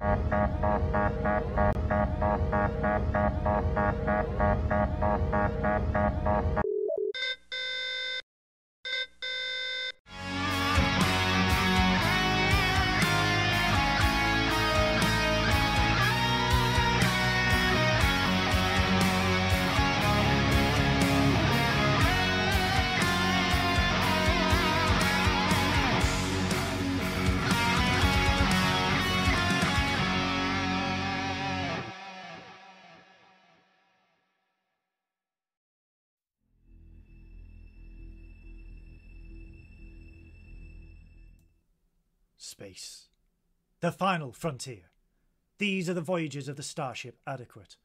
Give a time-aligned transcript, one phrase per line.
[0.00, 0.32] Thank
[1.58, 1.69] you.
[42.70, 43.08] Space.
[43.80, 44.92] The final frontier.
[45.58, 47.76] These are the voyages of the starship Adequate.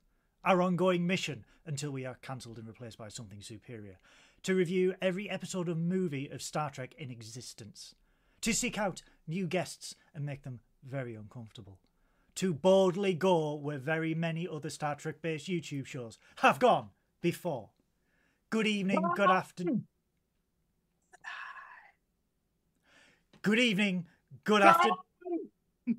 [0.44, 3.97] Our ongoing mission until we are cancelled and replaced by something superior.
[4.44, 7.95] To review every episode of movie of Star Trek in existence.
[8.42, 11.80] To seek out new guests and make them very uncomfortable.
[12.36, 16.89] To boldly go where very many other Star Trek based YouTube shows have gone
[17.22, 17.72] before.
[18.52, 19.88] Good evening, good afternoon.
[23.42, 24.05] Good evening,
[24.44, 24.97] good afternoon.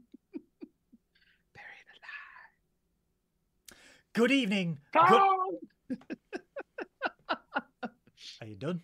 [4.13, 4.79] Good evening.
[4.93, 5.03] Good...
[8.41, 8.83] Are you done?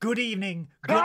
[0.00, 0.68] Good evening.
[0.86, 1.04] Good...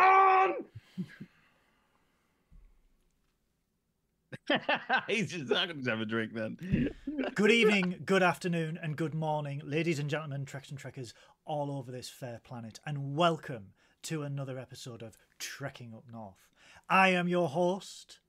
[5.08, 6.92] He's just not going to have a drink then.
[7.34, 11.14] Good evening, good afternoon, and good morning, ladies and gentlemen, Treks and Trekkers
[11.46, 13.74] all over this fair planet, and welcome
[14.06, 16.48] to another episode of Trekking Up North.
[16.88, 18.20] I am your host,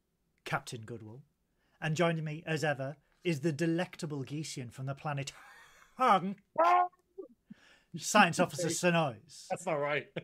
[0.46, 1.20] Captain Goodwill,
[1.82, 5.32] and joining me as ever is the delectable Geesian from the planet
[5.98, 6.36] Hung,
[7.98, 9.48] Science Officer Synoiz.
[9.50, 10.06] That's not right.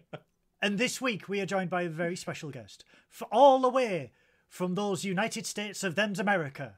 [0.65, 4.13] And this week we are joined by a very special guest, for all the way
[4.49, 6.77] from those United States of them's America,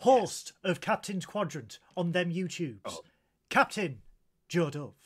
[0.00, 3.00] host of Captain's Quadrant on them YouTubes, Oh.
[3.48, 4.02] Captain
[4.50, 5.05] Joe Dove.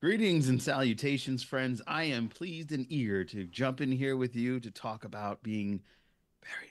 [0.00, 1.82] Greetings and salutations, friends.
[1.86, 5.82] I am pleased and eager to jump in here with you to talk about being
[6.42, 6.70] buried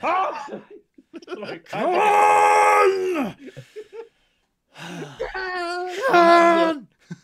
[0.00, 0.62] Buried alive.
[1.38, 3.36] Like, Khan!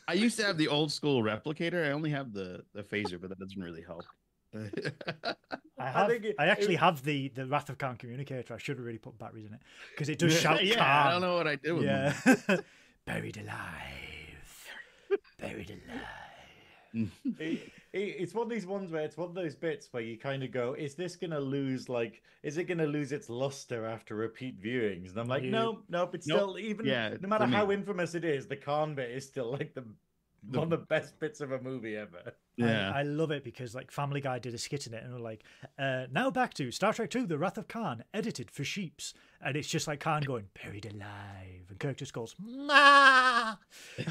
[0.07, 1.85] I used to have the old school replicator.
[1.87, 4.05] I only have the the phaser, but that doesn't really help.
[4.55, 4.59] I
[5.79, 5.79] have.
[5.79, 8.55] I, think it- actually it- have the the Wrath of Khan communicator.
[8.55, 9.61] I should have really put batteries in it
[9.93, 10.65] because it does shout.
[10.65, 10.87] yeah, Khan.
[10.87, 11.75] I don't know what I do.
[11.77, 12.15] with Yeah.
[12.47, 12.61] them.
[13.07, 14.10] Buried alive.
[15.41, 17.11] Buried alive.
[17.39, 20.17] it- it- it's one of these ones where it's one of those bits where you
[20.19, 21.89] kind of go, "Is this gonna lose?
[21.89, 25.51] Like, is it gonna lose its luster after repeat viewings?" And I'm like, Yeah.
[25.51, 26.15] "No, nope.
[26.15, 26.39] It's Nope.
[26.39, 26.87] still even.
[26.87, 29.85] Yeah, no matter how infamous it is, the Khan bit is still like the,
[30.49, 32.93] The- one of the best bits of a movie ever." Yeah.
[32.95, 35.21] I, I love it because like Family Guy did a skit in it and we're
[35.21, 35.45] like,
[35.79, 39.57] uh, now back to Star Trek Two: The Wrath of Khan, edited for sheeps, and
[39.57, 43.55] it's just like Khan going buried alive, and Kirk just goes, "Ma."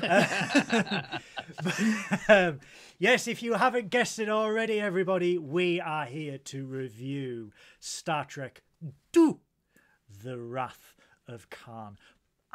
[2.27, 2.59] um,
[2.97, 8.61] yes, if you haven't guessed it already, everybody, we are here to review Star Trek
[9.15, 9.37] II:
[10.23, 10.95] The Wrath
[11.27, 11.97] of Khan,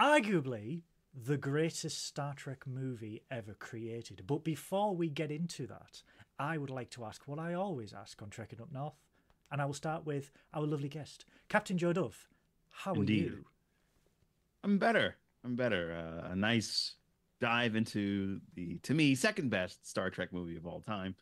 [0.00, 0.82] arguably
[1.14, 4.24] the greatest Star Trek movie ever created.
[4.26, 6.02] But before we get into that,
[6.38, 9.00] I would like to ask what I always ask on Trekking Up North,
[9.50, 12.28] and I will start with our lovely guest, Captain Joe Dove.
[12.70, 13.26] How Indeed.
[13.26, 13.44] are you?
[14.64, 15.16] I'm better.
[15.44, 15.92] I'm better.
[15.92, 16.96] Uh, a nice
[17.40, 21.14] dive into the, to me, second best Star Trek movie of all time.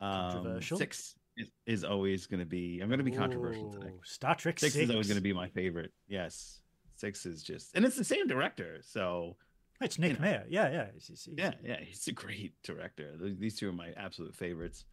[0.00, 0.78] Um, Controversial.
[0.78, 2.80] Six is, is always going to be.
[2.80, 3.92] I'm going to be controversial today.
[4.02, 5.92] Star Trek Six, Six, is always going to be my favorite.
[6.08, 6.60] Yes,
[6.98, 8.78] six is just, and it's the same director.
[8.82, 9.36] So
[9.80, 10.24] It's Nick you know.
[10.24, 10.44] Meyer.
[10.48, 10.86] Yeah, yeah.
[10.96, 13.14] It's, it's- yeah, yeah, he's a great director.
[13.38, 14.84] These two are my absolute favorites.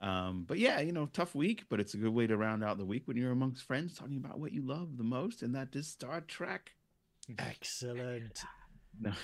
[0.00, 2.78] Um, but yeah, you know, tough week, but it's a good way to round out
[2.78, 5.74] the week when you're amongst friends talking about what you love the most, and that
[5.76, 6.70] is Star Trek.
[7.38, 8.42] Excellent.
[9.00, 9.12] No.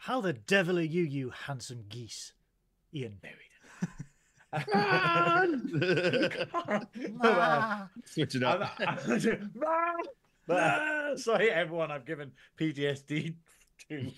[0.00, 2.32] How the devil are you, you handsome geese?
[2.94, 3.36] Ian buried.
[4.52, 5.44] Ah.
[8.04, 8.78] Switch it up.
[11.18, 11.90] Sorry, everyone.
[11.90, 13.34] I've given PTSD
[13.88, 14.10] to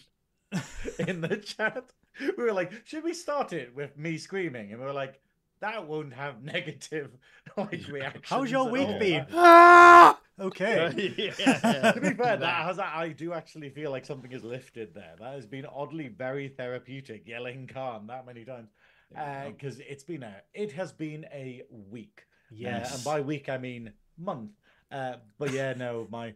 [0.99, 1.93] in the chat.
[2.37, 4.73] We were like, should we start it with me screaming?
[4.73, 5.21] And we were like,
[5.61, 7.11] that won't have negative
[7.57, 8.25] like reactions.
[8.27, 8.99] How's your week all.
[8.99, 9.27] been?
[9.33, 10.19] Ah!
[10.41, 11.13] Okay.
[11.39, 11.93] yeah.
[11.93, 15.15] to be fair, that has I do actually feel like something is lifted there.
[15.19, 17.27] That has been oddly very therapeutic.
[17.27, 18.71] Yelling Khan that many times
[19.15, 19.57] There you go.
[19.57, 22.23] because it's been a it has been a week.
[22.51, 22.95] Uh, Yes.
[22.97, 24.53] and by week I mean month.
[24.91, 26.35] Uh, but yeah, no, my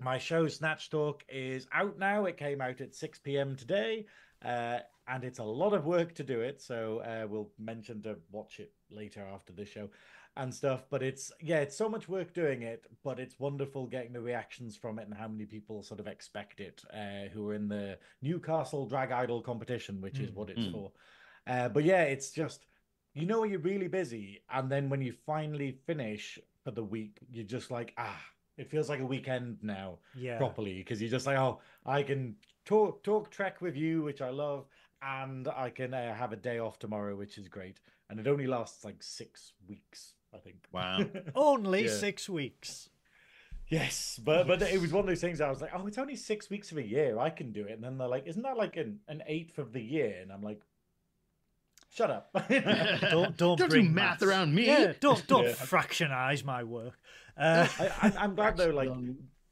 [0.00, 2.24] my show Snatch Talk is out now.
[2.26, 3.56] It came out at 6 p.m.
[3.56, 4.06] today.
[4.44, 6.60] Uh, and it's a lot of work to do it.
[6.60, 9.88] So uh, we'll mention to watch it later after the show
[10.36, 10.84] and stuff.
[10.90, 14.76] But it's yeah, it's so much work doing it, but it's wonderful getting the reactions
[14.76, 17.98] from it and how many people sort of expect it uh, who are in the
[18.22, 20.34] Newcastle Drag Idol competition, which is Mm.
[20.34, 20.72] what it's Mm.
[20.72, 20.92] for.
[21.46, 22.66] Uh, but yeah, it's just
[23.14, 27.44] you know you're really busy, and then when you finally finish for the week, you're
[27.44, 28.20] just like ah.
[28.56, 30.36] It feels like a weekend now Yeah.
[30.38, 34.30] properly because you're just like, oh, I can talk talk Trek with you, which I
[34.30, 34.66] love,
[35.02, 37.80] and I can uh, have a day off tomorrow, which is great.
[38.08, 40.58] And it only lasts like six weeks, I think.
[40.70, 41.04] Wow.
[41.34, 41.90] Only Yeah.
[41.90, 42.90] six weeks.
[43.68, 45.40] yes, but but it was one of those things.
[45.40, 47.18] I was like, oh, it's only six weeks of a year.
[47.18, 47.72] I can do it.
[47.72, 50.18] And then they're like, isn't that like an, an eighth of the year?
[50.22, 50.60] And I'm like,
[51.94, 52.30] shut up.
[52.48, 54.22] Don't don't, Don't do math maths.
[54.22, 54.66] around me.
[54.66, 55.52] Yeah, don't don't Yeah.
[55.52, 56.98] fractionize my work.
[57.38, 58.90] Uh, I, I, I'm glad though, like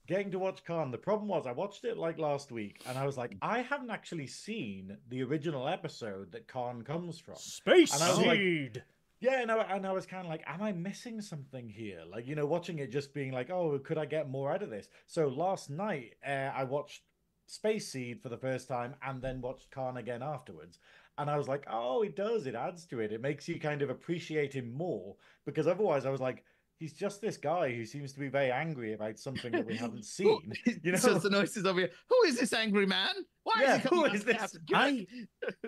[0.07, 0.91] getting to watch Khan.
[0.91, 3.91] The problem was I watched it like last week, and I was like, I haven't
[3.91, 7.37] actually seen the original episode that Khan comes from.
[7.37, 8.83] Space And I was like- seed.
[9.21, 12.01] Yeah, and I, and I was kind of like, am I missing something here?
[12.11, 14.71] Like, you know, watching it just being like, oh, could I get more out of
[14.71, 14.89] this?
[15.07, 17.03] So last night, uh, I watched
[17.47, 20.81] Space Seed for the first time and then watched Khan again afterwards.
[21.19, 22.47] And I was like, oh, it does.
[22.47, 23.13] It adds to it.
[23.13, 25.17] It makes you kind of appreciate him more
[25.47, 26.43] because otherwise I was like,
[26.79, 30.05] he's just this guy who seems to be very angry about something that we haven't
[30.05, 30.53] seen.
[30.83, 30.99] You know?
[30.99, 31.91] so the noises over here.
[32.09, 33.11] Who is this angry man?
[33.45, 34.57] Why Yeah, is he coming who is this?
[34.73, 35.07] I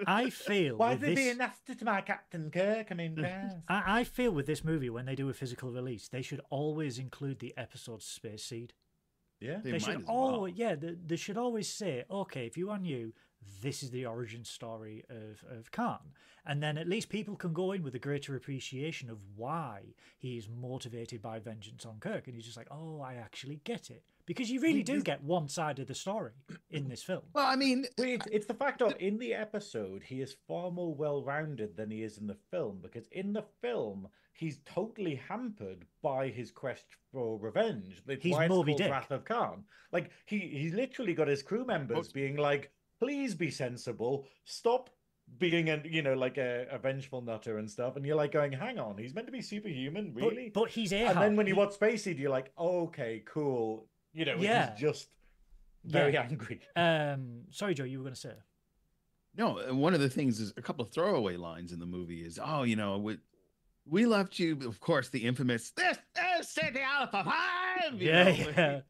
[0.07, 2.89] I feel Why is he this, being nasty to my Captain Kirk?
[2.91, 3.19] I mean.
[3.69, 6.99] I, I feel with this movie when they do a physical release, they should always
[6.99, 8.73] include the episode Space Seed.
[9.41, 9.59] yeah.
[9.63, 10.17] They They, should as well.
[10.17, 13.13] always yeah, they, they should always say, okay, if you are new,
[13.63, 16.01] this is the origin story of of Khan,
[16.47, 20.37] and then at least people can go in with a greater appreciation of why he
[20.37, 24.05] is motivated by vengeance on Kirk, and he's just like, oh, I actually get it,
[24.27, 26.33] because you really do get one side of the story
[26.71, 27.23] in this film.
[27.33, 30.95] Well, I mean, it's, it's the fact of in the episode he is far more
[30.95, 36.29] well-rounded than he is in the film because in the film he's totally hampered by
[36.29, 38.03] his quest for revenge.
[38.09, 38.91] It's He's why it's Moby called Dick.
[38.91, 39.63] Wrath of Khan.
[39.93, 44.27] Like he he's literally got his crew members being like, "Please be sensible.
[44.45, 44.91] Stop."
[45.39, 48.53] Being a you know like a, a vengeful nutter and stuff, and you're like going,
[48.53, 51.59] "Hang on, he's meant to be superhuman, really?" But, he's and then when you He-
[51.59, 54.73] watch spacey Seed, you're like, "Okay, cool." You know, Yeah.
[54.73, 55.09] he's just
[55.85, 56.25] very Yeah.
[56.31, 56.61] angry.
[56.77, 58.35] um, sorry, Joe, you were going to say.
[59.35, 59.59] no.
[59.61, 62.39] uh, One of the things is a couple of throwaway lines in the movie is,
[62.43, 63.17] oh, you know, we,
[63.87, 64.59] we left you.
[64.69, 65.97] Of course, the infamous "This
[66.39, 68.01] is Ceti Alpha Five.
[68.01, 68.81] Yeah, know, yeah.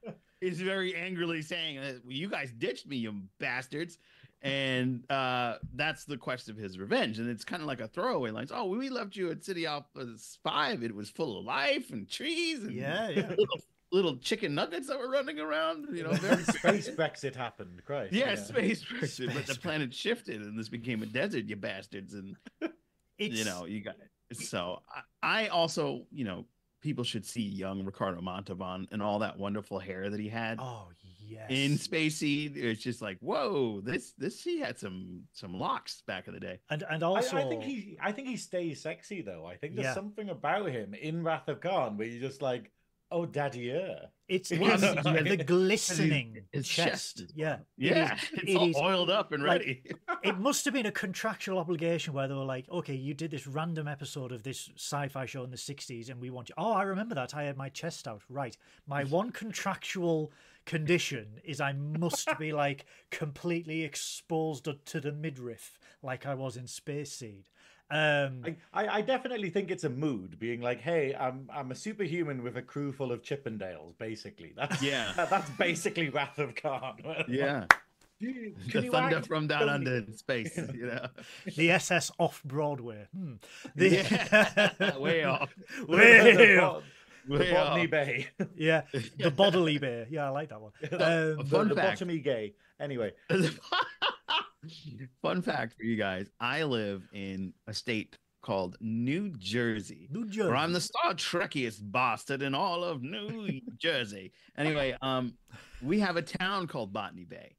[0.45, 3.99] He's very angrily saying, uh, well, "You guys ditched me, you bastards."
[4.43, 8.31] And uh, that's the quest of his revenge, and it's kind of like a throwaway
[8.31, 8.47] line.
[8.51, 10.07] Oh, we left you at Ceti Alpha
[10.43, 10.83] Five.
[10.83, 13.29] It was full of life and trees and Yeah, yeah.
[13.39, 13.59] little,
[13.91, 15.87] little chicken nuggets that were running around.
[15.97, 17.81] You know, very Space Brexit happened.
[17.87, 18.13] Christ.
[18.13, 22.13] Yeah, space Brexit, but the planet shifted and this became a desert, you bastards.
[22.13, 22.37] And
[23.19, 23.95] It's, you know, you got
[24.31, 24.37] it.
[24.37, 24.83] so
[25.23, 26.45] I, I also, you know,
[26.85, 30.89] people should see young Ricardo Montalban and all that wonderful hair that he had Oh
[31.27, 31.47] yes.
[31.49, 36.35] in Spacey, It's just like, whoa, this this he had some some locks back in
[36.35, 36.61] the day.
[36.69, 39.47] and and I, also I think he I think he stays sexy though.
[39.47, 39.95] I think there's Yeah.
[39.95, 42.71] something about him in Wrath of Khan where you're just like,
[43.15, 44.07] oh daddy yeah.
[44.29, 47.19] it's, Yeah, it's no, the glistening his chest.
[47.19, 47.59] chest Yeah.
[47.77, 49.83] Yeah, is- it's it all is- oiled up and like- ready.
[50.25, 53.47] it must have been a contractual obligation where they were like, okay, you did this
[53.47, 56.55] random episode of this sci-fi show in the '60s, and we want you.
[56.59, 57.35] Oh, I remember that.
[57.35, 58.23] I had my chest out.
[58.29, 58.57] Right.
[58.87, 60.33] My one contractual
[60.67, 66.67] condition is I must be like completely exposed to the midriff, like I was in
[66.67, 67.49] Space Seed.
[67.91, 71.75] Um, I, I, I definitely think it's a mood being like, hey, I'm I'm a
[71.75, 74.53] superhuman with a crew full of Chippendales, basically.
[74.57, 75.13] That's Yeah.
[75.17, 76.97] that- that's basically Wrath of Khan.
[77.29, 77.67] yeah,
[78.21, 79.27] Can the thunder act?
[79.27, 80.57] from down under in space.
[80.75, 81.07] You know,
[81.57, 83.07] the SS off Broadway.
[83.17, 83.35] Hmm.
[83.77, 85.55] The- yeah, way off.
[85.87, 86.83] Way the, off.
[87.29, 87.91] the Way Botany off.
[87.91, 88.29] Bay.
[88.57, 88.83] Yeah,
[89.19, 90.07] the bodily bear.
[90.11, 90.73] Yeah, I like that one.
[90.81, 92.01] the, Um, Fun the fact.
[92.01, 92.55] bottomy gay.
[92.81, 93.13] Anyway,
[95.23, 100.57] Fun fact for you guys: I live in a state called New Jersey, New where
[100.57, 104.33] I'm the Star Trekkiest bastard in all of New Jersey.
[104.57, 105.35] Anyway, um,
[105.83, 107.57] we have a town called Botany Bay,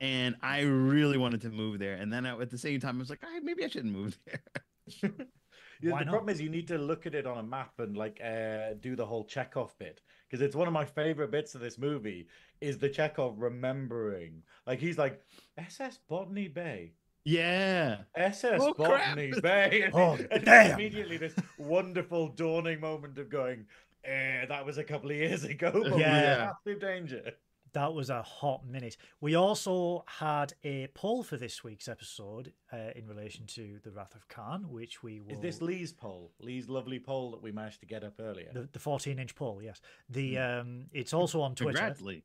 [0.00, 1.94] and I really wanted to move there.
[1.94, 4.18] And then I, at the same time, I was like, "Ah, maybe I shouldn't move
[4.26, 5.12] there.
[5.82, 6.10] Yeah, the not?
[6.10, 8.94] problem is you need to look at it on a map and like uh, do
[8.96, 12.28] the whole Chekhov bit because it's one of my favorite bits of this movie
[12.60, 15.20] is the Chekhov remembering like he's like
[15.58, 16.92] SS Botany Bay
[17.24, 19.06] Yeah, SS Oh, crap.
[19.08, 20.70] Botany Bay and, Oh, and damn.
[20.72, 23.66] immediately this wonderful dawning moment of going
[24.04, 26.06] eh, that was a couple of years ago but Yeah.
[26.06, 27.32] yeah massive danger
[27.74, 28.96] That was a hot minute.
[29.20, 34.14] We also had a poll for this week's episode uh, in relation to the Wrath
[34.14, 35.32] of Khan, which we will.
[35.36, 36.32] Is this Lee's poll?
[36.38, 38.50] Lee's lovely poll that we managed to get up earlier.
[38.52, 39.60] the, the 14 inch poll?
[39.62, 39.80] Yes.
[40.10, 41.78] The um, it's also on Twitter.
[41.78, 42.24] Congrats, Lee.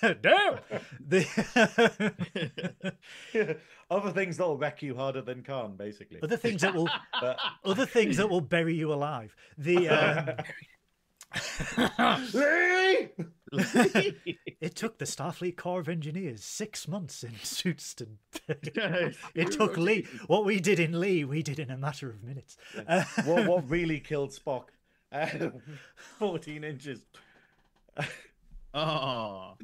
[0.00, 0.58] Damn.
[1.06, 1.26] The
[3.90, 6.20] Other things that'll wreck you harder than Khan, basically.
[6.22, 6.88] other things that will
[7.20, 9.34] But other things that will bury you alive.
[9.56, 10.28] The um,
[12.32, 13.08] Lee!
[14.60, 18.06] it took the Starfleet Corps of Engineers six months in suits to.
[19.34, 20.06] it took Lee.
[20.26, 22.56] What we did in Lee, we did in a matter of minutes.
[22.86, 24.64] Uh, what what really killed Spock?
[25.10, 25.50] Uh,
[26.18, 27.06] Fourteen inches.
[28.74, 29.54] Oh,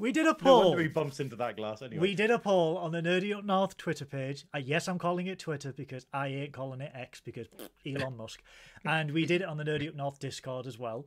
[0.00, 0.64] we did a No poll.
[0.70, 2.00] wonder he bumps into that glass anyway.
[2.00, 4.44] We did a poll on the Nerdy Up North Twitter page.
[4.54, 7.46] Uh, yes, I'm calling it Twitter because I ain't calling it X because
[7.86, 8.42] Elon Musk.
[8.84, 11.06] And we did it on the Nerdy Up North Discord as well.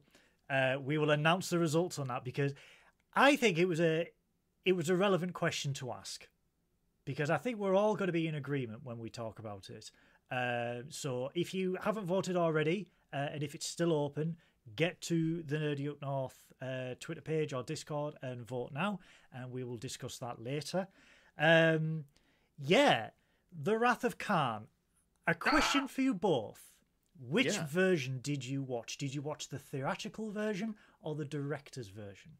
[0.50, 2.54] Uh, we will announce the results on that because
[3.14, 4.10] I think it was a
[4.66, 6.28] it was a relevant question to ask
[7.06, 9.92] because I think we're all going to be in agreement when we talk about it.
[10.32, 14.38] Uh, so if you haven't voted already, uh, and if it's still open,
[14.76, 19.00] get to the Nerdy Up North uh, Twitter page or Discord and vote now,
[19.34, 20.88] and we will discuss that later.
[21.38, 22.06] Um,
[22.58, 23.10] yeah,
[23.52, 24.68] The Wrath of Khan.
[25.28, 26.62] A question for you both.
[27.20, 27.66] Which Yeah.
[27.68, 28.98] version did you watch?
[28.98, 32.34] Did you watch the theatrical version or the director's version?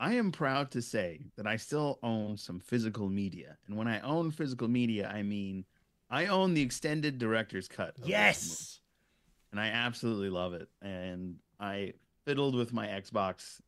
[0.00, 4.00] I am proud to say that I still own some physical media, and when I
[4.00, 5.64] own physical media, I mean
[6.10, 7.90] I own the extended director's cut.
[7.90, 8.80] of this movie, Yes.
[9.52, 10.68] And I absolutely love it.
[10.80, 11.92] And I
[12.24, 13.60] fiddled with my Xbox.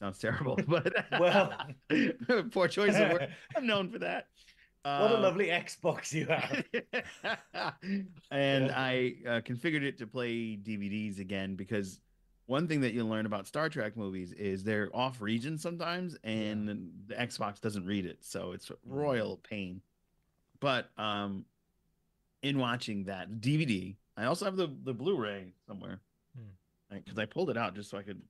[0.00, 1.52] Sounds terrible, but Well.
[2.52, 3.28] poor choice of word.
[3.56, 4.28] I'm known for that.
[4.82, 6.64] What a Uh, lovely Xbox you have.
[8.30, 8.72] and Yeah.
[8.76, 12.00] I uh, configured it to play DVDs again because
[12.46, 16.68] one thing that you learn about Star Trek movies is they're off region sometimes, and
[17.08, 18.76] the Xbox doesn't read it, so it's Mm.
[18.84, 19.80] royal pain.
[20.60, 21.44] But um,
[22.42, 26.00] in watching that DVD, I also have the the Blu-ray somewhere
[26.36, 26.96] Hmm.
[26.98, 28.20] because I pulled it out just so I could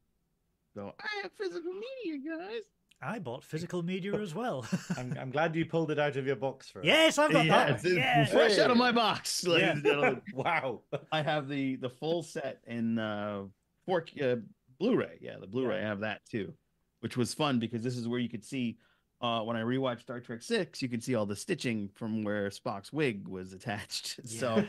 [0.75, 0.95] go.
[1.01, 2.61] I have physical media, guys.
[3.03, 4.65] I bought physical media as well.
[4.97, 6.87] I'm, I'm glad you pulled it out of your box for us.
[6.87, 7.69] yes, I've got Yeah, that.
[7.69, 8.25] it's- it's Yeah.
[8.25, 9.73] fresh out of my box, ladies Yeah.
[9.73, 10.23] and gentlemen.
[10.33, 10.81] wow.
[11.13, 13.45] I have the the full set in uh,
[13.85, 14.37] four uh,
[14.79, 15.19] Blu-ray.
[15.21, 15.77] Yeah, the Blu-ray.
[15.79, 15.85] Yeah.
[15.85, 16.55] I have that too,
[17.01, 18.79] which was fun because this is where you could see.
[19.21, 22.49] Uh, when I rewatched Star Trek Six, you could see all the stitching from where
[22.51, 24.21] Spock's wig was attached.
[24.29, 24.63] So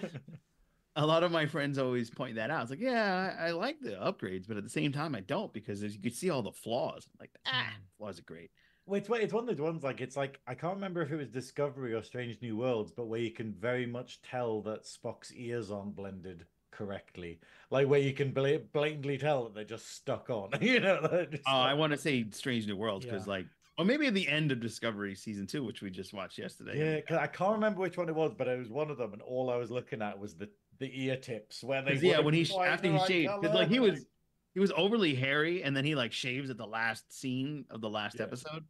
[0.98, 2.63] a lot of my friends always point that out.
[2.63, 5.54] It's like, yeah, I, I like the upgrades, but at the same time, I don't
[5.54, 7.06] because as you can see all the flaws.
[7.08, 8.51] I'm Like, ah, flaws are great.
[8.86, 11.12] Well, it's, one- it's one of those ones like it's like I can't remember if
[11.12, 14.84] it was Discovery or Strange New Worlds, but where you can very much tell that
[14.86, 17.39] Spock's ears aren't blended correctly,
[17.70, 20.50] like where you can bla- blatantly tell that they're just stuck on.
[20.62, 23.32] you know, they're just Oh, I want to say Strange New Worlds because, Yeah.
[23.34, 23.46] like,
[23.77, 26.96] or maybe at the end of Discovery season two, which we just watched yesterday.
[26.96, 29.13] yeah, 'cause I can't remember which one it was, but it was one of them,
[29.13, 32.34] and all I was looking at was the the ear tips where they yeah, when
[32.34, 33.53] he after he shaved, colour.
[33.53, 34.05] like he was
[34.53, 37.89] he was overly hairy, and then he like shaves at the last scene of the
[37.89, 38.24] last Yeah.
[38.24, 38.63] episode.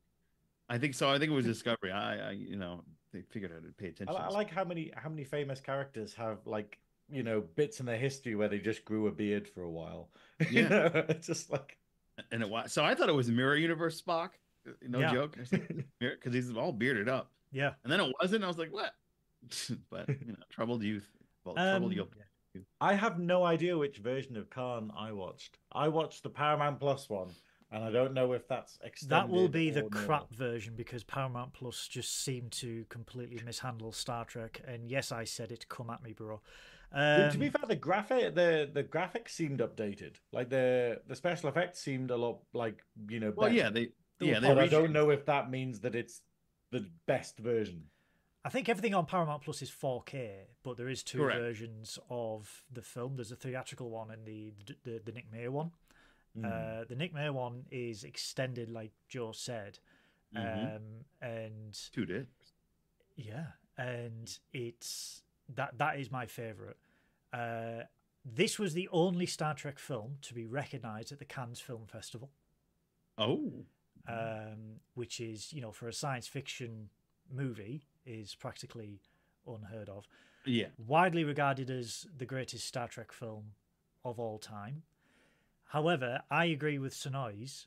[0.70, 1.10] I think so.
[1.10, 1.92] I think it was Discovery.
[1.92, 2.84] I, I you know,
[3.14, 4.14] they figured out to pay attention.
[4.16, 6.78] li- I like how many how many famous characters have like
[7.10, 10.10] you know bits in their history where they just grew a beard for a while.
[10.52, 10.68] you Yeah.
[10.70, 11.78] know, it's just like
[12.32, 14.32] and it was so I thought it was Mirror Universe Spock.
[14.68, 15.14] Uh, no Yeah.
[15.14, 15.38] joke,
[16.00, 17.74] because he's all bearded up, Yeah.
[17.84, 18.44] and then it wasn't.
[18.44, 18.92] I was like, what?
[19.90, 21.08] but you know, troubled youth.
[21.56, 22.66] Well, troubled Um, youth.
[22.82, 25.60] I have no idea which version of Khan I watched.
[25.72, 27.30] I watched the Paramount Plus one,
[27.72, 29.16] and I don't know if that's extended.
[29.16, 30.06] That will be the or no.
[30.06, 34.62] crap version because Paramount Plus just seemed to completely mishandle Star Trek.
[34.66, 35.68] And yes, I said it.
[35.70, 36.42] Come at me, bro.
[36.92, 40.16] to be Um, fair, the graphic the the graphics seemed updated.
[40.32, 43.34] Like the the special effects seemed a lot like you know.
[43.36, 43.56] Well, better.
[43.62, 43.90] yeah, they
[44.20, 46.22] yeah they I don't know if that means that it's
[46.72, 47.84] the best version.
[48.48, 50.30] I think everything on Paramount Plus is 4K,
[50.64, 51.38] but there is two Correct.
[51.40, 53.18] versions of the film.
[53.18, 55.72] There's a theatrical one and the the, the Nick Meyer one.
[56.38, 56.46] Mm.
[56.46, 59.80] Uh, the Nick Meyer one is extended, like Joe said,
[60.34, 60.76] Mhm.
[60.78, 60.82] um,
[61.22, 62.28] and two days.
[63.18, 66.78] yeah, and it's that that is my favorite.
[67.34, 67.84] Uh,
[68.24, 72.30] this was the only Star Trek film to be recognised at the Cannes Film Festival,
[73.18, 73.66] Oh,
[74.08, 76.90] um, which is you know for a science fiction
[77.30, 79.02] movie is practically
[79.46, 80.08] unheard of.
[80.46, 80.68] yeah.
[80.78, 83.52] Widely regarded as the greatest Star Trek film
[84.06, 84.84] of all time.
[85.66, 87.66] However, I agree with Synoiz.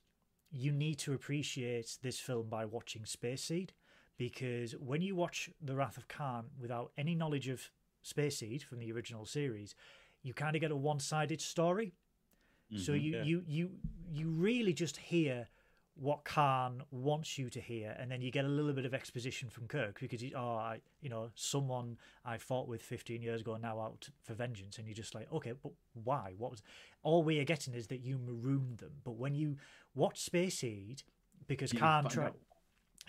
[0.51, 3.73] You need to appreciate this film by watching Space Seed
[4.17, 7.71] because when you watch The Wrath of Khan without any knowledge of
[8.03, 9.75] Space Seed from the original series,
[10.23, 11.93] you kind of get a one sided story
[12.77, 13.03] So Mhm.
[13.03, 13.23] you Yeah.
[13.25, 13.81] you you
[14.13, 15.49] you really just hear
[15.95, 19.51] what Khan wants you to hear, and then you get a little bit of exposition
[19.51, 23.59] from Kirk because he, oh, I, you know, someone I fought with 15 years ago
[23.61, 25.73] now out for vengeance, and you're just like, okay, but
[26.05, 26.35] why?
[26.39, 26.63] What was?
[27.03, 29.57] All we are getting is that you marooned them, but when you
[29.95, 31.03] watch Space Seed,
[31.47, 32.33] because You Khan tried.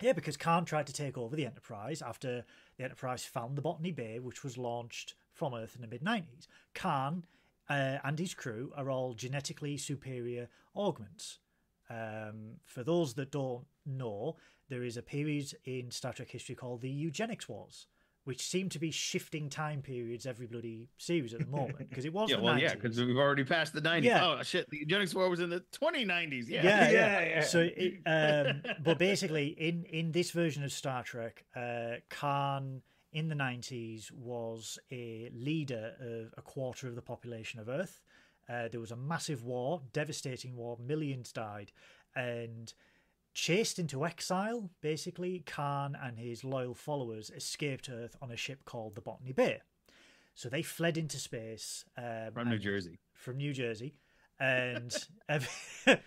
[0.00, 2.44] Yeah, because Khan tried to take over the Enterprise after
[2.76, 6.48] the Enterprise found the Botany Bay, which was launched from Earth in the mid 90s.
[6.74, 7.24] Khan
[7.70, 11.38] uh, and his crew are all genetically superior augments.
[11.92, 14.36] Um, for those that don't know,
[14.68, 17.86] there is a period in Star Trek history called the Eugenics Wars,
[18.24, 22.12] which seem to be shifting time periods every bloody series at the moment because it
[22.12, 22.60] was Yeah, the well, 90s.
[22.62, 24.02] yeah, because we've already passed the 90s.
[24.04, 24.24] Yeah.
[24.24, 26.48] Oh shit, the eugenics war was in the 2090s.
[26.48, 26.62] Yeah.
[26.64, 26.90] yeah, yeah.
[26.90, 27.40] Yeah, yeah.
[27.42, 32.80] So, it, um, but basically, in in this version of Star Trek, uh, Khan
[33.12, 38.00] in the nineties was a leader of a quarter of the population of Earth.
[38.52, 41.72] Uh, there was a massive war, devastating war, millions died,
[42.14, 42.74] and
[43.32, 44.70] chased into exile.
[44.82, 49.60] Basically, Khan and his loyal followers escaped Earth on a ship called the Botany Bay.
[50.34, 52.98] So they fled into space um, From New Jersey.
[53.14, 53.94] from New Jersey,
[54.42, 55.06] and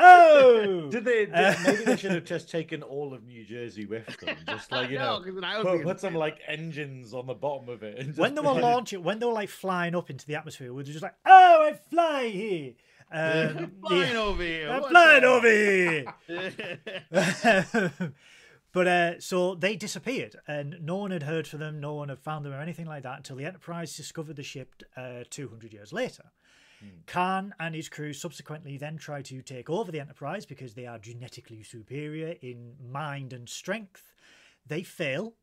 [0.00, 1.26] oh, Did they?
[1.26, 4.72] Did, Uh, maybe they should have just taken all of New Jersey with them, just
[4.72, 7.98] like you know, 'cause then put, put some like engines on the bottom of it.
[7.98, 10.68] And just when they were launching, when they were like flying up into the atmosphere,
[10.72, 12.72] we were just like, "Oh, I fly here."
[13.12, 14.70] Um, flying yeah, over here.
[14.70, 16.04] I'm flying over here.
[18.72, 21.80] but uh, so they disappeared, and no one had heard from them.
[21.80, 24.82] No one had found them or anything like that until the Enterprise discovered the ship
[24.96, 26.24] uh, 200 years later.
[27.06, 30.98] Khan and his crew subsequently then try to take over the Enterprise because they are
[30.98, 34.12] genetically superior in mind and strength.
[34.66, 35.34] They fail,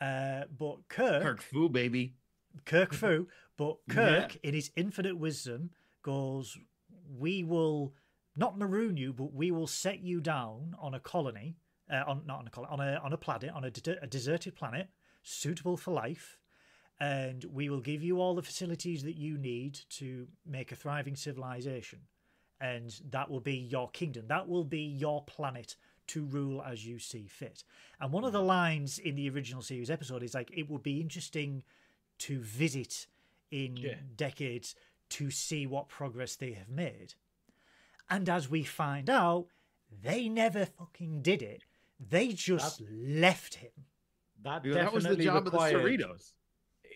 [0.00, 2.14] uh, but Kirk Kirk Fu, baby.
[2.64, 3.94] Kirk Fu, but Yeah.
[3.94, 5.70] Kirk, in his infinite wisdom,
[6.02, 6.56] goes,
[7.08, 7.94] "We will
[8.36, 11.56] not maroon you, but we will set you down on a colony,
[11.90, 14.06] uh, on not on a colony, on a on a planet, on a, de- a
[14.06, 14.88] deserted planet,
[15.22, 16.38] suitable for life,
[17.00, 21.16] and we will give you all the facilities that you need to make a thriving
[21.16, 22.00] civilization,
[22.60, 24.26] and that will be your kingdom.
[24.28, 25.76] That will be your planet."
[26.08, 27.64] To rule as you see fit.
[27.98, 31.00] And one of the lines in the original series episode is like, it would be
[31.00, 31.62] interesting
[32.18, 33.06] to visit
[33.50, 33.94] in Yeah.
[34.14, 34.74] decades
[35.08, 37.14] to see what progress they have made.
[38.10, 39.48] And as we find out,
[39.90, 41.64] they never fucking did it.
[41.98, 43.86] They just left him.
[44.42, 45.74] that, that was the job required...
[45.74, 46.32] of the Cerritos.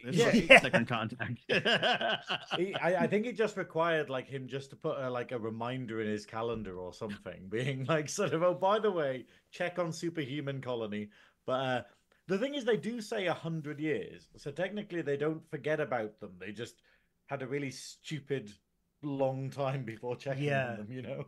[0.02, 0.28] This Yeah.
[0.28, 0.60] is Yeah.
[0.60, 1.40] second contact.
[2.56, 5.38] He, I, I think it just required like him just to put a, like a
[5.38, 9.78] reminder in his calendar or something, being like sort of, oh, by the way, check
[9.78, 11.08] on superhuman colony.
[11.46, 11.82] But uh,
[12.26, 16.20] the thing is, they do say a hundred years, so technically they don't forget about
[16.20, 16.32] them.
[16.38, 16.82] They just
[17.26, 18.52] had a really stupid
[19.02, 20.70] long time before checking Yeah.
[20.70, 21.26] on them, you know.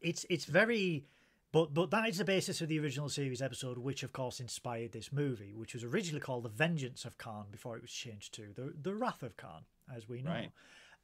[0.00, 1.06] It's it's very
[1.52, 4.92] but but that is the basis of the original series episode, which of course inspired
[4.92, 8.52] this movie, which was originally called The Vengeance of Khan before it was changed to
[8.54, 9.62] The The Wrath of Khan,
[9.94, 10.30] as we know.
[10.30, 10.50] Right.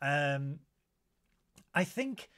[0.02, 0.59] Um
[1.74, 2.30] I think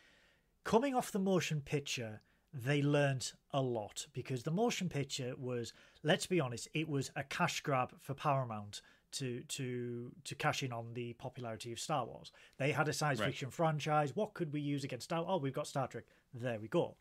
[0.65, 2.21] coming off the motion picture,
[2.55, 7.23] they learnt a lot because the motion picture was, let's be honest, it was a
[7.25, 8.81] cash grab for Paramount
[9.13, 12.33] to to to cash in on the popularity of Star Wars.
[12.59, 13.27] They had a science Right.
[13.27, 14.15] fiction franchise.
[14.15, 15.25] What could we use against Star?
[15.27, 16.05] Oh, we've got Star Trek.
[16.35, 16.97] There we go.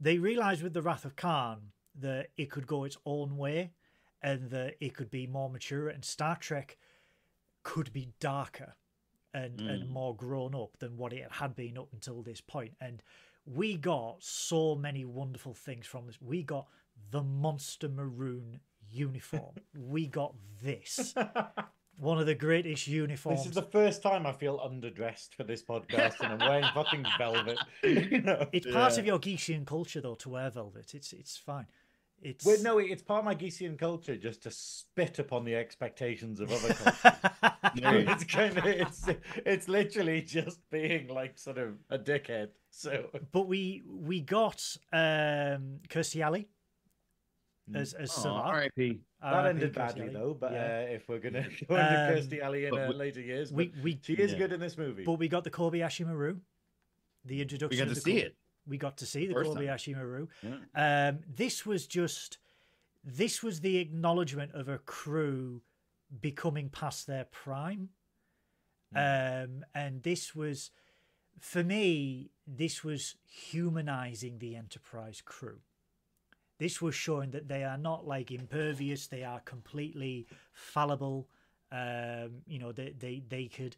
[0.00, 3.72] They realized with the Wrath of Khan that it could go its own way,
[4.22, 6.78] and that it could be more mature, and Star Trek
[7.62, 8.76] could be darker
[9.34, 9.88] and and Mm.
[9.90, 12.74] more grown up than what it had been up until this point.
[12.80, 13.02] And
[13.44, 16.20] we got so many wonderful things from this.
[16.20, 16.68] We got
[17.10, 19.56] the monster maroon uniform.
[19.74, 21.14] we got this.
[21.98, 23.40] One of the greatest uniforms.
[23.40, 27.04] This is the first time I feel underdressed for this podcast, and I'm wearing fucking
[27.18, 27.58] velvet.
[27.82, 28.46] You know?
[28.52, 29.00] It's part Yeah.
[29.00, 30.94] of your Geesian culture, though, to wear velvet.
[30.94, 31.66] It's it's fine.
[32.22, 36.38] It's Wait, no, it's part of my Geesian culture just to spit upon the expectations
[36.40, 37.20] of other cultures.
[37.74, 39.06] it's kind of it's
[39.44, 42.50] it's literally just being like sort of a dickhead.
[42.70, 46.48] So but we we got um Kirstie Alley
[47.74, 48.40] as as Aw, Salah.
[48.42, 49.00] R.I.P.
[49.20, 49.48] that R.I.P.
[49.50, 50.12] ended badly Alley.
[50.14, 50.34] though.
[50.34, 50.86] But Yeah.
[50.88, 53.52] uh, if we're gonna go into Um, Kirstie Alley in but uh, we- later years,
[53.52, 54.38] we we she is Yeah.
[54.38, 55.04] good in this movie.
[55.04, 56.38] but we got the Kobayashi Maru.
[57.24, 57.78] The introduction.
[57.78, 58.36] We got to see Ko- it.
[58.66, 59.62] We got to see the First time.
[59.62, 60.28] Kobayashi Maru.
[60.42, 61.08] Yeah.
[61.08, 62.38] Um, this was just
[63.04, 65.62] this was the acknowledgement of a crew
[66.20, 67.90] becoming past their prime.
[68.94, 70.70] Um, and this was
[71.40, 75.60] for me, this was humanizing the Enterprise crew.
[76.58, 81.28] This was showing that they are not like impervious, they are completely fallible.
[81.70, 83.76] Um, you know, they, they, they could,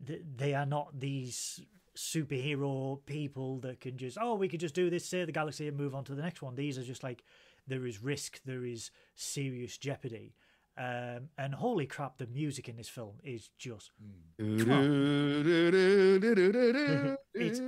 [0.00, 1.60] they, are not these
[1.96, 5.76] superhero people that can just oh we could just do this save the galaxy and
[5.76, 6.54] move on to the next one.
[6.54, 7.22] These are just like
[7.66, 10.34] there is risk there is serious jeopardy
[10.78, 13.90] um, and holy crap the music in this film is just
[17.34, 17.60] It's-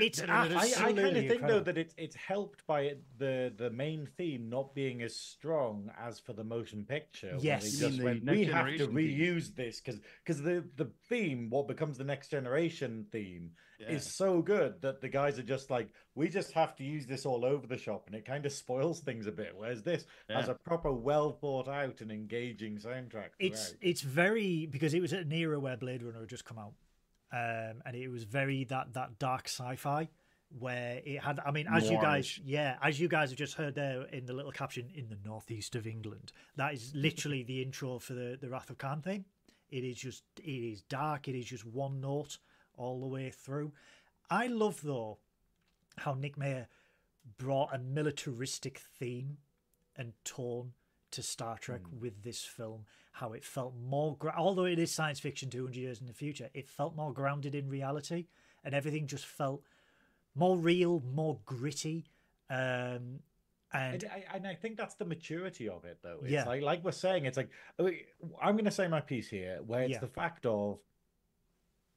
[0.00, 3.70] it's I, I kind of think though that it's it's helped by it, the the
[3.70, 7.28] main theme not being as strong as for the motion picture.
[7.32, 7.78] where they Yes.
[7.78, 11.50] Just went, Next we have to Generation theme." reuse this because because the the theme,
[11.50, 13.50] what becomes the next generation theme,
[13.82, 13.96] Yeah.
[13.96, 17.26] is so good that the guys are just like, we just have to use this
[17.26, 19.52] all over the shop, and it kind of spoils things a bit.
[19.56, 23.30] Whereas this has a proper, well thought out and engaging soundtrack.
[23.38, 23.78] it's throughout.
[23.80, 26.74] it's very because it was at an era where Blade Runner had just come out,
[27.32, 30.08] um, and it was very that that dark sci-fi
[30.58, 31.40] where it had.
[31.44, 34.32] I mean, as you guys, yeah, as you guys have just heard there in the
[34.32, 38.48] little caption in the northeast of England, that is literally the intro for the the
[38.48, 39.24] Wrath of Khan theme.
[39.70, 41.28] It is just it is dark.
[41.28, 42.38] It is just one note
[42.76, 43.72] all the way through.
[44.30, 45.18] I love though
[45.98, 46.68] how Nick Meyer
[47.38, 49.38] brought a militaristic theme
[49.96, 50.72] and tone
[51.10, 52.86] to Star Trek with this film.
[53.12, 56.48] How it felt more, gra- although it is science fiction 200 years in the future,
[56.54, 58.26] it felt more grounded in reality,
[58.64, 59.62] and everything just felt
[60.34, 62.06] more real, more gritty.
[62.48, 63.20] Um,
[63.74, 66.20] and And I, and I think that's the maturity of it, though.
[66.22, 66.44] It's Yeah.
[66.46, 67.98] like, like we're saying, it's like mean,
[68.40, 69.98] I'm going to say my piece here, where it's Yeah.
[70.00, 70.78] the fact of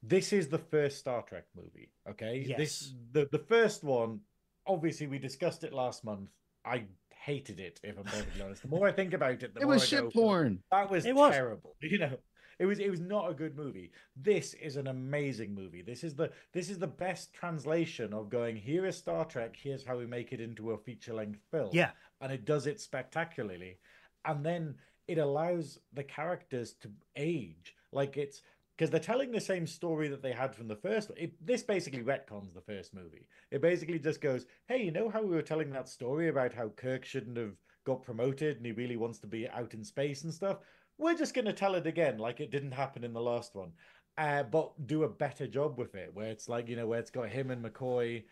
[0.06, 1.90] this is the first Star Trek movie.
[2.08, 2.94] Okay, this Yes.
[3.12, 4.20] the the first one.
[4.66, 6.30] Obviously, we discussed it last month.
[6.64, 8.62] I hated it, if I'm perfectly honest.
[8.62, 10.62] The more I think about it, the more It more was I shit go, porn.
[10.72, 11.32] That was It was.
[11.34, 11.76] terrible.
[11.82, 12.18] You know,
[12.58, 13.92] it was it was not a good movie.
[14.16, 15.82] This is an amazing movie.
[15.82, 19.54] This is the this is the best translation of going here is Star Trek.
[19.56, 21.70] Here's how we make it into a feature length film.
[21.72, 21.90] yeah,
[22.20, 23.78] and it does it spectacularly,
[24.24, 24.74] and then
[25.06, 27.74] it allows the characters to age.
[27.92, 28.42] Like it's
[28.76, 31.10] because they're telling the same story that they had from the first.
[31.16, 33.26] It, this basically retcons the first movie.
[33.50, 36.68] It basically just goes, "Hey, you know how we were telling that story about how
[36.68, 40.34] Kirk shouldn't have got promoted and he really wants to be out in space and
[40.34, 40.58] stuff?
[40.98, 43.72] We're just going to tell it again, like it didn't happen in the last one,
[44.18, 46.10] uh, but do a better job with it.
[46.12, 48.24] Where it's like you know where it's got him and McCoy,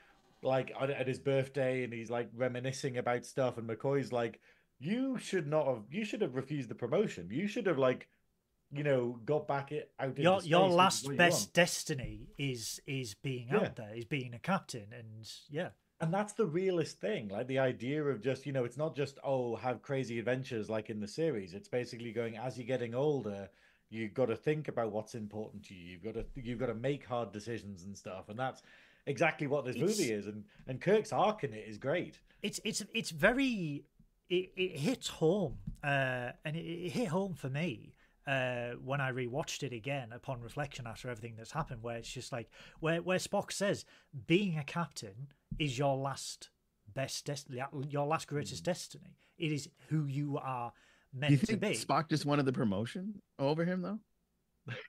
[0.43, 4.41] like at, at his birthday, and he's like reminiscing about stuff, and McCoy's like."
[4.81, 5.85] You should not have.
[5.89, 7.29] You should have refused the promotion.
[7.31, 8.09] You should have like
[8.73, 10.19] you know, got back it out.
[10.19, 13.59] your your space, which is last best destiny is is being Yeah.
[13.59, 17.29] out there, is being a captain, and yeah, and that's the realest thing.
[17.29, 20.91] Like the idea of just, you know, it's not just oh, have crazy adventures like
[20.91, 21.55] in the series.
[21.55, 23.49] It's basically going as you're getting older,
[23.91, 25.93] you've got to think about what's important to you.
[25.93, 28.29] You've got to you've got to make hard decisions and stuff.
[28.29, 28.63] And that's
[29.07, 30.27] exactly what this It's- movie is.
[30.27, 32.19] And and Kirk's arc in it is great.
[32.43, 33.85] it's it's it's very
[34.31, 37.93] it, it hits home uh and it, it hit home for me
[38.27, 42.33] uh when i rewatched it again upon reflection after everything that's happened where it's just
[42.33, 42.49] like
[42.81, 43.85] where where spock says
[44.27, 46.51] being a captain is your last
[46.95, 50.73] best destiny your last greatest destiny it is who you are
[51.13, 53.99] meant you to think be Spock just wanted the promotion over him though?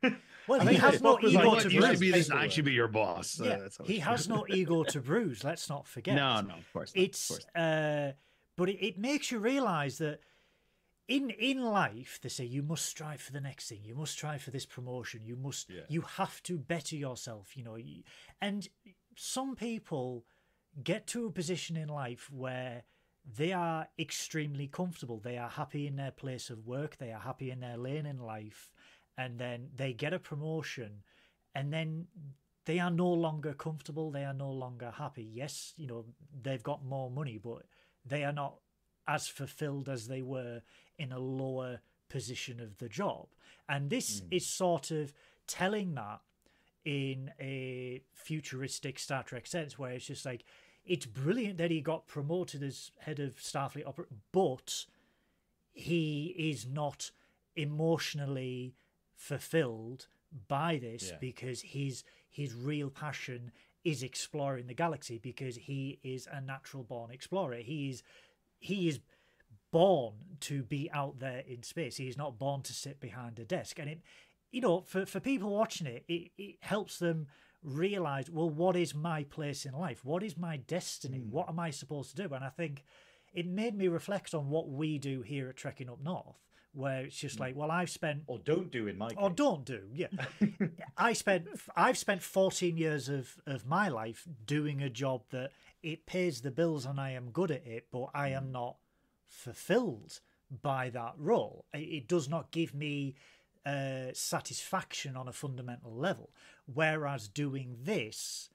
[0.48, 2.32] well he has no ego like, to "You you should should bruise this.
[2.32, 3.42] I should be your boss.
[3.42, 6.72] Uh, yeah, that's he has no ego to bruise let's not forget No, no, of
[6.72, 6.96] course.
[6.96, 8.14] Not, of it's course uh
[8.56, 10.22] but it, it makes you realize that
[11.08, 13.84] in in life they say you must strive for the next thing.
[13.84, 15.22] You must strive for this promotion.
[15.24, 15.82] You must Yeah.
[15.90, 17.78] you have to better yourself you know.
[18.42, 18.68] And
[19.16, 20.26] some people
[20.84, 22.84] get to a position in life where
[23.24, 25.20] they are extremely comfortable.
[25.20, 26.98] They are happy in their place of work.
[26.98, 28.72] They are happy in their lane in life.
[29.18, 31.04] And then they get a promotion
[31.54, 32.08] and then
[32.66, 34.12] they are no longer comfortable.
[34.12, 35.24] They are no longer happy.
[35.24, 36.06] Yes you know
[36.42, 37.64] they've got more money but
[38.06, 38.60] they are not
[39.08, 40.62] as fulfilled as they were
[40.98, 43.28] in a lower position of the job
[43.68, 44.28] and this hmm.
[44.32, 45.14] is sort of
[45.48, 46.22] telling that
[46.84, 50.44] in a futuristic Star Trek sense, where it's just like
[50.86, 54.86] it's brilliant that he got promoted as head of Starfleet, oper- but
[55.72, 57.12] he is not
[57.56, 58.76] emotionally
[59.16, 60.08] fulfilled
[60.48, 61.18] by this Yeah.
[61.20, 63.52] because his his real passion
[63.84, 67.58] is exploring the galaxy because he is a natural born explorer.
[67.58, 68.04] He is
[68.66, 69.00] he is
[69.72, 71.98] born to be out there in space.
[71.98, 73.80] He is not born to sit behind a desk.
[73.80, 74.02] And it,
[74.52, 77.28] you know, for, for people watching it, it, it helps them
[77.62, 80.04] realize, well, what is my place in life?
[80.04, 81.20] What is my destiny?
[81.20, 81.32] Hmm.
[81.32, 82.34] What am I supposed to do?
[82.34, 82.84] And I think
[83.34, 86.38] it made me reflect on what we do here at Trekking Up North,
[86.74, 87.44] where it's just hmm.
[87.44, 89.18] like, well, I've spent Or don't do in my case.
[89.20, 90.08] or don't do yeah
[90.98, 95.52] i spent i've spent 14 years of of my life doing a job that
[95.86, 98.78] it pays the bills and i am good at it but i am not
[99.26, 100.20] fulfilled
[100.62, 103.16] by that role it, it does not give me
[103.66, 106.30] uh, satisfaction on a fundamental level.
[106.72, 108.50] Whereas doing this,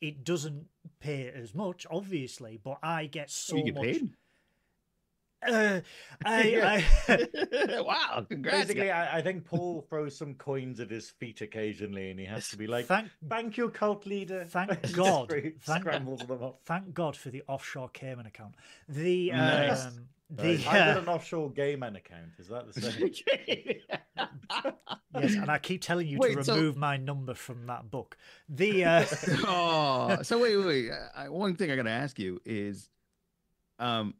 [0.00, 0.66] it doesn't
[0.98, 3.74] pay as much, obviously, but I get so much.
[3.74, 4.16] paid?
[5.46, 5.80] Uh,
[6.24, 8.58] I, I, wow, congrats.
[8.66, 8.90] Basically.
[8.90, 12.56] I, I think Paul throws some coins at his feet occasionally, and he has to
[12.58, 15.30] be like, thank "Thank you, cult leader." Thank God.
[15.30, 16.60] Thank- scrambles them up.
[16.64, 18.54] thank God for the offshore Cayman account.
[18.88, 19.86] The Nice.
[19.86, 20.58] um, the Right.
[20.58, 22.32] I've got uh, an offshore gay man account.
[22.38, 23.10] Is that the same?
[25.14, 28.16] yes, and I keep telling you Wait, to so- remove my number from that book.
[28.48, 29.04] The uh,
[29.46, 30.90] oh, so wait, wait, wait.
[31.16, 32.88] I, one thing I gotta ask you is,
[33.78, 34.14] um,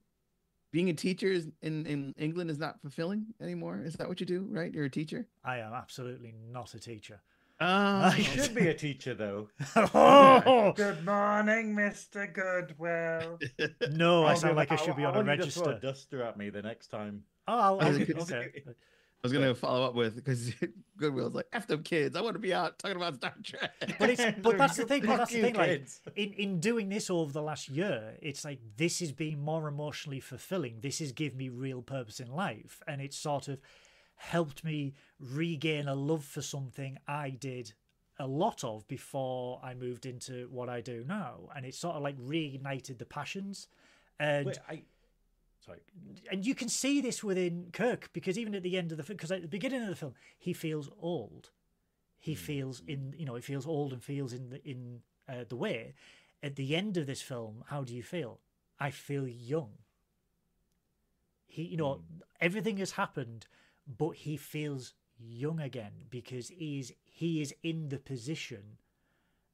[0.73, 3.81] being a teacher is, in in England is not fulfilling anymore.
[3.85, 4.47] Is that what you do?
[4.51, 5.27] Right, you're a teacher.
[5.45, 7.21] I am absolutely not a teacher.
[7.63, 9.49] Oh, You should be a teacher, though.
[9.77, 13.39] oh Good morning, Mister Goodwill.
[13.91, 15.67] no, I sound like I I- should be I on a want you to throw
[15.67, 15.87] register.
[15.87, 17.25] duster at me the next time.
[17.47, 18.63] Oh, I'll, I I'll- okay.
[19.23, 20.53] I was gonna follow up with because
[20.97, 24.09] Goodwill's like, "F them kids, I want to be out talking about Star Trek." But
[24.09, 25.05] it's but that's the thing.
[25.05, 25.55] But that's the thing.
[25.55, 29.69] Like in in doing this over the last year, it's like this has been more
[29.69, 30.81] emotionally fulfilling.
[30.81, 33.61] This has given me real purpose in life, and it's sort of
[34.17, 37.73] helped me regain a love for something I did
[38.19, 42.03] a lot of before I moved into what I do now, and it's sort of
[42.03, 43.69] like reignited the passions.
[44.19, 44.83] And Wait, I.
[45.65, 45.81] Sorry.
[46.31, 49.17] and you can see this within Kirk because even at the end of the film,
[49.17, 51.51] because at the beginning of the film, he feels old.
[52.19, 55.57] He feels in you know he feels old and feels in the in uh, the
[55.57, 55.95] way.
[56.43, 58.41] At the end of this film, how do you feel?
[58.79, 59.73] I feel young.
[61.47, 62.03] He you know
[62.41, 63.47] everything has happened,
[63.87, 68.79] but he feels young again because he is he is in the position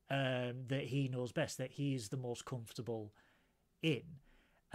[0.08, 3.12] um, that he knows best, that he is the most comfortable
[3.82, 4.02] in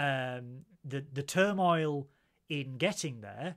[0.01, 2.07] um, the the turmoil
[2.49, 3.55] in getting there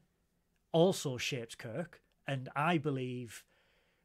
[0.72, 3.44] also shapes Kirk, and I believe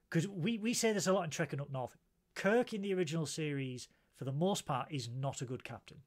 [0.09, 1.97] because we we say this a lot in Trekking Up North.
[2.35, 5.97] Kirk in the original series, for the most part, is not a good captain.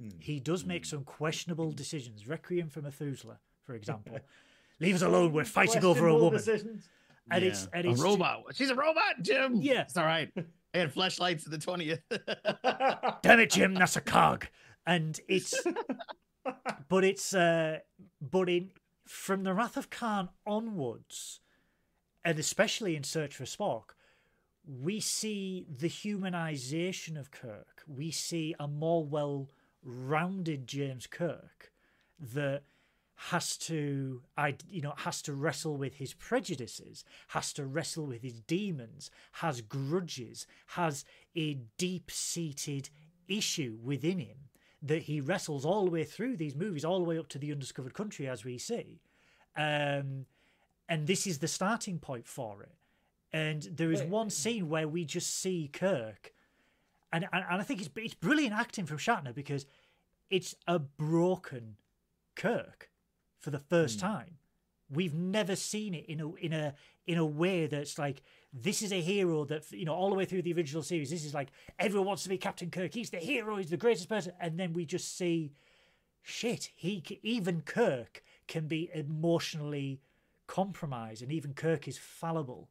[0.00, 0.10] Hmm.
[0.20, 2.28] He does make some questionable decisions.
[2.28, 4.18] Requiem for Methuselah, for example.
[4.80, 5.32] Leave us alone.
[5.32, 6.38] We're fighting over a woman.
[6.38, 6.88] Decisions.
[7.30, 8.44] And it's and a it's robot.
[8.54, 9.56] She's a robot, Jim.
[9.56, 9.82] Yeah.
[9.82, 10.30] it's all right.
[10.74, 12.00] I had flashlights at the twentieth.
[13.22, 14.46] damn it jim that's a cog
[14.86, 15.54] and it's
[16.88, 17.78] but it's uh
[18.20, 18.70] but in
[19.06, 21.40] from the wrath of khan onwards
[22.24, 23.94] and especially in search for spock
[24.66, 27.82] we see the humanization of kirk.
[27.88, 29.48] We see a more well
[29.82, 31.72] rounded james kirk
[32.34, 32.62] that
[33.16, 38.20] has to i you know has to wrestle with his prejudices has to wrestle with
[38.22, 42.90] his demons has grudges has a deep seated
[43.26, 44.36] issue within him
[44.82, 47.52] that he wrestles all the way through these movies all the way up to the
[47.52, 49.00] undiscovered country as we see.
[49.56, 50.26] Um
[50.88, 52.74] and this is the starting point for it.
[53.32, 56.32] And there is one scene where we just see kirk.
[57.12, 59.66] And and, and i think it's it's brilliant acting from shatner because
[60.30, 61.76] it's a broken
[62.36, 62.90] kirk
[63.40, 64.36] for the first time.
[64.92, 66.74] We've never seen it in a in a
[67.06, 68.22] in a way that's like
[68.52, 71.10] this is a hero that you know all the way through the original series.
[71.10, 71.48] This is like
[71.78, 72.92] everyone wants to be Captain Kirk.
[72.92, 73.56] He's the hero.
[73.56, 74.32] He's the greatest person.
[74.40, 75.52] And then we just see,
[76.22, 76.70] shit.
[76.74, 80.00] He even Kirk can be emotionally
[80.46, 82.68] compromised, and even Kirk is fallible.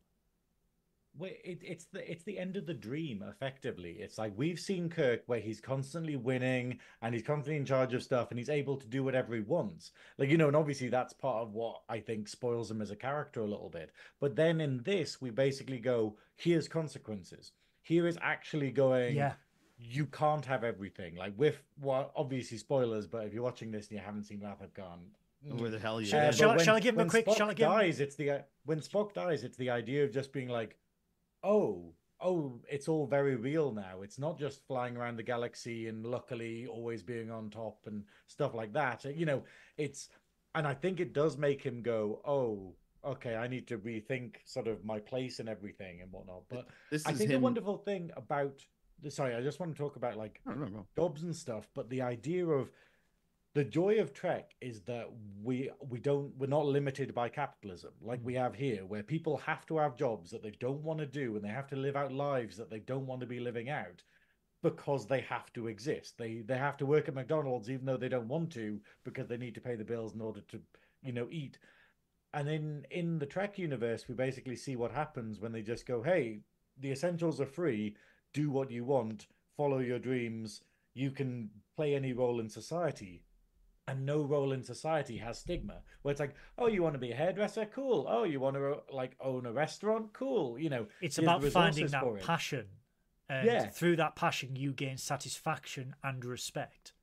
[1.19, 3.21] Wait, it, it's the it's the end of the dream.
[3.27, 7.93] Effectively, it's like we've seen Kirk where he's constantly winning and he's constantly in charge
[7.93, 9.91] of stuff and he's able to do whatever he wants.
[10.17, 12.95] Like you know, and obviously that's part of what I think spoils him as a
[12.95, 13.91] character a little bit.
[14.21, 17.51] But then in this, we basically go, here's consequences.
[17.81, 19.15] Here is actually going.
[19.15, 19.33] Yeah.
[19.81, 21.15] You can't have everything.
[21.15, 24.61] Like with well, obviously spoilers, but if you're watching this and you haven't seen Wrath
[24.61, 24.99] of Khan,
[25.57, 26.07] Where the hell are you?
[26.07, 27.67] Shall- uh, shall- but shall I give him a when quick- Spock shall I give
[27.67, 30.77] him- dies, it's the when Spock dies, it's the idea of just being like,
[31.43, 34.01] oh, oh, it's all very real now.
[34.01, 38.53] It's not just flying around the galaxy and luckily always being on top and stuff
[38.53, 39.05] like that.
[39.05, 39.43] You know,
[39.77, 40.09] it's
[40.55, 42.73] and I think it does make him go, oh,
[43.05, 46.43] okay, I need to rethink sort of my place and everything and whatnot.
[46.49, 47.39] But This I think him.
[47.39, 48.65] the wonderful thing about
[49.07, 50.85] sorry, I just want to talk about like I don't know.
[50.97, 52.69] jobs and stuff, but the idea of
[53.59, 55.09] the joy of Trek is that
[55.43, 58.41] we we don't we're not limited by capitalism like we mm.
[58.41, 61.43] have here, where people have to have jobs that they don't want to do and
[61.43, 64.01] they have to live out lives that they don't want to be living out
[64.63, 66.17] because they have to exist.
[66.17, 69.35] They they have to work at McDonald's even though they don't want to because they
[69.35, 70.61] need to pay the bills in order to
[71.03, 71.59] you know eat.
[72.33, 76.01] And in in the Trek universe, we basically see what happens when they just go,
[76.01, 76.43] "Hey,
[76.77, 77.97] the essentials are free.
[78.31, 79.27] Do what you want.
[79.57, 80.61] Follow your dreams.
[80.93, 83.25] You can play any role in society."
[83.89, 87.11] And no role in society has stigma where it's like oh you want to be
[87.11, 91.17] a hairdresser cool oh you want to like own a restaurant cool you know It's
[91.17, 92.65] about finding that passion.
[93.31, 93.67] And Yeah.
[93.69, 96.93] through that passion, you gain satisfaction and respect.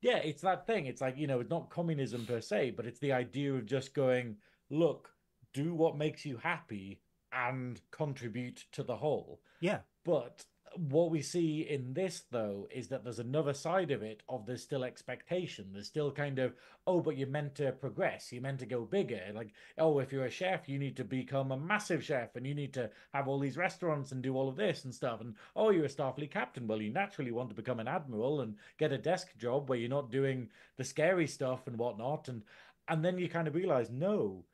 [0.00, 2.98] yeah it's that thing it's like you know it's not communism per se but it's
[2.98, 4.36] the idea of just going
[4.70, 5.14] look
[5.52, 7.00] do what makes you happy
[7.32, 9.80] and contribute to the whole Yeah.
[10.04, 10.44] But
[10.76, 14.62] what we see in this, though, is that there's another side of it of there's
[14.62, 15.68] still expectation.
[15.72, 16.54] There's still kind of,
[16.86, 18.32] oh, but you're meant to progress.
[18.32, 19.20] You're meant to go bigger.
[19.34, 22.54] Like, oh, if you're a chef, you need to become a massive chef and you
[22.54, 25.20] need to have all these restaurants and do all of this and stuff.
[25.20, 26.66] And oh, you're a Starfleet captain.
[26.66, 29.88] Well, you naturally want to become an admiral and get a desk job where you're
[29.88, 32.28] not doing the scary stuff and whatnot.
[32.28, 32.42] And
[32.88, 34.44] and then you kind of realize, no,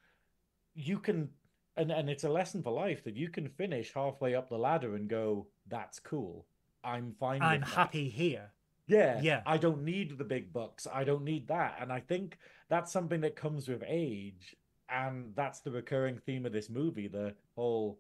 [0.74, 1.30] you can
[1.78, 4.94] and and it's a lesson for life that you can finish halfway up the ladder
[4.96, 6.46] and go that's cool
[6.84, 8.50] i'm fine I'm with that." happy here.
[8.86, 9.42] yeah Yeah.
[9.46, 12.38] i don't need the big bucks i don't need that and i think
[12.68, 14.56] that's something that comes with age
[14.90, 17.98] and that's the recurring theme of this movie the whole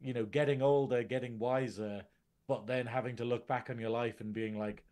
[0.00, 2.02] you know getting older getting wiser
[2.48, 4.84] but then having to look back on your life and being like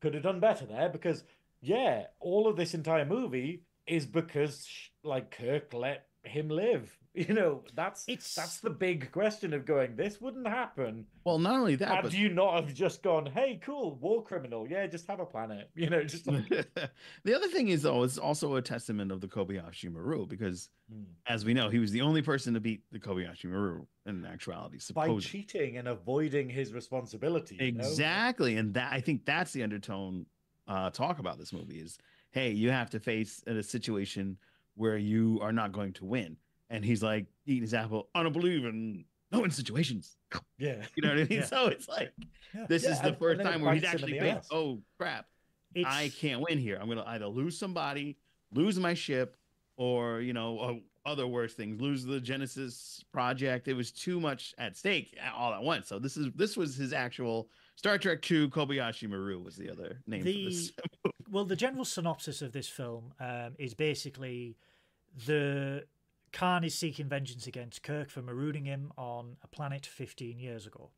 [0.00, 1.24] could have done better there because
[1.60, 4.68] yeah all of this entire movie is because
[5.02, 9.96] like kirk let him live you know that's It's- that's the big question of going
[9.96, 13.60] this wouldn't happen Well, not only that, had but you not have just gone hey
[13.62, 16.48] cool war criminal yeah just have a planet you know just like,
[17.24, 21.04] the other thing is though, it's also a testament of the Kobayashi Maru because, Hmm.
[21.26, 24.78] as we know, he was the only person to beat the Kobayashi Maru in actuality.
[24.94, 27.86] by cheating and avoiding his responsibility you know?
[27.86, 30.26] Exactly, and that I think that's the undertone
[30.66, 31.98] uh, talk about this movie is,
[32.30, 34.36] hey, you have to face a situation
[34.76, 36.36] where you are not going to win,
[36.72, 38.08] and he's like eating his apple.
[38.14, 40.16] I don't believe in no in situations.
[40.58, 41.38] yeah You know what I mean?
[41.40, 41.44] Yeah.
[41.44, 42.12] So it's like
[42.54, 42.66] Yeah.
[42.68, 45.26] this Yeah, is the first time where he's bites him in actually the oh crap,
[45.74, 46.78] It's, I can't win here.
[46.80, 48.16] I'm gonna either lose somebody,
[48.52, 49.36] lose my ship,
[49.76, 53.68] or you know, other worse things, lose the Genesis project.
[53.68, 55.88] It was too much at stake all at once.
[55.88, 60.00] So this is this was his actual Star Trek Two Kobayashi Maru was the other
[60.06, 60.72] name The- for this.
[61.30, 64.56] well, the general synopsis of this film um, is basically
[65.26, 65.84] the
[66.32, 70.90] Khan is seeking vengeance against Kirk for marooning him on a planet 15 years ago.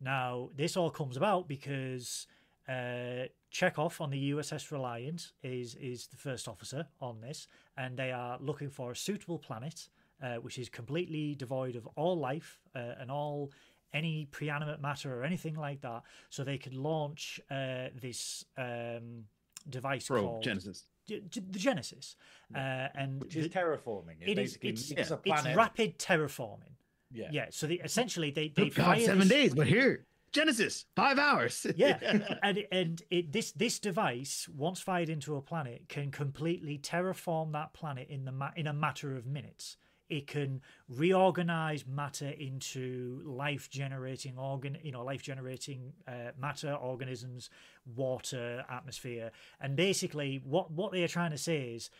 [0.00, 2.26] Now, this all comes about because
[2.68, 8.12] uh, Chekhov on the USS Reliant is is the first officer on this, and they
[8.12, 9.88] are looking for a suitable planet
[10.22, 13.52] uh, which is completely devoid of all life uh, and all
[13.92, 19.24] any preanimate matter or anything like that, so they could launch uh, this um,
[19.68, 20.84] device Pro called Genesis.
[21.06, 22.16] G- G- the Genesis,
[22.54, 22.58] uh,
[22.94, 24.20] and which is the- terraforming.
[24.22, 26.72] It, it is basically it's, makes a it's rapid terraforming.
[27.12, 27.28] yeah.
[27.30, 30.86] Yeah, so they essentially they they Took God fire seven this- days, but here Genesis
[30.96, 31.64] five hours.
[31.76, 31.98] yeah
[32.42, 37.72] and and it, this this device once fired into a planet can completely terraform that
[37.72, 39.76] planet in the ma- in a matter of minutes
[40.08, 47.50] it can reorganize matter into life generating organ you know life generating uh, matter organisms
[47.96, 51.90] water atmosphere and basically what what they are trying to say is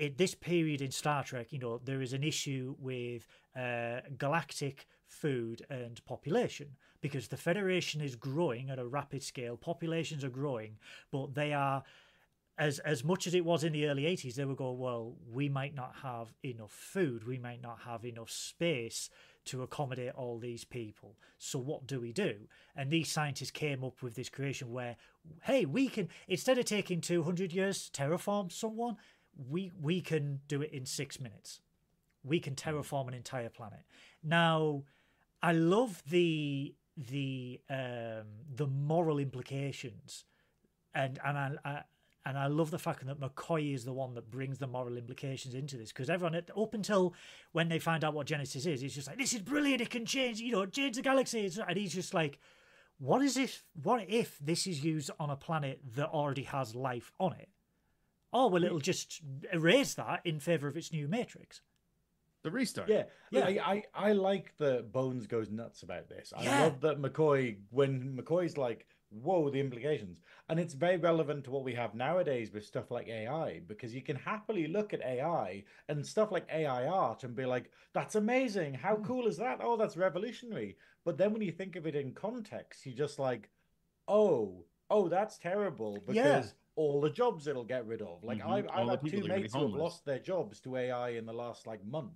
[0.00, 4.86] at this period in Star Trek, you know, there is an issue with uh, galactic
[5.06, 6.68] food and population
[7.00, 9.56] because the Federation is growing at a rapid scale.
[9.56, 10.78] Populations are growing,
[11.10, 11.82] but they are
[12.60, 15.48] as as much as it was in the early 80s they would go well we
[15.48, 17.26] might not have enough food.
[17.26, 19.08] We might not have enough space
[19.46, 21.16] to accommodate all these people.
[21.38, 22.34] So what do we do?
[22.76, 24.96] And these scientists came up with this creation where
[25.44, 28.96] hey we can instead of taking 200 years to terraform someone
[29.48, 31.62] we we can do it in 6 minutes.
[32.22, 33.80] We can terraform an entire planet.
[34.22, 34.84] Now
[35.42, 40.24] i love the the um the moral implications.
[40.92, 41.82] And and I, I
[42.26, 45.54] and I love the fact that McCoy is the one that brings the moral implications
[45.54, 47.14] into this because everyone up until
[47.52, 49.80] when they find out what Genesis is, he's just like this is brilliant.
[49.80, 51.50] It can change, you know, change the galaxy.
[51.66, 52.38] And he's just like,
[52.98, 53.64] what is if?
[53.82, 57.48] What if this is used on a planet that already has life on it?
[58.32, 59.20] Oh well, it'll just
[59.52, 61.62] erase that in favor of its new matrix.
[62.42, 62.88] the restart.
[62.88, 63.48] Yeah, Yeah.
[63.48, 63.62] yeah.
[63.66, 66.32] I, I, I like that Bones goes nuts about this.
[66.36, 66.60] I Yeah.
[66.62, 71.64] love that McCoy when McCoy's like, "Whoa, the implications," and it's very relevant to what
[71.64, 76.06] we have nowadays with stuff like AI because you can happily look at AI and
[76.06, 78.74] stuff like AI art and be like, "That's amazing!
[78.74, 79.02] How Hmm.
[79.02, 79.60] cool is that?
[79.60, 83.50] Oh, that's revolutionary!" But then when you think of it in context, you're just like,
[84.06, 86.52] "Oh, oh, that's terrible," because Yeah.
[86.76, 88.22] all the jobs it'll get rid of.
[88.22, 88.48] Like Mhm.
[88.48, 91.10] I've, I've had two are gonna be mates who have lost their jobs to AI
[91.10, 92.14] in the last like month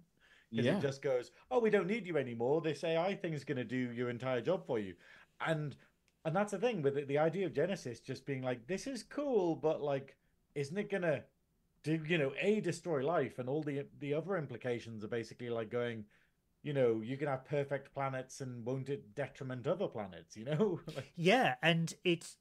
[0.51, 0.79] because yeah.
[0.79, 2.61] it just goes, "Oh, we don't need you anymore.
[2.61, 4.95] This AI thing is going to do your entire job for you,"
[5.41, 5.77] and
[6.25, 9.03] and that's the thing with it, the idea of Genesis just being like, "This is
[9.03, 10.17] cool, but like,
[10.55, 11.25] isn't it gonna
[11.83, 15.69] do you know a destroy life and all the the other implications are basically like
[15.71, 16.05] going
[16.63, 20.81] you know you can have perfect planets and won't it detriment other planets you know
[20.97, 22.39] Like, Yeah, and it's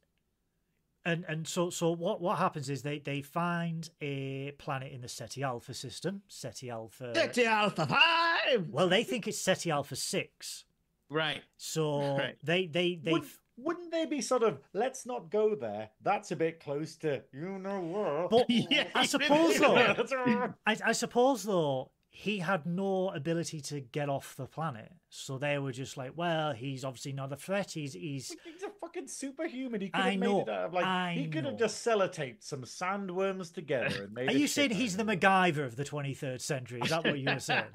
[1.04, 5.10] and and so so what what happens is they they find a planet in the
[5.10, 7.12] Ceti Alpha system, Ceti Alpha.
[7.14, 8.70] Sexy Alpha Five.
[8.70, 10.64] Well, they think it's Ceti Alpha six.
[11.10, 11.44] Right.
[11.58, 12.38] So Right.
[12.42, 13.26] they they they would,
[13.58, 17.60] wouldn't they be sort of let's not go there that's a bit close to you
[17.60, 19.76] know where But Yeah, I suppose though,
[20.66, 25.58] I, I suppose though he had no ability to get off the planet, so they
[25.58, 27.72] were just like, well, he's obviously not a threat.
[27.72, 29.82] He's he's He's a fucking superhuman.
[29.82, 31.60] He could have made it out of like I he could have know.
[31.60, 34.30] just sellotaped some sandworms together and made.
[34.30, 35.04] Are you saying he's the.
[35.04, 36.82] MacGyver of the 23rd century?
[36.84, 37.66] Is that what you were saying?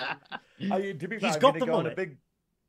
[0.71, 2.19] I, to be fair, He's I'm got the go on a big.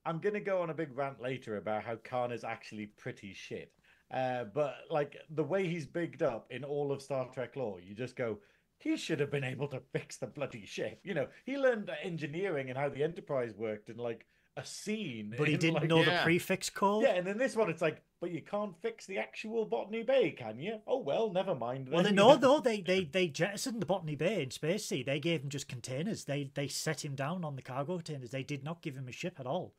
[0.10, 3.72] I'm gonna go on a big rant later about how Khan is actually pretty shit.
[4.12, 7.94] Uh, but like the way he's bigged up in all of Star Trek lore, you
[7.94, 8.40] just go,
[8.80, 11.00] he should have been able to fix the bloody ship.
[11.04, 14.26] You know, he learned engineering and how the Enterprise worked in like
[14.58, 15.36] a scene.
[15.38, 16.18] But he didn't like, know Yeah.
[16.18, 17.04] the prefix code.
[17.04, 20.32] Yeah, and then this one, it's like, but you can't fix the actual Botany Bay,
[20.32, 20.80] can you?
[20.88, 21.88] Oh well, never mind.
[21.88, 22.40] Well, they no, know.
[22.40, 25.06] no, they they they jettisoned the Botany Bay in Space Seed.
[25.06, 26.26] They gave him just containers.
[26.26, 28.32] They they set him down on the cargo containers.
[28.32, 29.76] They did not give him a ship at all.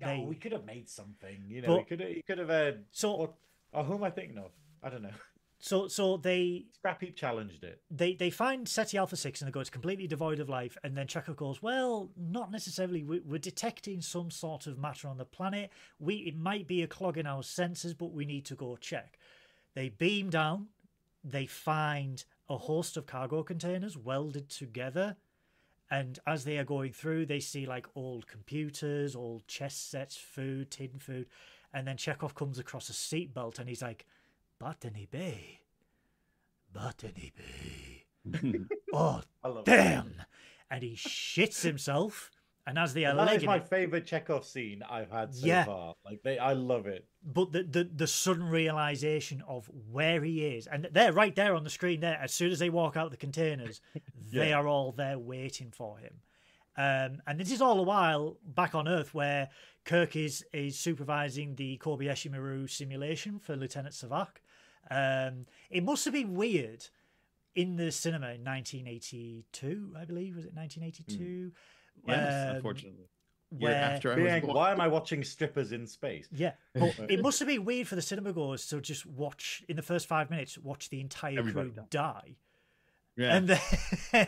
[0.00, 1.44] No, They we could have made something.
[1.48, 2.08] You know, But- we could have.
[2.10, 2.50] He could have.
[2.50, 3.34] Uh, so what,
[3.72, 4.50] oh, who am I thinking of?
[4.82, 5.10] I don't know.
[5.58, 7.80] so so they Scrap Heap challenged it.
[7.90, 10.76] they they find Ceti Alpha Six and they go it's completely devoid of life.
[10.84, 13.02] And then Chekhov goes, well, not necessarily.
[13.04, 15.70] We, we're detecting some sort of matter on the planet.
[15.98, 19.18] We it might be a clog in our sensors, but we need to go check.
[19.74, 20.68] They beam down.
[21.24, 25.16] They find a host of cargo containers welded together.
[25.90, 30.70] And as they are going through, they see like old computers, old chess sets, food,
[30.70, 31.26] tin food.
[31.72, 34.06] And then Chekhov comes across a seatbelt and he's like,
[34.58, 35.60] Botany Bay.
[36.72, 38.04] Botany Bay.
[38.92, 39.70] oh, I love it.
[39.70, 40.14] damn.
[40.70, 42.30] And he shits himself.
[42.68, 45.64] And as they are that is my it, favorite Chekhov scene I've had so Yeah.
[45.64, 45.94] far.
[46.04, 47.06] Like they, I love it.
[47.24, 51.62] but the, the the sudden realization of where he is, and they're right there on
[51.62, 52.00] the screen.
[52.00, 53.80] There, as soon as they walk out the containers,
[54.32, 56.14] they are all there waiting for him.
[56.78, 59.48] Um, and this is all the while back on Earth, where
[59.84, 64.38] Kirk is is supervising the Kobayashi Maru simulation for Lieutenant Saavik.
[64.90, 66.86] Um, it must have been weird
[67.54, 70.36] in the cinema in 1982, I believe.
[70.36, 71.52] Was it 1982?
[72.06, 73.08] Yes, Um, unfortunately.
[73.50, 74.56] Where- after I was Being, born.
[74.56, 76.28] why am I watching strippers in space?
[76.32, 79.76] Yeah, but it must have been weird for the cinema goers to just watch in
[79.76, 82.36] the first five minutes, watch the entire Everybody crew die.
[83.16, 83.36] Yeah.
[83.36, 83.48] and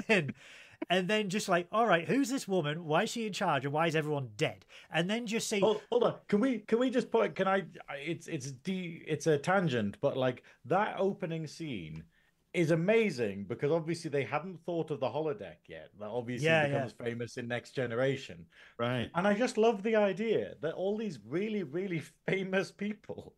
[0.06, 0.34] then
[0.88, 2.84] and then just like, all right, who's this woman?
[2.84, 4.64] Why is she in charge, and why is everyone dead?
[4.90, 6.14] And then just say, Hold, hold on.
[6.28, 7.34] Can we can we just put?
[7.34, 7.64] Can I?
[7.88, 12.04] I- It's it's de, It's a tangent, but like that opening scene
[12.58, 15.90] is amazing because obviously they hadn't thought of the holodeck yet.
[15.98, 16.68] That obviously Yeah, yeah.
[16.68, 18.46] becomes famous in Next Generation.
[18.78, 19.10] right.
[19.14, 23.36] And I just love the idea that all these really, really famous people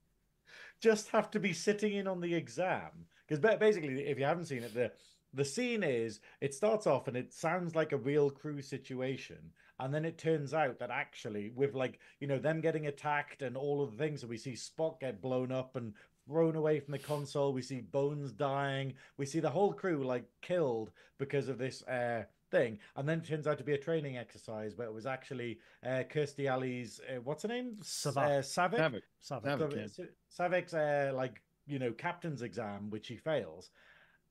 [0.80, 3.06] just have to be sitting in on the exam.
[3.28, 4.92] Because basically, if you haven't seen it, the
[5.32, 9.94] the scene is it starts off and it sounds like a real crew situation, and
[9.94, 13.82] then it turns out that actually, with like you know them getting attacked and all
[13.82, 15.94] of the things, and we see Spock get blown up and
[16.30, 17.52] thrown away from the console.
[17.52, 18.94] We see Bones dying.
[19.16, 22.22] We see the whole crew like killed because of this uh,
[22.52, 25.58] thing, and then it turns out to be a training exercise, but it was actually
[25.84, 27.76] uh, Kirstie Alley's uh, what's her name?
[27.80, 28.16] S- Saavik.
[28.16, 28.78] Uh, Saavik.
[28.78, 29.02] Havoc.
[29.22, 29.58] Saavik.
[29.58, 29.76] Saavik.
[29.76, 30.58] Yeah.
[30.58, 33.70] it's- uh, like you know captain's exam, which he fails,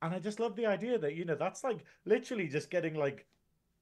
[0.01, 3.25] and I just love the idea that you know that's like literally just getting like.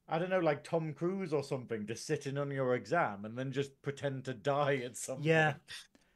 [0.10, 3.38] I don't know, like Tom Cruise or something, to sit in on your exam and
[3.38, 5.56] then just pretend to die at some Yeah.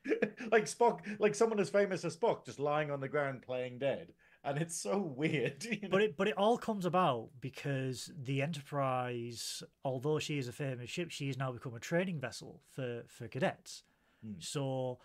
[0.52, 4.14] like Spock, like someone as famous as Spock, just lying on the ground playing dead,
[4.44, 5.64] and it's so weird.
[5.64, 5.90] You know?
[5.90, 10.90] But it but it all comes about because the Enterprise, although she is a famous
[10.90, 13.84] ship, she has now become a training vessel for for cadets.
[14.24, 14.34] Hmm.
[14.40, 15.00] So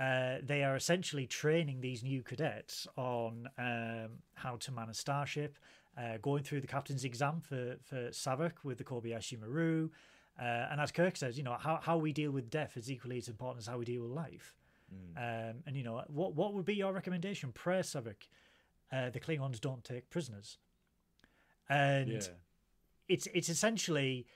[0.00, 5.58] uh, they are essentially training these new cadets on um, how to man a starship,
[5.96, 9.90] uh, going through the captain's exam for for Saavik with the Kobayashi Maru.
[10.40, 13.18] Uh, and as Kirk says, you know, how, how we deal with death is equally
[13.18, 14.54] as important as how we deal with life.
[14.94, 15.50] Mm.
[15.50, 17.52] Um, and you know, what what would be your recommendation?
[17.52, 18.28] Prayer Saavik.
[18.90, 20.56] Uh, the Klingons don't take prisoners,
[21.68, 22.20] and yeah.
[23.08, 24.26] it's it's essentially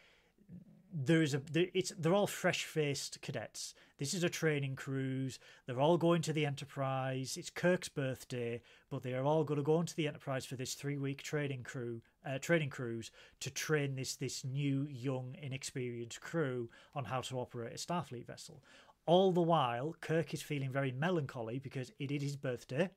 [0.93, 3.75] there's a there, it's they're all fresh faced cadets.
[3.99, 5.39] This is a training cruise.
[5.67, 7.37] They're all going to the Enterprise.
[7.37, 10.75] It's Kirk's birthday, but they are all going to go into the Enterprise for this
[10.75, 16.69] three week training crew uh, training cruise to train this this new young inexperienced crew
[16.95, 18.63] on how to operate a Starfleet vessel.
[19.07, 22.91] All the while, Kirk is feeling very melancholy because it is his birthday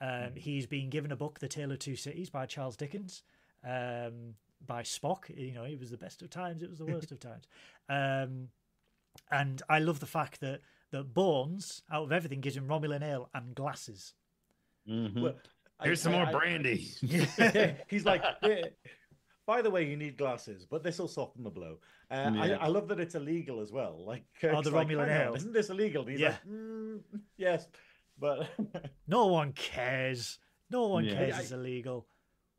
[0.00, 3.22] Um, he's been given a book, The Tale of Two Cities by Charles Dickens,
[3.64, 4.34] um,
[4.66, 5.24] by Spock.
[5.36, 7.44] You know, it was the best of times, it was the worst of times.
[7.90, 8.48] Um,
[9.30, 13.30] and I love the fact that that Bones, out of everything, gives him Romulan ale
[13.34, 14.12] and glasses.
[14.86, 15.22] Mhm.
[15.22, 15.34] Well,
[15.80, 16.76] I- Here's some I- more I- brandy.
[17.88, 18.64] He's like, "Yeah,
[19.46, 21.78] by the way, you need glasses, but this will soften the blow.
[22.10, 22.42] Uh, Yeah.
[22.42, 24.04] I, I love that it's illegal as well.
[24.06, 26.02] Like, Oh, the like, Romulan ale." isn't this illegal?
[26.02, 26.28] And he's Yeah.
[26.28, 27.00] like, "Mm,
[27.38, 27.68] yes,
[28.18, 28.48] but
[29.06, 30.38] No one cares.
[30.70, 31.14] No one Yeah.
[31.14, 32.06] cares I- it's illegal.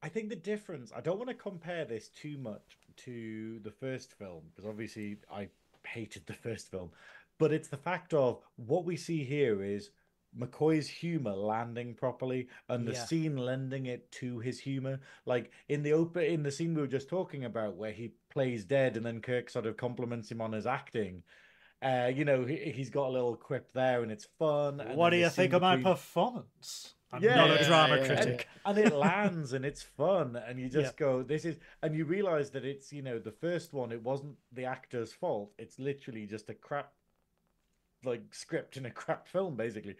[0.01, 0.91] I think the difference.
[0.95, 5.49] I don't want to compare this too much to the first film because obviously I
[5.85, 6.91] hated the first film,
[7.37, 9.91] but it's the fact of what we see here is
[10.37, 13.05] McCoy's humor landing properly and the Yeah.
[13.05, 14.99] scene lending it to his humor.
[15.25, 18.63] Like in the open, in the scene we were just talking about, where he plays
[18.63, 21.23] dead and then Kirk sort of compliments him on his acting.
[21.81, 24.81] Uh, you know, he, he's got a little quip there and it's fun.
[24.81, 26.93] and what do you think of my performance?
[27.11, 28.07] I'm Yeah, not a drama yeah, yeah.
[28.07, 28.47] critic.
[28.65, 31.05] and it lands and it's fun and you just Yeah.
[31.07, 34.35] go this is and you realize that it's you know the first one it wasn't
[34.51, 36.91] the actor's fault it's literally just a crap
[38.03, 39.95] like script in a crap film basically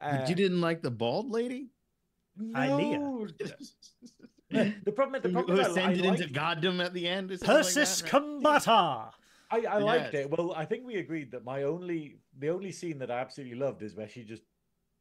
[0.00, 1.70] But you uh, didn't like the bald lady?
[2.40, 2.98] Ilia.
[4.50, 4.72] no.
[4.84, 7.30] the problem the Who problem is I, I, ascended into goddom at the end?
[7.30, 8.22] Or something like Persis that, right?
[8.22, 9.10] Khambatta.
[9.52, 12.98] I, I liked it well i think we agreed that my only the only scene
[13.00, 14.42] that i absolutely loved is where she just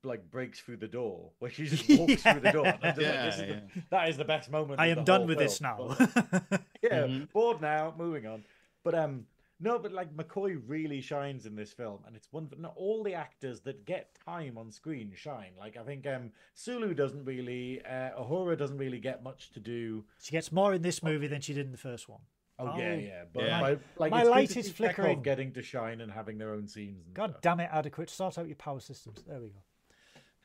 [0.04, 2.98] like breaks through the door where she just walks through the door and I'm just
[2.98, 5.60] like, Yeah, is the, that is the best moment I am done whole with this
[5.62, 5.96] now.
[5.98, 7.32] But- yeah, Mhm.
[7.32, 8.44] bored now, moving on.
[8.84, 9.26] But um,
[9.60, 12.50] no, but like McCoy really shines in this film, and it's one.
[12.58, 15.52] Not all the actors that get time on screen shine.
[15.60, 20.06] Like I think um, Sulu doesn't really, uh, Uhura doesn't really get much to do.
[20.22, 22.22] she gets more in this movie than she did in the first one.
[22.62, 23.24] Oh, yeah, Oh, yeah.
[23.34, 23.62] But yeah.
[23.62, 25.22] my, like My it's light is flickering.
[25.22, 27.06] getting to shine and having their own scenes.
[27.06, 27.42] And God stuff.
[27.42, 28.10] damn it, adequate.
[28.10, 29.24] Sort out your power systems.
[29.28, 29.60] There we go.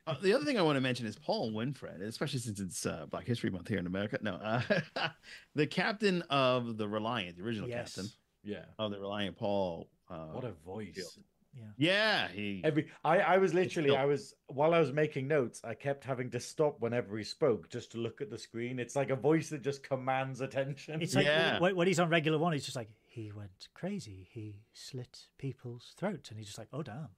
[0.06, 3.06] Uh, the other thing I want to mention is Paul Winfield, especially since it's uh,
[3.10, 4.18] Black History Month here in America.
[4.20, 4.60] No, uh,
[5.54, 7.94] the captain of the Reliant, the original Yes.
[7.94, 8.10] captain
[8.42, 8.64] Yeah.
[8.78, 9.88] of the Reliant, Paul.
[10.10, 11.18] Uh, What a voice.
[11.56, 12.28] yeah, yeah.
[12.28, 12.60] he.
[12.64, 13.96] Every I, I was literally.
[13.96, 17.70] I was while I was making notes, I kept having to stop whenever he spoke
[17.70, 18.78] just to look at the screen.
[18.78, 21.00] It's like a voice that just commands attention.
[21.00, 21.58] It's like Yeah.
[21.60, 24.28] when, when he's on Regula One, he's just like, he went crazy.
[24.30, 26.28] He slit people's throats.
[26.28, 27.08] And he's just like, oh, damn.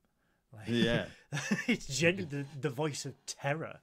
[0.57, 1.07] Like, Yeah.
[1.68, 3.78] it's genuinely the, the voice of terror.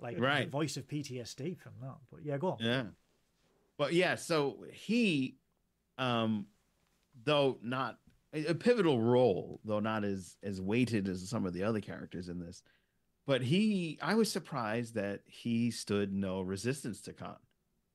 [0.00, 0.44] Like Right.
[0.44, 1.96] the voice of PTSD from that.
[2.10, 2.58] But yeah, go on.
[2.60, 2.84] Yeah.
[3.76, 5.36] But yeah, so he
[5.98, 6.46] um
[7.24, 7.98] though not
[8.32, 12.38] a pivotal role, though not as as weighted as some of the other characters in
[12.40, 12.62] this.
[13.26, 17.36] But he I was surprised that he stood no resistance to Khan.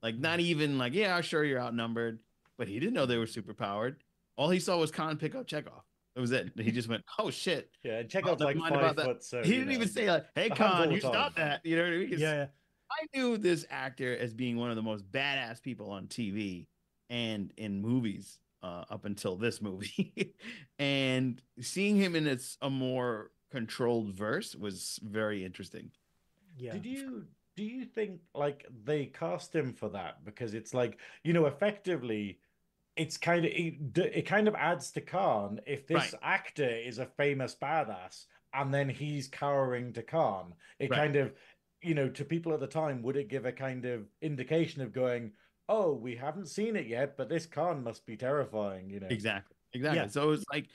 [0.01, 2.20] Like not even like, yeah, sure you're outnumbered,
[2.57, 3.97] but he didn't know they were superpowered.
[4.38, 5.84] All he saw was Khan pick up Chekhov.
[6.20, 6.51] That was it.
[6.57, 9.05] He just went, "Oh shit!" Yeah, and Chekhov's never like five about that.
[9.05, 9.24] foot.
[9.24, 9.74] So he didn't know.
[9.76, 11.11] even say like, "Hey, The hands all Khan, the you time.
[11.13, 12.09] stop that." You know what I mean?
[12.11, 12.45] Yeah, yeah.
[12.91, 16.67] I knew this actor as being one of the most badass people on TV
[17.09, 20.36] and in movies uh, up until this movie,
[20.80, 25.89] and seeing him in its a more controlled verse was very interesting.
[26.57, 26.74] Yeah.
[26.74, 31.32] Did you do you think like they cast him for that because it's like you
[31.32, 32.39] know effectively
[33.00, 36.14] it's kind of it, it kind of adds to Khan if this Right.
[36.22, 40.97] actor is a famous badass and then he's cowering to Khan it Right.
[40.97, 41.34] kind of
[41.82, 44.91] you know to people at the time would it give a kind of indication of
[44.91, 45.32] going
[45.70, 49.56] oh we haven't seen it yet but this Khan must be terrifying you know Exactly.
[49.72, 50.00] Exactly.
[50.00, 50.08] Yeah.
[50.08, 50.68] So it's like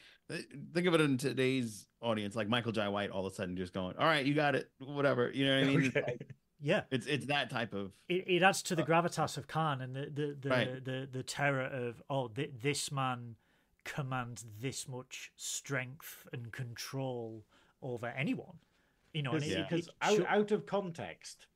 [0.72, 3.72] think of it in today's audience, like Michael Jai White all of a sudden just
[3.75, 5.93] going, "All right, you got it, whatever." You know what I mean?
[5.97, 6.18] Okay.
[6.61, 6.82] Like- Yeah.
[6.90, 9.94] it's it's that type of It, it adds to the uh, gravitas of Khan and
[9.94, 10.84] the the the, Right.
[10.84, 13.36] the, the terror of oh th- this man
[13.84, 17.44] commands this much strength and control
[17.82, 18.59] over anyone,
[19.12, 19.32] you know.
[19.32, 19.66] Because Yeah.
[19.70, 21.46] it, it out, out of context,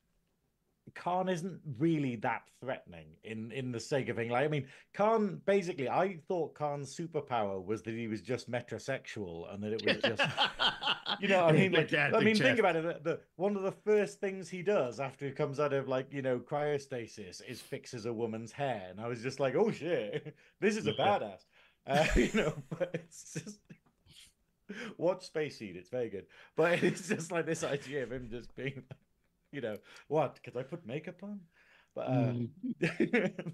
[0.99, 4.31] Khan isn't really that threatening in in the sake of thing.
[4.31, 9.53] Like, I mean, Khan basically, I thought Khan's superpower was that he was just metrosexual
[9.53, 10.23] and that it was just.
[11.21, 13.03] You know, I mean, like, I mean, think about it.
[13.03, 16.13] The, the one of the first things he does after he comes out of like
[16.13, 20.37] you know cryostasis is fixes a woman's hair, and I was just like, oh shit,
[20.61, 21.47] this is a badass.
[21.87, 23.59] Uh, you know, but it's just
[24.99, 25.77] watch Space Seed.
[25.77, 26.27] It's very good,
[26.57, 28.83] but it's just like this idea of him just being,
[29.53, 29.77] you know,
[30.09, 30.35] what?
[30.37, 31.41] Because I put makeup on,
[31.95, 32.49] but uh, Mm.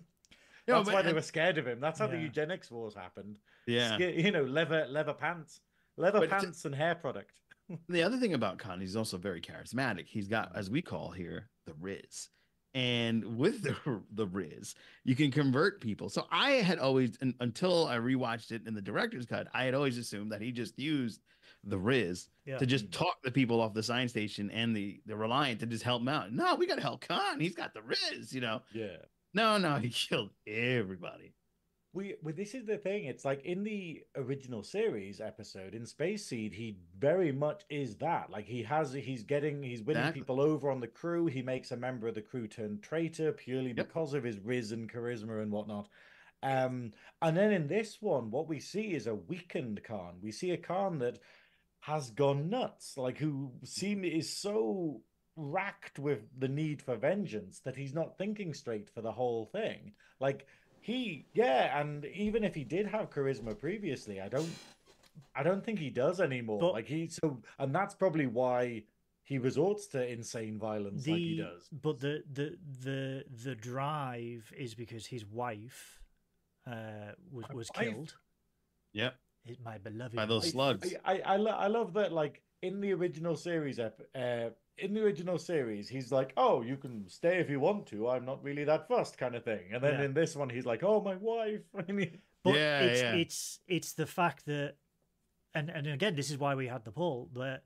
[0.66, 1.78] No, that's but why they were scared of him.
[1.78, 3.38] That's how the eugenics wars happened.
[3.66, 3.98] yeah.
[3.98, 5.60] You know, leather leather pants,
[5.98, 7.40] leather But pants, and hair product.
[7.88, 10.06] The other thing about Khan, he's also very charismatic.
[10.06, 12.28] He's got, as we call here, the Riz.
[12.74, 13.74] And with the
[14.14, 14.74] the Riz,
[15.04, 16.08] you can convert people.
[16.10, 19.74] So I had always, un- until I rewatched it in the director's cut, I had
[19.74, 21.20] always assumed that he just used
[21.66, 22.58] the Riz Yeah.
[22.58, 25.84] to just talk the people off the science station and the the Reliant to just
[25.84, 26.32] help him out.
[26.32, 27.40] No, we got to help Khan.
[27.40, 28.62] He's got the Riz, you know.
[28.72, 28.96] Yeah.
[29.32, 31.34] No, no, he killed everybody.
[31.92, 33.04] We, well, this is the thing.
[33.04, 38.30] It's like in the original series episode in Space Seed, he very much is that.
[38.30, 40.20] Like he has, he's getting, he's winning Exactly.
[40.22, 41.26] people over on the crew.
[41.26, 43.76] He makes a member of the crew turn traitor purely Yep.
[43.76, 45.88] because of his riz and charisma and whatnot.
[46.42, 46.90] Um,
[47.22, 50.16] and then in this one, what we see is a weakened Khan.
[50.20, 51.20] We see a Khan that
[51.86, 55.00] has gone nuts, like who seem is so
[55.36, 59.92] racked with the need for vengeance that he's not thinking straight for the whole thing.
[60.20, 60.46] Like
[60.80, 64.54] he, yeah, and even if he did have charisma previously, I don't,
[65.36, 66.60] I don't think he does anymore.
[66.60, 68.84] But- like he so, and that's probably why
[69.24, 71.68] he resorts to insane violence the like he does.
[71.82, 75.98] but the the the the drive is because his wife
[76.66, 77.86] uh was My was wife?
[77.88, 78.14] killed
[78.92, 79.16] Yep.
[79.46, 80.52] It- my beloved By those wife.
[80.52, 80.94] slugs.
[81.04, 84.92] I I, I, lo- I love that like in the original series ep- uh in
[84.94, 88.42] the original series he's like oh you can stay if you want to I'm not
[88.42, 90.04] really that fussed kind of thing and then Yeah.
[90.06, 93.14] in this one he's like oh my wife I mean But Yeah, it's yeah.
[93.14, 94.76] it's it's the fact that
[95.54, 97.64] and and again this is why we had the poll that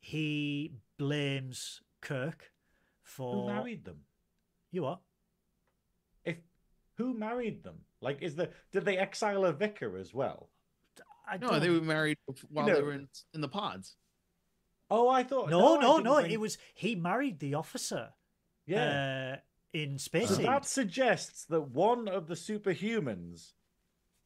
[0.00, 2.52] he blames Kirk
[3.02, 4.00] for who married them
[4.70, 5.00] you what?
[6.24, 6.36] if
[6.98, 10.50] who married them like is the did they exile a vicar as well
[11.26, 12.18] I No, they don't- were married
[12.48, 13.96] while know- they were in, in the pods.
[14.90, 16.16] oh I thought No, I no, no.
[16.20, 18.12] think- It was he married the officer.
[18.66, 19.40] yeah Uh,
[19.72, 23.52] in Space so that suggests that one of the superhumans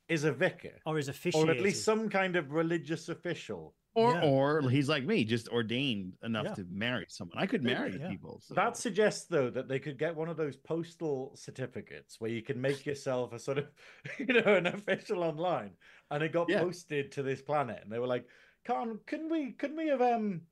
[0.09, 1.49] is a vicar or is a fishing.
[1.49, 4.23] or at least some kind of religious official Or Yeah.
[4.31, 6.55] or he's like me, just ordained enough Yeah.
[6.55, 7.37] to marry someone.
[7.39, 8.09] I could marry Yeah.
[8.09, 8.41] people.
[8.41, 8.55] So.
[8.55, 12.61] That suggests, though, that they could get one of those postal certificates where you can
[12.61, 13.67] make yourself a sort of,
[14.19, 15.73] you know, an official online,
[16.11, 18.27] and it got posted to this planet, and they were like,
[18.65, 20.43] "Can couldn't we couldn't we have um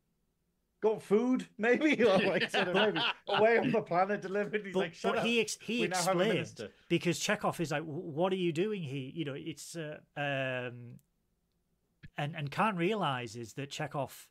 [0.83, 4.81] got food maybe or like sort of maybe away on the planet delivered?" He's but,
[4.81, 7.71] like, "Shut but up." he ex- he we now have a explained because Chekhov is
[7.71, 10.99] like, "What are you doing here?" You know, it's uh, um,
[12.19, 14.29] and and Khan realizes that Chekhov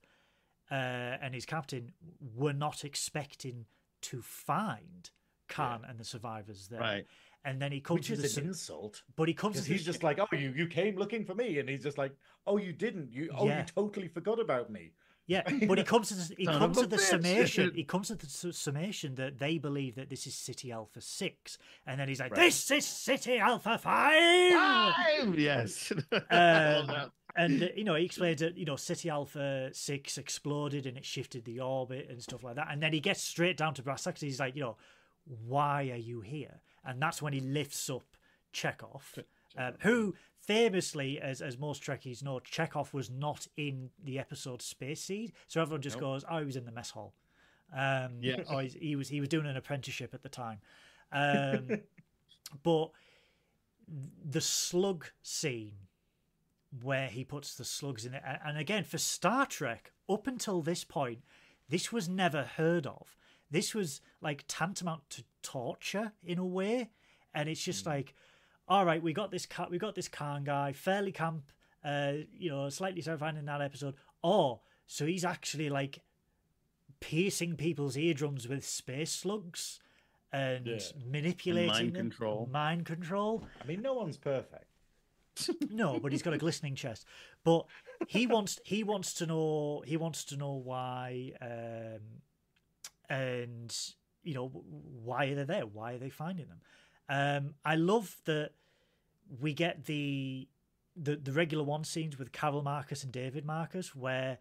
[0.71, 1.91] uh, and his captain
[2.35, 3.65] were not expecting
[4.03, 5.09] to find
[5.47, 7.05] Khan and the survivors there, right.
[7.43, 9.61] and then he comes Which to the is su- an insult but he comes to
[9.61, 12.13] the he's just like, "Oh, you you came looking for me," and he's just like,
[12.47, 13.11] "Oh, you didn't.
[13.11, 13.59] You oh, Yeah.
[13.59, 14.91] you totally forgot about me."
[15.27, 16.99] Yeah, but he comes to the, he Son comes to the bitch.
[16.99, 17.71] summation.
[17.75, 21.57] He comes to the su- summation that they believe that this is Ceti Alpha Six,
[21.87, 22.41] and then he's like, Right.
[22.45, 24.53] "This is Ceti Alpha Five.
[24.53, 25.37] Five!
[25.39, 25.91] Yes.
[26.31, 27.11] Um.
[27.35, 31.05] And uh, you know, he explains that you know Ceti Alpha Six exploded and it
[31.05, 32.67] shifted the orbit and stuff like that.
[32.71, 34.21] And then he gets straight down to brass tacks.
[34.21, 34.77] He's like, you know,
[35.45, 36.61] why are you here?
[36.85, 38.05] And that's when he lifts up
[38.53, 39.19] Chekhov,
[39.57, 45.01] um, who famously, as as most Trekkies know, Chekhov was not in the episode Space
[45.01, 46.01] Seed, so everyone just Nope.
[46.01, 47.13] goes, "Oh, he was in the mess hall."
[47.73, 48.37] Um, Yeah.
[48.49, 50.59] or he was he was doing an apprenticeship at the time.
[51.11, 51.81] Um,
[52.63, 52.91] but
[54.23, 55.73] the slug scene
[56.81, 60.83] where he puts the slugs in it, and again for Star Trek, up until this
[60.83, 61.19] point,
[61.69, 63.15] this was never heard of.
[63.49, 66.89] This was like tantamount to torture in a way,
[67.33, 68.13] and it's just like,
[68.67, 71.51] all right, we got this cat, we got this Khan guy, fairly camp,
[71.83, 73.95] uh, you know, slightly terrifying in that episode.
[74.23, 75.99] Oh, so he's actually like
[76.99, 79.79] piercing people's eardrums with space slugs
[80.31, 80.79] and Yeah.
[81.05, 82.49] manipulating mind them, control.
[82.51, 83.43] mind control.
[83.61, 84.65] I mean, no one's perfect.
[85.69, 87.05] No, but he's got a glistening chest.
[87.43, 87.65] But
[88.07, 91.99] he wants he wants to know he wants to know why um
[93.09, 93.75] and
[94.23, 95.65] you know why are they there?
[95.65, 96.61] Why are they finding them?
[97.09, 98.51] Um I love that
[99.39, 100.47] we get the
[100.95, 104.37] the the Regula One scenes with Carol Marcus and David Marcus where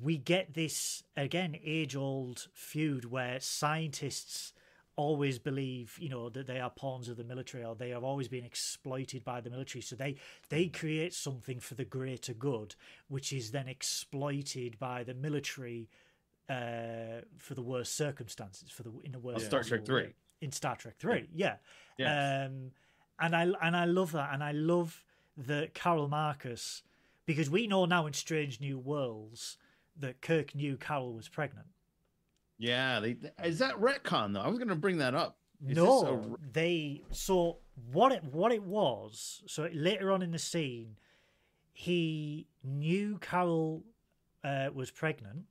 [0.00, 4.52] we get this again age old feud where scientists
[4.96, 8.28] always believe you know that they are pawns of the military or they have always
[8.28, 10.16] been exploited by the military so they
[10.50, 12.74] they create something for the greater good
[13.08, 15.88] which is then exploited by the military
[16.48, 20.08] uh for the worst circumstances for the in the worst Star Trek 3.
[20.40, 21.56] in Star Trek 3 yeah
[21.96, 22.48] Yes.
[22.48, 22.72] um
[23.18, 25.04] and I and I love that and I love
[25.36, 26.82] that Carol Marcus
[27.26, 29.56] because we know now in Strange New Worlds
[29.96, 31.68] that Kirk knew Carol was pregnant
[32.60, 33.00] yeah.
[33.00, 34.40] They, is that retcon though?
[34.40, 35.36] I was going to bring that up.
[35.66, 37.58] Is no, they so
[37.92, 39.42] what it what it was.
[39.46, 40.96] So later on in the scene,
[41.72, 43.82] he knew Carol
[44.44, 45.44] uh, was pregnant,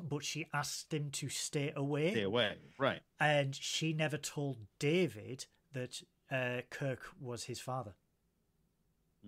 [0.00, 2.54] but she asked him to stay away, Stay away.
[2.78, 3.00] Right.
[3.20, 7.92] and she never told David that uh, Kirk was his father.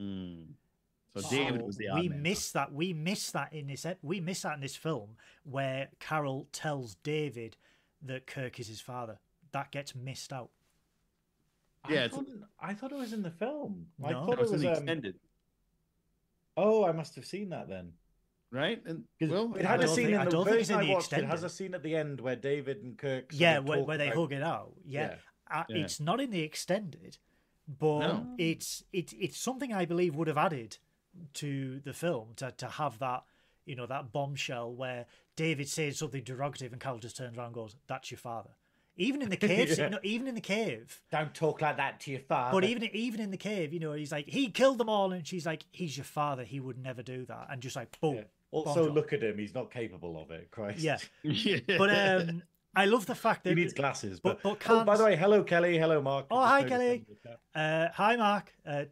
[0.01, 0.53] Mm.
[1.23, 2.23] So David was the odd we man.
[2.23, 2.73] miss that.
[2.73, 3.87] We miss that in this.
[4.03, 7.57] We miss that in this film where Carol tells David
[8.03, 9.19] that Kirk is his father.
[9.53, 10.51] That gets missed out.
[11.89, 12.27] Yeah, I thought,
[12.61, 13.87] I thought it was in the film.
[14.05, 14.27] I No.
[14.27, 14.63] thought That was it in was.
[14.63, 14.75] the Um...
[14.75, 15.15] extended,
[16.57, 17.93] Oh, I must have seen that then.
[18.51, 18.83] right?
[18.85, 21.13] And 'Cause well, it had a scene think- in the don't version I the watched.
[21.13, 23.31] It has a scene at the end where David and Kirk.
[23.33, 24.75] yeah, where, where they about- hug it out.
[24.85, 25.17] Yeah,
[25.51, 25.77] Uh, Yeah.
[25.85, 27.17] it's not in the extended,
[27.67, 28.35] but No.
[28.39, 30.79] it's it's it's something I believe would have added
[31.35, 33.25] to the film to to have that
[33.65, 35.07] you know that bombshell where
[35.37, 38.51] David says something derogative and Carol just turns around and goes, "That's your father."
[39.01, 39.89] Even in the cave, Yeah.
[39.91, 42.53] no, even in the cave, Don't talk like that to your father.
[42.53, 45.25] But even even in the cave, you know, he's like, he killed them all, and
[45.27, 46.43] she's like, he's your father.
[46.43, 48.17] He would never do that, and just like, boom.
[48.17, 48.23] Yeah.
[48.51, 48.95] also, bombshell.
[48.95, 49.39] look at him.
[49.39, 50.51] He's not capable of it.
[50.51, 50.81] Christ.
[50.81, 51.59] Yeah, yeah.
[51.79, 52.43] but um,
[52.75, 54.19] I love the fact that he needs glasses.
[54.19, 55.79] but- But, but oh, by the way, hello Kelly.
[55.79, 56.27] Hello Mark.
[56.31, 56.87] Oh, Just hi, Kelly.
[56.87, 57.39] them in the chat.
[57.55, 58.53] Uh, hi, Mark.
[58.67, 58.85] Uh,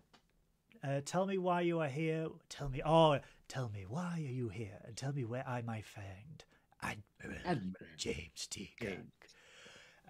[0.87, 2.29] uh, tell me why you are here.
[2.49, 2.81] Tell me.
[2.85, 3.19] Oh,
[3.49, 6.45] tell me why are you here, and tell me where I might find
[6.83, 8.71] Admiral Admiral James T.
[8.81, 8.99] Kirk.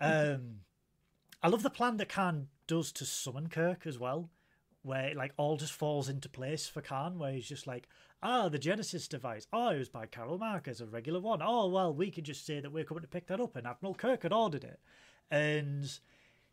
[0.01, 0.61] Um,
[1.43, 4.31] I love the plan that Khan does to summon Kirk as well,
[4.83, 7.89] where it, like all just falls into place for Khan, where he's just like,
[8.23, 9.47] ah, the Genesis device.
[9.53, 11.41] Oh, it was by Carol Marcus, a Regula One.
[11.43, 13.95] Oh, well, we can just say that we're coming to pick that up, and Admiral
[13.95, 14.81] Kirk had ordered it,
[15.31, 15.99] and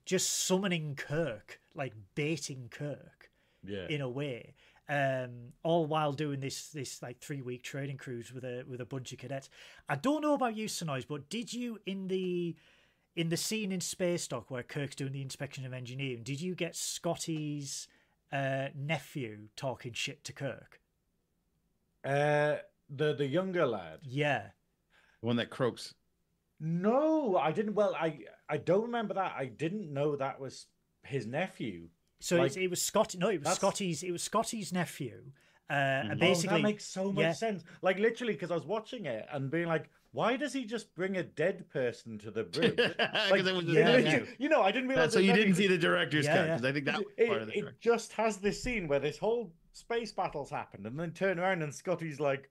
[0.06, 3.23] just summoning Kirk, like baiting Kirk
[3.66, 3.88] Yeah.
[3.90, 4.56] in a way.
[4.90, 8.86] Um, all while doing this this like three week training cruise with a with a
[8.86, 9.50] bunch of cadets.
[9.88, 12.56] I don't know about you, Synoiz, but did you in the
[13.16, 16.54] in the scene in Space Dock where Kirk's doing the inspection of engineering, did you
[16.56, 17.88] get Scotty's
[18.32, 20.82] uh, nephew talking shit to Kirk?
[22.04, 22.58] Uh,
[22.90, 24.00] the the younger lad.
[24.04, 24.48] Yeah.
[25.22, 25.94] the one that croaks.
[26.60, 27.76] No, I didn't.
[27.76, 29.34] Well, I I don't remember that.
[29.38, 30.68] I didn't know that was
[31.04, 31.88] his nephew.
[32.24, 33.18] So Like- it's, it was Scotty.
[33.18, 34.02] No, it was Scotty's.
[34.02, 35.24] It was Scotty's nephew.
[35.70, 36.16] Uh, and Mhm.
[36.16, 37.34] Oh, basically, that makes so much yeah.
[37.34, 37.64] sense.
[37.82, 41.18] Like literally, because I was watching it and being like, why does he just bring
[41.18, 42.76] a dead person to the bridge?
[42.78, 44.20] Because Like, it was yeah, yeah, yeah.
[44.38, 45.12] You know, I didn't realize.
[45.12, 46.56] so it you didn't see the director's Yeah, cut yeah.
[46.56, 47.78] because I think that was it, part of the it director.
[47.82, 51.74] just has this scene where this whole space battle's happened, and then turn around and
[51.76, 52.50] Scotty's like,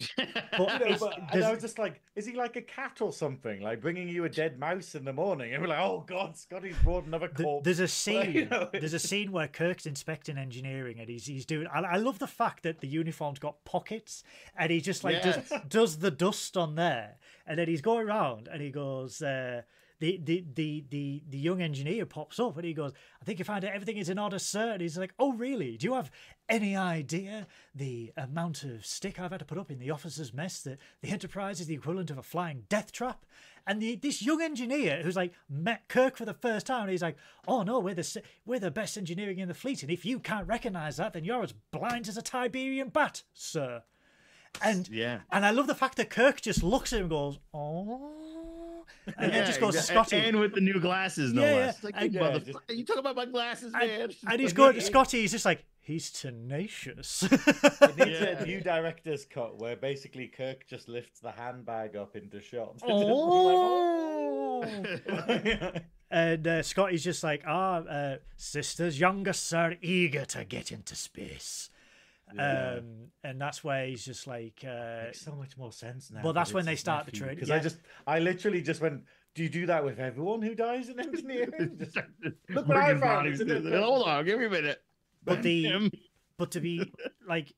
[0.56, 3.12] But you know, but, and I was just like, is he like a cat or
[3.12, 5.52] something, like bringing you a dead mouse in the morning?
[5.52, 7.64] And we're like, oh god, Scotty's brought another Th- corpse.
[7.64, 8.32] There's a scene.
[8.32, 11.66] you know, there's a scene where Kirk's inspecting engineering, and he's he's doing.
[11.72, 14.22] I, I love the fact that the uniform's got pockets,
[14.56, 15.48] and he just like Yes.
[15.48, 17.16] does does the dust on there,
[17.46, 19.22] and then he's going around, and he goes.
[19.22, 19.62] Uh,
[20.00, 23.44] the, the the the the young engineer pops up and he goes, "I think you
[23.44, 25.76] find out everything is in order, sir." And he's like, "Oh, really?
[25.76, 26.10] Do you have
[26.48, 30.60] any idea the amount of stick I've had to put up in the officers' mess?
[30.62, 33.24] That the Enterprise is the equivalent of a flying death trap."
[33.66, 37.02] And the, this young engineer who's like met Kirk for the first time, and he's
[37.02, 37.16] like,
[37.46, 40.48] "Oh no, we're the we're the best engineering in the fleet, and if you can't
[40.48, 43.82] recognise that, then you're as blind as a Tiberian bat, sir."
[44.62, 45.20] And yeah.
[45.30, 48.23] and I love the fact that Kirk just looks at him and goes, "Oh,"
[49.18, 50.16] and then just goes to exa- Scotty.
[50.16, 51.56] And with the new glasses, no Yeah, yeah.
[51.66, 51.84] less.
[51.84, 53.82] Like, And- you Yeah, motherfucker, you talk about my glasses, man.
[53.88, 55.20] and, and he's But going he- to Scotty.
[55.20, 57.22] He's just like, he's tenacious.
[57.32, 58.42] It needs Yeah.
[58.42, 62.76] a new director's cut where basically Kirk just lifts the handbag up into shot.
[62.82, 64.64] oh.
[64.64, 65.70] oh.
[66.10, 71.70] And uh, Scotty's just like, ah, uh, sisters, youngest are eager to get into space.
[72.34, 72.76] Yeah.
[72.78, 76.22] Um, and that's where he's just like, uh, Makes so much more sense now.
[76.22, 77.56] Well, that's when they his start the nephew, trade, Because yeah.
[77.56, 79.02] I just, I literally just went,
[79.34, 81.80] "Do you do that with everyone who dies in engineering?"
[82.48, 84.50] Look what I found, bodies it's a to the- different- Hold on, give me a
[84.50, 84.82] minute.
[85.24, 85.90] but the
[86.36, 86.92] but to be
[87.28, 87.52] like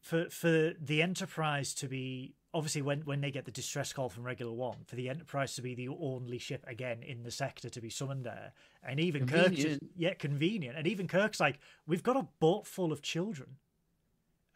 [0.00, 4.24] for for the enterprise to be obviously when when they get the distress call from
[4.24, 7.80] Regula One for the enterprise to be the only ship again in the sector to
[7.80, 8.52] be summoned there
[8.82, 9.82] and even kirk just Convenient.
[9.96, 13.56] yeah convenient and even kirk's like we've got a boat full of children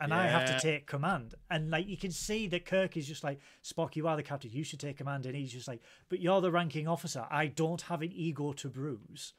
[0.01, 1.35] and I have to take command.
[1.51, 4.51] And like you can see that Kirk is just like Spock, you are the captain,
[4.53, 5.27] you should take command.
[5.27, 7.27] And he's just like, but you're the ranking officer.
[7.31, 9.33] I don't have an ego to bruise.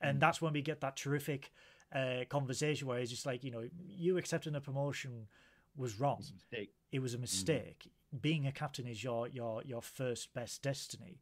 [0.00, 1.52] And that's when we get that terrific
[1.94, 5.28] uh, conversation where he's just like, you know, you accepting a promotion
[5.76, 6.18] was wrong.
[6.18, 6.72] Mistake.
[6.90, 7.90] It was a mistake.
[8.20, 11.20] Being a captain is your your your first best destiny.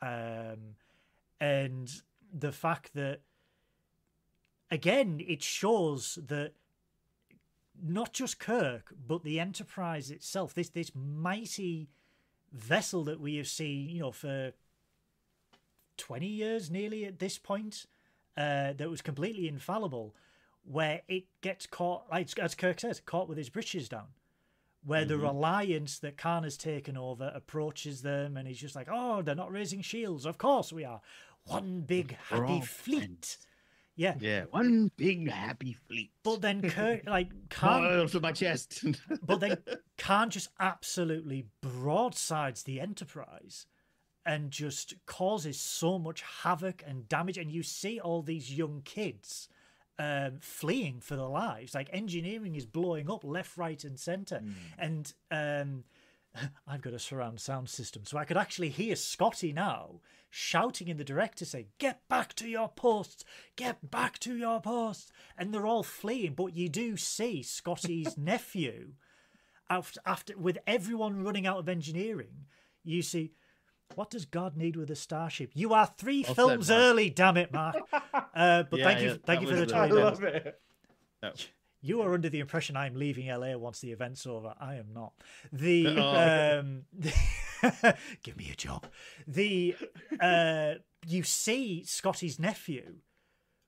[0.00, 0.76] Um,
[1.40, 1.90] and
[2.32, 3.20] the fact that
[4.70, 6.52] again it shows that
[7.80, 11.88] not just Kirk, but the Enterprise itself, this this mighty
[12.52, 14.52] vessel that we have seen, you know, for
[15.96, 17.86] twenty years nearly at this point,
[18.36, 20.14] uh, that was completely infallible,
[20.64, 24.08] where it gets caught, like as Kirk says, caught with his britches down.
[24.84, 25.22] Where the Mhm.
[25.22, 29.52] reliance that Khan has taken over approaches them, and he's just like, "Oh, they're not
[29.52, 30.26] raising shields.
[30.26, 31.00] Of course we are.
[31.44, 33.38] One big happy fleet."
[33.94, 34.14] Yeah.
[34.18, 36.10] Yeah, one big happy fleet.
[36.22, 38.84] But then Kirk, like, Khan, Oil to my chest.
[39.22, 39.58] but then
[39.98, 43.66] Khan just absolutely broadsides the Enterprise
[44.24, 47.38] and just causes so much havoc and damage.
[47.38, 49.48] And you see all these young kids
[49.98, 51.74] um, fleeing for their lives.
[51.74, 54.42] Like engineering is blowing up left, right, and center.
[54.78, 55.84] And um,
[56.66, 60.96] I've got a surround sound system, so I could actually hear Scotty now shouting in
[60.96, 63.24] the director saying, Get back to your posts!
[63.56, 65.12] Get back to your posts!
[65.36, 68.92] And they're all fleeing, but you do see Scotty's nephew
[69.68, 72.46] after, after with everyone running out of engineering,
[72.84, 73.32] you see
[73.94, 75.50] what does God need with a starship?
[75.54, 76.80] You are three Well films Mark.
[76.80, 77.76] early, damn it, Mark.
[78.34, 79.90] Uh, but Yeah, thank you, yeah, thank you for the was I time.
[79.90, 80.60] love it.
[81.84, 84.54] You are under the impression I'm leaving LA once the event's over.
[84.60, 85.12] I am not.
[85.52, 86.58] The Oh.
[86.60, 86.82] um,
[88.22, 88.86] give me a job.
[89.26, 89.76] The
[90.20, 90.74] uh,
[91.06, 92.94] you see Scotty's nephew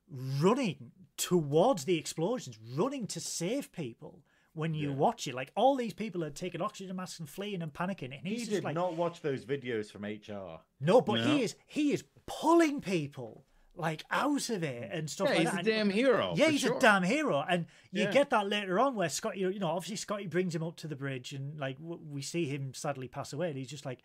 [0.09, 4.21] running towards the explosions, running to save people.
[4.53, 4.95] When you Yeah.
[4.95, 8.25] watch it, like all these people are taking oxygen masks and fleeing and panicking, and
[8.25, 10.61] He he's just did like, not watch those videos from HR.
[10.79, 11.23] no, but No.
[11.25, 13.43] he is he is pulling people
[13.77, 15.59] like out of it and stuff yeah, like he's that.
[15.67, 16.33] a damn hero.
[16.35, 16.77] yeah, he's sure.
[16.77, 18.11] a damn hero, and you Yeah.
[18.11, 20.95] get that later on where Scotty, you know, obviously Scotty brings him up to the
[20.95, 23.99] bridge, and like we see him sadly pass away, and he's just like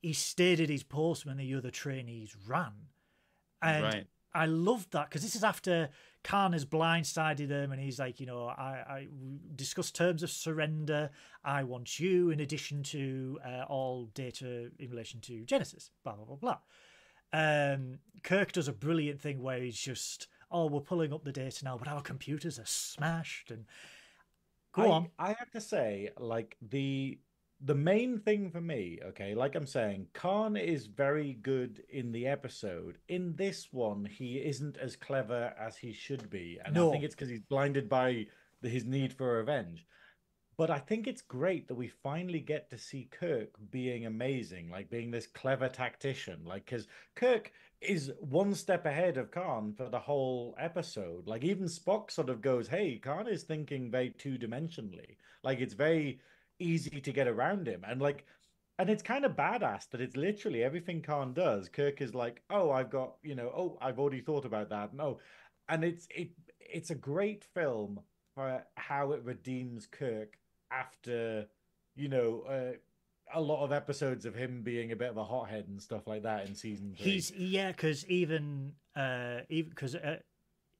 [0.00, 2.72] he stayed at his post when the other trainees ran,
[3.62, 4.06] and Right.
[4.36, 5.90] I loved that because this is after
[6.24, 10.30] Khan has blindsided him, and he's like, you know, I, I we discussed terms of
[10.30, 11.10] surrender.
[11.44, 15.90] I want you in addition to uh, all data in relation to Genesis.
[16.02, 16.58] Blah blah blah blah.
[17.34, 21.64] Um, Kirk does a brilliant thing where he's just, oh, we're pulling up the data
[21.64, 23.50] now, but our computers are smashed.
[23.50, 23.64] And
[24.72, 27.18] go I, on, I have to say, like the
[27.60, 32.26] the main thing for me, okay, like I'm saying, Khan is very good in the
[32.26, 32.98] episode.
[33.08, 36.88] In this one, he isn't as clever as he should be, and No.
[36.88, 38.26] I think it's because he's blinded by
[38.62, 39.86] his need for revenge.
[40.56, 44.88] But I think it's great that we finally get to see Kirk being amazing, like
[44.88, 46.44] being this clever tactician.
[46.44, 46.86] Like, because
[47.16, 51.26] Kirk is one step ahead of Khan for the whole episode.
[51.26, 55.16] Like, even Spock sort of goes, Hey, Khan is thinking very two dimensionally.
[55.42, 56.20] Like, it's very
[56.60, 57.82] easy to get around him.
[57.86, 58.24] And, like,
[58.78, 61.68] and it's kind of badass that it's literally everything Khan does.
[61.68, 64.94] Kirk is like, Oh, I've got, you know, oh, I've already thought about that.
[64.94, 65.04] No.
[65.04, 65.20] Oh,
[65.68, 66.30] and it's, it,
[66.60, 68.00] it's a great film
[68.34, 70.36] for how it redeems Kirk
[70.78, 71.46] after
[71.94, 72.76] you know uh,
[73.34, 76.22] a lot of episodes of him being a bit of a hothead and stuff like
[76.22, 77.12] that in season three.
[77.12, 80.18] he's yeah, because even uh, even because uh,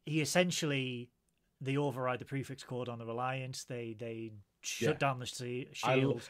[0.04, 1.10] he essentially
[1.60, 3.64] they override the prefix code on the Reliance.
[3.64, 4.32] They they
[4.62, 4.98] shut Yeah.
[4.98, 6.28] down the sea, I shields.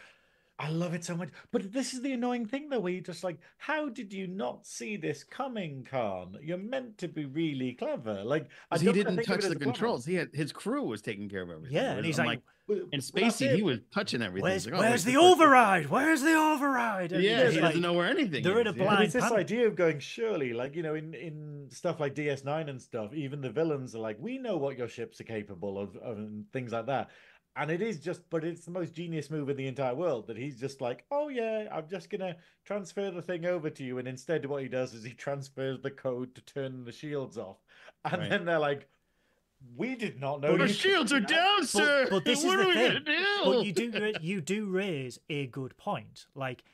[0.58, 1.30] I love it so much.
[1.50, 4.66] But this is the annoying thing, though, where you're just like, how did you not
[4.66, 6.36] see this coming, Khan?
[6.40, 8.22] You're meant to be really clever.
[8.22, 9.60] Like, I 'Cause he didn't think touch the a plan.
[9.72, 10.06] controls.
[10.06, 11.74] He had his crew was taking care of everything.
[11.74, 14.44] yeah, and he's I'm like, But- and Spacey, he was touching everything.
[14.44, 15.86] "Where's like, oh, where's wait, the this override?
[15.90, 18.60] Where's the override?" And Yeah, he's he like- doesn't know where anything they're is.
[18.60, 18.82] in a yeah.
[18.84, 22.70] Blind it's this idea of going surely, like you know, in in stuff like DS9
[22.70, 25.94] and stuff, even the villains are like, we know what your ships are capable of,
[25.96, 27.10] of and things like that.
[27.56, 30.36] And it is just, but it's the most genius move in the entire world that
[30.36, 34.08] he's just like, oh yeah, I'm just gonna transfer the thing over to you, and
[34.08, 37.58] instead what he does is he transfers the code to turn the shields off,
[38.04, 38.30] and Right.
[38.30, 38.88] then they're like,
[39.76, 40.48] we did not know.
[40.50, 42.06] Our you could shields are that." down, sir.
[42.10, 43.04] but this is what the we thing.
[43.44, 46.64] but you do you do raise a good point like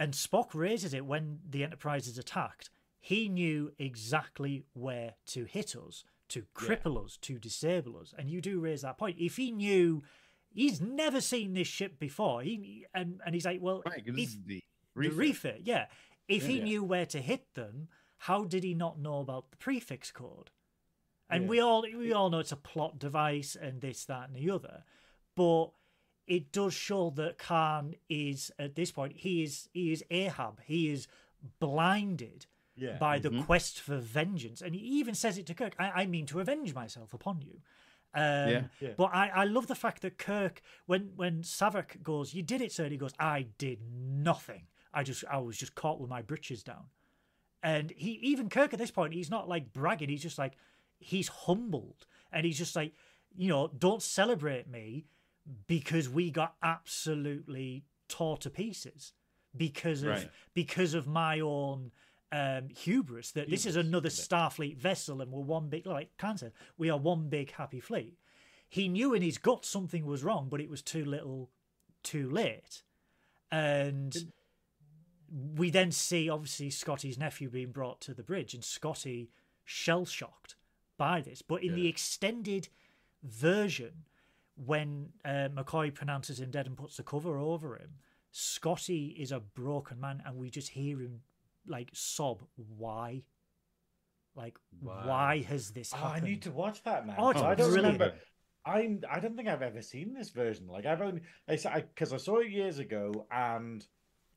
[0.00, 2.68] and spock raises it when the enterprise is attacked
[3.00, 8.14] he knew exactly where to hit us to cripple us to disable us.
[8.18, 9.16] And you do raise that point.
[9.18, 10.02] If he knew
[10.50, 12.42] he's never seen this ship before.
[12.42, 14.62] He and and he's like well Right, if, the the
[14.94, 15.16] refit.
[15.16, 15.86] refit yeah.
[16.26, 16.64] If he Yeah.
[16.64, 17.88] knew where to hit them
[18.22, 20.50] how did he not know about the prefix code?
[21.30, 21.48] And Yeah.
[21.50, 24.84] we all we all know it's a plot device and this that and the other.
[25.36, 25.70] But
[26.26, 30.60] it does show that Khan is at this point he is he is Ahab.
[30.64, 31.06] He is
[31.60, 32.46] blinded
[32.78, 32.96] Yeah.
[32.98, 33.44] by the Mhm.
[33.46, 36.74] quest for vengeance and he even says it to Kirk I, I mean to avenge
[36.74, 37.60] myself upon you
[38.14, 38.64] um, Yeah.
[38.80, 38.94] Yeah.
[38.96, 42.72] but I, I love the fact that Kirk when when Saavik goes you did it
[42.72, 46.22] sir and he goes I did nothing I just I was just caught with my
[46.22, 46.84] britches down
[47.62, 50.54] and he even Kirk at this point he's not like bragging he's just like
[51.00, 52.92] he's humbled and he's just like
[53.36, 55.04] you know don't celebrate me
[55.66, 59.12] because we got absolutely tore to pieces
[59.56, 60.30] because of Right.
[60.54, 61.90] because of my own
[62.30, 66.90] um hubris that this is another starfleet vessel and we're one big like said we
[66.90, 68.18] are one big happy fleet.
[68.68, 71.50] He knew in his gut something was wrong but it was too little
[72.02, 72.82] too late.
[73.50, 74.14] And
[75.56, 79.30] we then see obviously Scotty's nephew being brought to the bridge and Scotty
[79.64, 80.56] shell shocked
[80.96, 81.42] by this.
[81.42, 82.68] But in the extended
[83.22, 84.04] version,
[84.56, 87.90] when uh, McCoy pronounces him dead and puts the cover over him,
[88.30, 91.20] Scotty is a broken man, and we just hear him
[91.68, 92.42] like sob.
[92.76, 93.22] Why?
[94.34, 95.02] Like, Wow.
[95.06, 97.16] why has this Oh, I need to watch that, man.
[97.18, 98.00] Oh, it's I don't brilliant.
[98.00, 98.14] remember.
[98.64, 100.66] I I don't think I've ever seen this version.
[100.68, 103.84] Like I've only I because I, saw it years ago and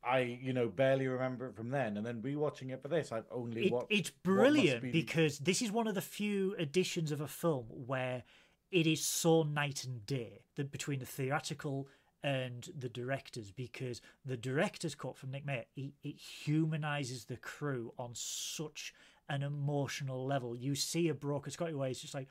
[0.04, 1.98] I you know barely remember it from then.
[1.98, 3.92] And then rewatching it for this, I've only It, watched.
[3.92, 8.24] it's brilliant be- because this is one of the few editions of a film where
[8.72, 11.88] it is so night and day that between the theatrical
[12.24, 17.94] and the directors because the director's cut from Nick Meyer it, it humanizes the crew
[17.98, 18.94] on such
[19.30, 20.56] an emotional level.
[20.56, 22.28] You see a broker Scotty where it's just like,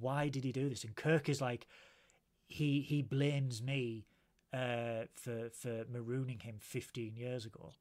[0.00, 0.84] why did he do this?
[0.84, 1.66] And Kirk is like,
[2.46, 4.04] he he blames me
[4.52, 7.72] uh, for for marooning him 15 years ago.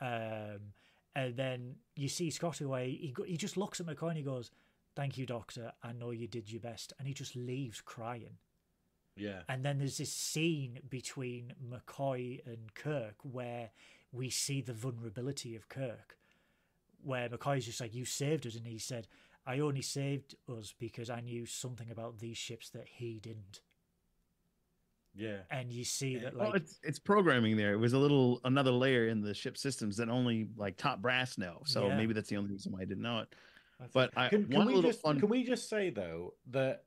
[0.00, 0.72] Um,
[1.14, 2.90] and then you see Scotty away.
[2.90, 4.50] He he just looks at McCoy and he goes,
[4.94, 5.72] "Thank you, Doctor.
[5.82, 8.38] I know you did your best." And he just leaves crying.
[9.16, 9.42] Yeah.
[9.48, 13.70] And then there's this scene between McCoy and Kirk where
[14.12, 16.16] we see the vulnerability of Kirk,
[17.02, 19.08] where McCoy's just like, "You saved us," and he said,
[19.46, 23.60] "I only saved us because I knew something about these ships that he didn't."
[25.14, 25.38] Yeah.
[25.50, 27.72] And you see that, well, like, it's it's programming there.
[27.72, 31.38] It was a little another layer in the ship systems that only like top brass
[31.38, 31.62] know.
[31.64, 31.96] So Yeah.
[31.96, 33.34] maybe that's the only reason why I didn't know it.
[33.80, 34.10] That's But.
[34.16, 36.84] I- can, can one we little just fun- can we just say though that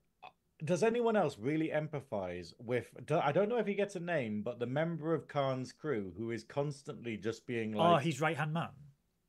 [0.64, 2.88] does anyone else really empathize with?
[3.10, 6.32] I don't know if he gets a name, but the member of Khan's crew who
[6.32, 8.70] is constantly just being oh, like oh, he's right hand man.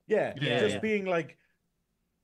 [0.07, 0.81] yeah, Yeah, just yeah.
[0.81, 1.37] being like.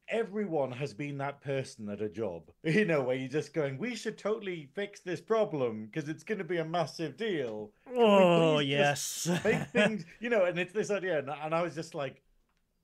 [0.08, 3.96] Everyone has been that person at a job, you know, where you're just going, we
[3.96, 7.72] should totally fix this problem because it's going to be a massive deal.
[7.92, 9.28] Oh yes.
[9.44, 11.18] Make things, you know, and it's this idea.
[11.18, 12.22] And, and I was just like,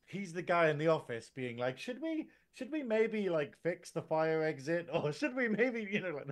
[0.05, 3.91] he's the guy in the office being like, should we, should we maybe like fix
[3.91, 6.27] the fire exit or should we maybe, you know, like,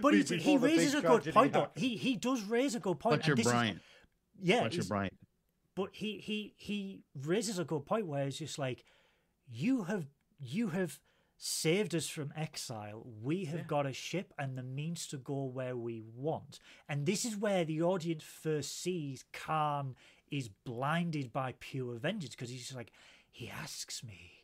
[0.00, 1.68] But be- he, he before the big raises a good tragedy point, though.
[1.74, 3.14] He he does raise a good point.
[3.16, 3.80] and Fletcher this is- Bryant.
[4.40, 5.14] yeah, Fletcher he's- Bryant.
[5.74, 8.84] but he he he raises a good point where it's just like,
[9.48, 10.06] you have
[10.38, 11.00] you have
[11.36, 13.04] saved us from exile.
[13.20, 13.66] We have Yeah.
[13.66, 16.60] got a ship and the means to go where we want.
[16.88, 19.96] And this is where the audience first sees Khan
[20.30, 22.92] is blinded by pure vengeance because he's just like,
[23.28, 24.41] he asks me.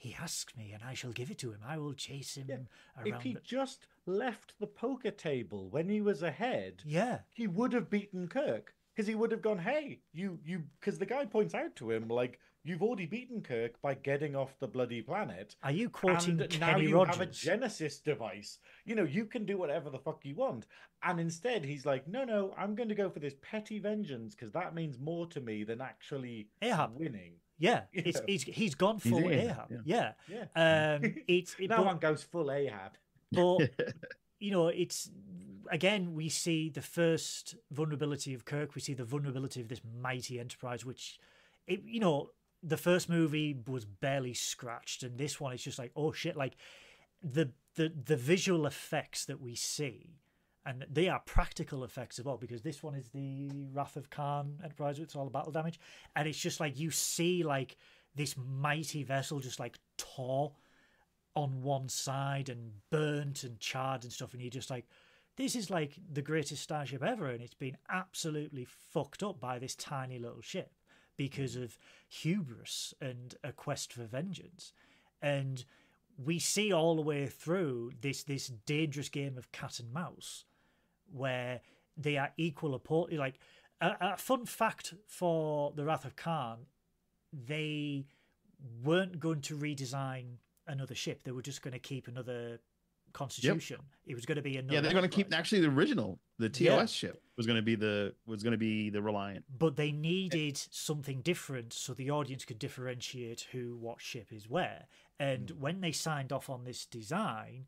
[0.00, 1.60] He asks me, and I shall give it to him.
[1.62, 2.56] I will chase him Yeah,
[2.96, 3.06] around.
[3.06, 7.90] if he just left the poker table when he was ahead, Yeah, he would have
[7.90, 11.76] beaten Kirk because he would have gone, "Hey, you, you," because the guy points out
[11.76, 15.90] to him like, "You've already beaten Kirk by getting off the bloody planet." are you
[15.90, 17.16] quoting and now you Rogers?
[17.16, 18.58] have a Genesis device.
[18.86, 20.66] You know, you can do whatever the fuck you want.
[21.02, 24.52] And instead, he's like, "No, no, I'm going to go for this petty vengeance because
[24.52, 26.94] that means more to me than actually Ahab.
[26.96, 29.82] winning." Yeah, it's, he's he's gone He's full Ahab, Ahab.
[29.84, 30.94] Yeah, Yeah.
[30.96, 32.92] um, it's it, no but, one goes full Ahab.
[33.30, 33.70] but
[34.40, 35.10] you know, it's
[35.70, 38.74] again we see the first vulnerability of Kirk.
[38.74, 41.18] We see the vulnerability of this mighty Enterprise, which,
[41.66, 42.30] it, you know,
[42.62, 46.36] the first movie was barely scratched, and this one is just like, oh shit!
[46.36, 46.56] Like
[47.22, 50.19] the the the visual effects that we see.
[50.66, 54.58] And they are practical effects as well, because this one is the Wrath of Khan
[54.62, 54.98] Enterprise.
[54.98, 55.80] It's all the battle damage,
[56.16, 57.76] and it's just like you see like
[58.14, 60.52] this mighty vessel just like tore
[61.34, 64.32] on one side and burnt and charred and stuff.
[64.32, 64.86] And you're just like
[65.36, 67.28] this is like the greatest starship ever.
[67.28, 70.72] And it's been absolutely fucked up by this tiny little ship
[71.16, 74.72] because of hubris and a quest for vengeance.
[75.22, 75.64] And
[76.22, 80.44] we see all the way through this this dangerous game of cat and mouse
[81.12, 81.60] where
[81.96, 83.38] they are equal oppo- like
[83.80, 86.58] a, a fun fact for the wrath of khan
[87.32, 88.06] they
[88.82, 90.36] weren't going to redesign
[90.66, 91.22] another ship.
[91.24, 92.60] They were just going to keep another
[93.12, 93.78] Constitution.
[94.06, 94.74] It was going to be another.
[94.74, 96.86] yeah, they're going to keep actually the original, the TOS Yeah.
[96.86, 99.44] ship was going to be the was going to be the Reliant.
[99.58, 104.86] But they needed something different so the audience could differentiate who what ship is where.
[105.18, 105.60] And hmm.
[105.60, 107.66] when they signed off on this design,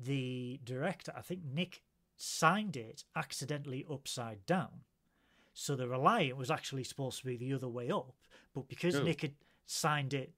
[0.00, 1.82] the director, I think Nick,
[2.22, 4.84] signed it accidentally upside down.
[5.54, 8.14] So the Reliant was actually supposed to be the other way up,
[8.54, 9.02] but because Oh.
[9.02, 9.34] Nick had
[9.66, 10.32] signed it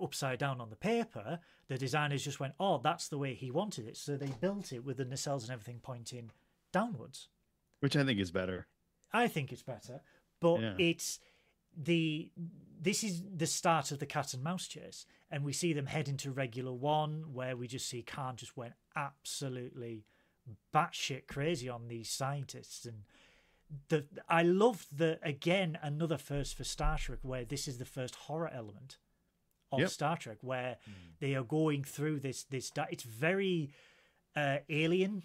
[0.00, 3.86] upside down on the paper, the designers just went, "Oh, that's the way he wanted
[3.86, 6.30] it." So they built it with the nacelles and everything pointing
[6.72, 7.28] downwards.
[7.80, 8.66] which I think is better.
[9.12, 10.00] I think it's better,
[10.40, 10.76] but Yeah.
[10.78, 11.20] it's
[11.76, 12.32] the
[12.78, 16.08] this is the start of the cat and mouse chase, and we see them head
[16.08, 20.04] into Regula One, where we just see Khan just went absolutely
[20.74, 23.02] batshit crazy on these scientists, and
[23.88, 28.14] the I love the again another first for Star Trek where this is the first
[28.14, 28.98] horror element
[29.72, 29.90] of Yep.
[29.90, 30.76] Star Trek, where
[31.20, 32.70] they are going through this this.
[32.90, 33.70] It's very
[34.34, 35.24] uh, alien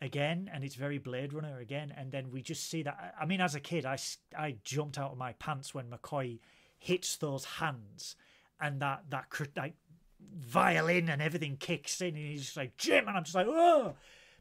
[0.00, 3.14] again, and it's very Blade Runner again, and then we just see that.
[3.20, 3.98] I mean, as a kid, I
[4.36, 6.38] I jumped out of my pants when McCoy
[6.78, 8.16] hits those hands,
[8.60, 9.26] and that that
[9.56, 9.74] like
[10.34, 13.94] violin and everything kicks in, and he's just like Jim, and I'm just like oh.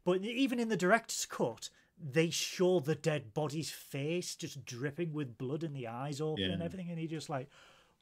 [0.04, 1.70] But even in the director's cut,
[2.04, 6.64] they show the dead body's face just dripping with blood and the eyes open and
[6.64, 7.50] everything, and he just like,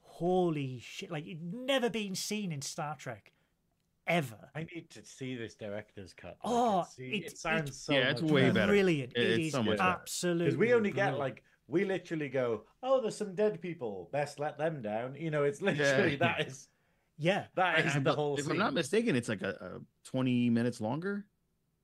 [0.00, 1.10] holy shit!
[1.10, 3.32] Like it'd never been seen in Star Trek,
[4.06, 4.50] ever.
[4.54, 6.36] I need to see this director's cut.
[6.44, 8.52] Oh, it's, see, it- it, sounds it- so Yeah, it's much way better.
[8.54, 8.72] better.
[8.72, 9.12] Brilliant!
[9.16, 9.90] It- It it's so much better.
[9.90, 14.08] absolutely because we only get like we literally go, oh, there's some dead people.
[14.12, 15.14] Best let them down.
[15.16, 16.18] You know, it's literally Yeah.
[16.20, 16.68] that is
[17.18, 17.44] yeah.
[17.54, 18.36] that is I- the whole.
[18.36, 18.52] If scene.
[18.52, 21.26] I'm not mistaken, it's like a, a 20 minutes longer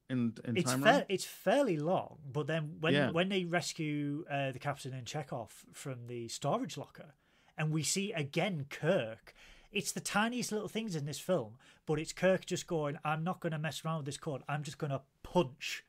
[0.09, 3.11] in in it's time fair, it's fairly long, but then when Yeah.
[3.11, 7.15] when they rescue uh, the captain and Chekov from the storage locker,
[7.59, 9.35] and we see again Kirk,
[9.73, 13.41] it's the tiniest little things in this film, but it's Kirk just going, "I'm not
[13.41, 14.43] going to mess around with this code.
[14.49, 15.85] I'm just going to punch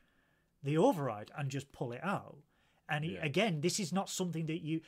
[0.62, 2.38] the override and just pull it out."
[2.88, 4.80] And he, again, this is not something that you.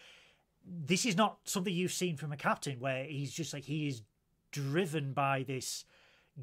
[0.67, 4.03] This is not something you've seen from a captain where he's just like he is
[4.51, 5.85] driven by this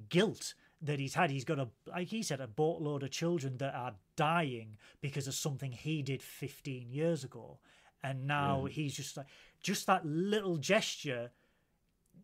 [0.10, 1.32] guilt that he's had.
[1.32, 5.34] He's got a, like he said, a boatload of children that are dying because of
[5.34, 7.60] something he did 15 years ago.
[8.04, 9.26] And now he's just like,
[9.62, 11.32] just that little gesture,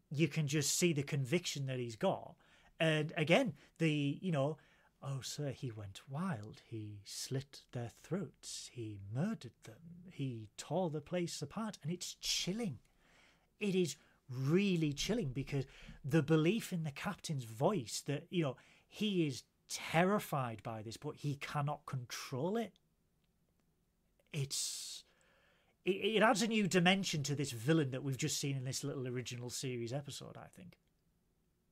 [0.10, 2.36] you can just see the conviction that he's got.
[2.80, 4.58] And again, the, you know,
[5.02, 6.62] oh, sir, he went wild.
[6.70, 8.70] He slit their throats.
[8.72, 9.76] He murdered them.
[10.12, 11.78] He tore the place apart.
[11.84, 12.80] And it's chilling.
[13.60, 13.96] It is
[14.36, 15.66] really chilling because
[16.04, 18.56] the belief in the captain's voice that you know
[18.88, 22.74] he is terrified by this but he cannot control it.
[24.32, 25.04] It's
[25.86, 28.84] it, it adds a new dimension to this villain that we've just seen in this
[28.84, 30.78] little original series episode i think.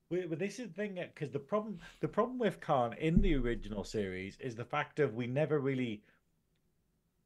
[0.09, 3.86] But this is the thing because the problem the problem with Khan in the original
[3.86, 6.03] series is the fact of we never really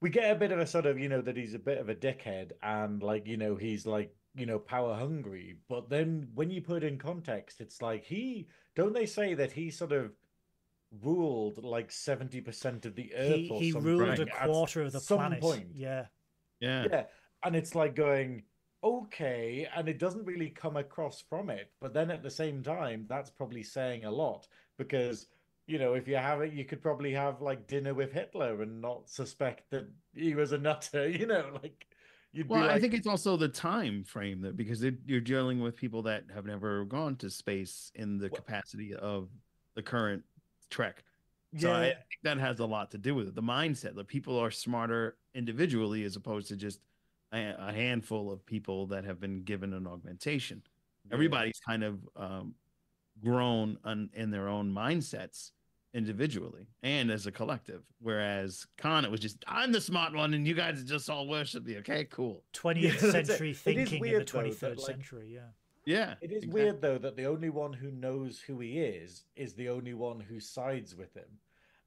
[0.02, 1.90] we get a bit of a sort of you know that he's a bit of
[1.90, 6.50] a dickhead and like you know he's like you know power hungry but then when
[6.50, 10.12] you put it in context it's like he don't they say that he sort of
[11.04, 15.00] ruled like 70% of the earth he, or he something ruled a quarter of the
[15.00, 15.68] some planet point.
[15.74, 16.06] yeah
[16.60, 16.86] yeah.
[16.90, 17.04] yeah
[17.44, 18.44] and it's like going
[18.84, 23.06] okay and it doesn't really come across from it but then at the same time
[23.10, 25.28] that's probably saying a lot because
[25.68, 28.82] you know if you have it you could probably have like dinner with hitler and
[28.82, 31.88] not suspect that he was a nutter you know like
[32.36, 35.62] you'd Well, like I think it's also the time frame that because it, you're dealing
[35.62, 39.30] with people that have never gone to space in the Well- capacity of
[39.76, 40.24] the current
[40.70, 41.04] Trek.
[41.58, 43.36] So I think that has a lot to do with it.
[43.36, 46.82] The mindset that people are smarter individually as opposed to just
[47.32, 50.62] a, a handful of people that have been given an augmentation.
[51.14, 52.56] Everybody's kind of um,
[53.24, 55.52] grown on, in their own mindsets
[55.96, 57.82] individually and as a collective.
[58.02, 61.66] Whereas Khan, it was just I'm the smart one, and you guys just all worship
[61.66, 61.78] me.
[61.78, 62.44] Okay, cool.
[62.54, 63.26] 20th Yeah, that's it.
[63.28, 65.40] century It is thinking in weird, the though, 23rd that, like- century yeah
[65.86, 66.62] Yeah, It is exactly.
[66.64, 70.20] weird though that the only one who knows who he is is the only one
[70.20, 71.40] who sides with him.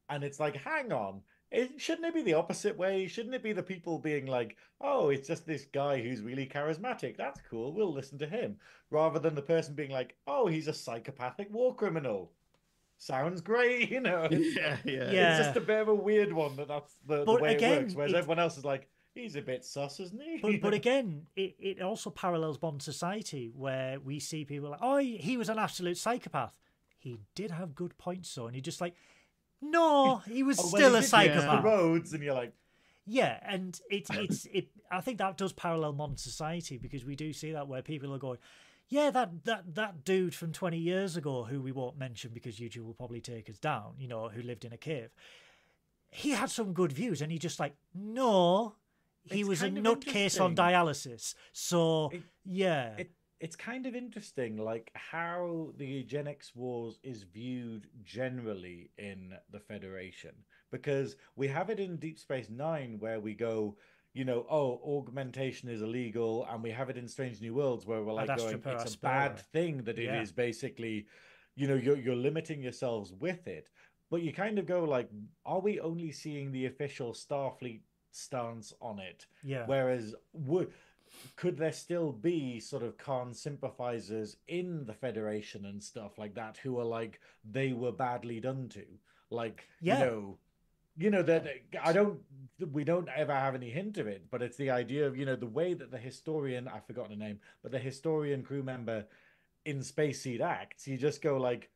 [0.08, 1.20] And it's like, hang on,
[1.50, 3.06] it, shouldn't it be the opposite way?
[3.06, 7.16] Shouldn't it be the people being like, oh, it's just this guy who's really charismatic.
[7.18, 7.74] That's cool.
[7.74, 8.56] We'll listen to him.
[8.90, 12.32] Rather than the person being like, oh, he's a psychopathic war criminal.
[12.98, 14.26] Sounds great, you know.
[14.30, 15.36] Yeah, yeah, Yeah.
[15.38, 17.82] it's just a bit of a weird one that that's the, the way again, it
[17.82, 17.94] works.
[17.94, 20.38] Whereas it- everyone else is like, he's a bit sus, isn't he?
[20.42, 24.98] but, but again, it, it also parallels Bond society where we see people like, oh,
[24.98, 26.54] he was an absolute psychopath.
[26.98, 28.46] He did have good points, though.
[28.46, 28.94] And you're just like,
[29.62, 31.62] no, he was Oh, still he a did use psychopath.
[31.62, 32.52] The roads, and you're like,
[33.06, 34.68] Yeah, and it's it's it.
[34.90, 38.18] I think that does parallel modern society because we do see that where people are
[38.18, 38.38] going,
[38.88, 42.84] yeah, that that that dude from twenty years ago who we won't mention because YouTube
[42.84, 43.94] will probably take us down.
[43.98, 45.10] You know, who lived in a cave.
[46.10, 48.74] He had some good views, and he just like no,
[49.24, 51.34] he It's was a nutcase on dialysis.
[51.52, 53.10] So It- yeah, it
[53.40, 60.34] it's kind of interesting like how the eugenics wars is viewed generally in the federation
[60.72, 63.76] because we have it in deep space 9 where we go
[64.18, 68.02] you know oh augmentation is illegal and we have it in strange new worlds where
[68.02, 70.34] we're like going it's a bad thing that it is Yeah.
[70.46, 71.06] basically
[71.54, 73.68] you know you're, you're limiting yourselves with it
[74.10, 75.08] but you kind of go like
[75.46, 79.64] are we only seeing the official starfleet stance on it yeah.
[79.66, 80.72] Whereas, would
[81.36, 86.56] could there still be sort of Khan sympathizers in the Federation and stuff like that
[86.58, 88.84] who are like they were badly done to,
[89.30, 89.98] like Yeah.
[89.98, 90.38] you know,
[90.98, 91.46] you know that
[91.82, 92.20] I don't
[92.72, 95.36] we don't ever have any hint of it, but it's the idea of you know
[95.36, 99.06] the way that the historian I've forgotten the name, but the historian crew member
[99.64, 101.70] in Space Seed acts, you just go like,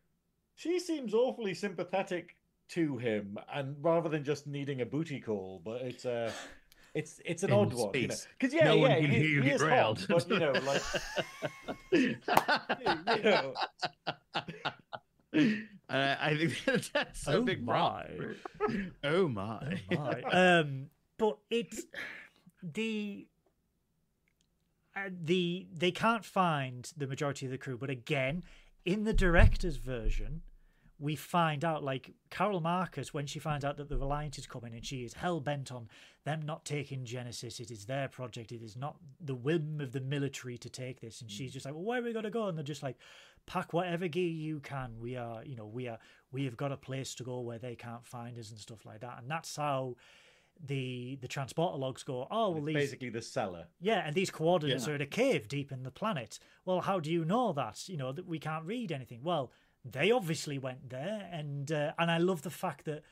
[0.56, 2.36] she seems awfully sympathetic
[2.70, 6.32] to him, and rather than just needing a booty call, but it's uh
[6.94, 8.28] it's it's an In odd one, you know, space.
[8.38, 10.58] because yeah, no one yeah, can he, hear you he get hot, but you know,
[10.58, 10.86] like
[13.06, 13.54] you know,
[15.92, 18.36] I, I think that that's a Oh big problem.
[19.04, 19.80] Oh my!
[19.90, 20.22] my.
[20.32, 20.86] um,
[21.18, 21.82] but it's
[22.62, 23.26] the
[24.96, 27.76] uh, the they can't find the majority of the crew.
[27.76, 28.44] But again,
[28.84, 30.42] in the director's version,
[30.98, 34.72] we find out like Carol Marcus when she finds out that the Reliant is coming
[34.72, 35.88] and she is hell bent on
[36.24, 37.58] them not taking Genesis.
[37.58, 38.52] It is their project.
[38.52, 41.20] It is not the whim of the military to take this.
[41.20, 42.46] And she's just like, well, where are we going to go?
[42.46, 42.96] And they're just like,
[43.46, 44.98] pack whatever gear you can.
[45.00, 45.98] We are, you know, we are,
[46.30, 49.00] we have got a place to go where they can't find us and stuff like
[49.00, 49.18] that.
[49.20, 49.96] And that's how
[50.64, 52.28] the the transporter logs go.
[52.30, 53.66] Oh well, these basically the seller.
[53.80, 54.92] yeah, and these coordinates Yeah.
[54.92, 56.38] are in a cave deep in the planet.
[56.64, 57.88] Well, how do you know that?
[57.88, 59.20] You know that we can't read anything.
[59.22, 59.50] Well,
[59.84, 63.02] they obviously went there, and uh, and I love the fact that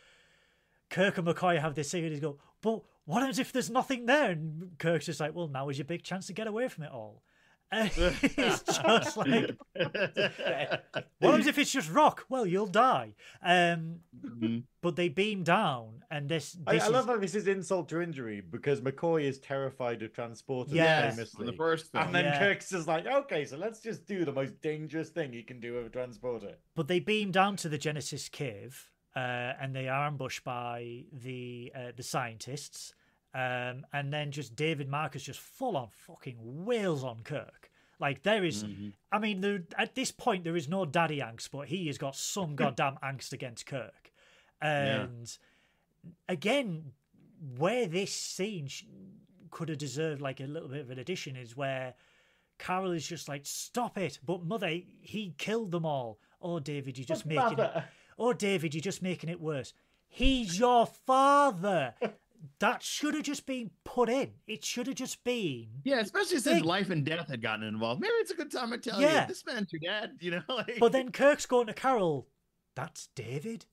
[0.90, 5.06] Kirk and McCoy have this they go, "But what if there's nothing there?" And Kirk's
[5.06, 7.22] just like, "Well, now is your big chance to get away from it all."
[7.72, 12.24] And it's just like, what happens if it's just rock?
[12.28, 13.14] Well, you'll die.
[13.42, 14.64] Um, Mhm.
[14.82, 16.56] but they beam down, and this.
[16.66, 20.02] I, this I is- love how this is insult to injury because McCoy is terrified
[20.02, 21.14] of transporters Yes.
[21.14, 21.46] famously.
[21.46, 22.04] the first film.
[22.06, 22.38] And then Yeah.
[22.38, 25.74] Kirk's just like, okay, so let's just do the most dangerous thing you can do
[25.74, 26.54] with a transporter.
[26.74, 29.18] But they beam down to the Genesis cave, uh,
[29.60, 32.94] and they are ambushed by the uh, the scientists.
[33.32, 37.59] Um, and then just David Marcus just full on fucking wails on Kirk.
[38.00, 38.92] Like there is, Mhm.
[39.12, 42.16] I mean, there, at this point there is no daddy angst, but he has got
[42.16, 44.10] some goddamn angst against Kirk.
[44.60, 45.36] And
[46.28, 46.92] again,
[47.56, 48.84] where this scene sh-
[49.50, 51.94] could have deserved like a little bit of an addition is where
[52.58, 54.68] Carol is just like, "Stop it!" But mother,
[55.00, 56.18] he killed them all.
[56.42, 57.84] Oh, David, you're just But making it.
[58.18, 59.72] Oh, David, you're just making it worse.
[60.08, 61.94] He's your father.
[62.58, 64.30] that should have just been put in.
[64.46, 65.68] It should have just been.
[65.84, 66.64] Yeah, especially since Thing.
[66.64, 68.00] life and death had gotten involved.
[68.00, 69.22] Maybe it's a good time to tell Yeah.
[69.22, 70.12] you this man's your dad.
[70.20, 70.78] You know, like.
[70.78, 72.28] But then Kirk's going to Carol.
[72.74, 73.66] That's David.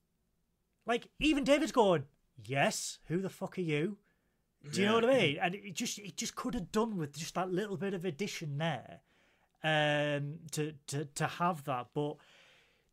[0.85, 2.03] Like even David's going,
[2.43, 2.99] yes.
[3.07, 3.97] Who the fuck are you?
[4.71, 5.37] Do you know what I mean?
[5.41, 8.57] And it just it just could have done with just that little bit of addition
[8.57, 8.99] there,
[9.63, 11.87] um, to to to have that.
[11.93, 12.15] But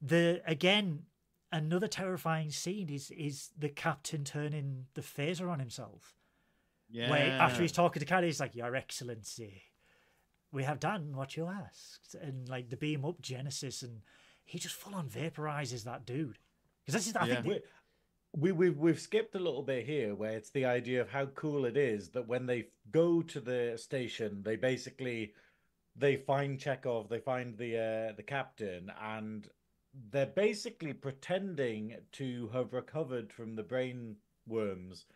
[0.02, 1.04] the again,
[1.54, 6.14] another terrifying scene is is the captain turning the phaser on himself.
[6.90, 7.10] yeah.
[7.10, 9.62] Where after he's talking to Carrie, he's like, "Your Excellency,
[10.52, 14.02] we have done what you asked," and like the beam up Genesis, and
[14.44, 16.38] he just full on vaporizes that dude.
[16.84, 17.34] Because this is, I Yeah.
[17.42, 17.62] think, the-
[18.34, 21.26] we, we we've we've skipped a little bit here where it's the idea of how
[21.26, 25.32] cool it is that when they go to the station they basically
[25.96, 29.48] they find Chekov they find the uh, the captain and
[30.10, 34.16] they're basically pretending to have recovered from the brain
[34.46, 35.06] worms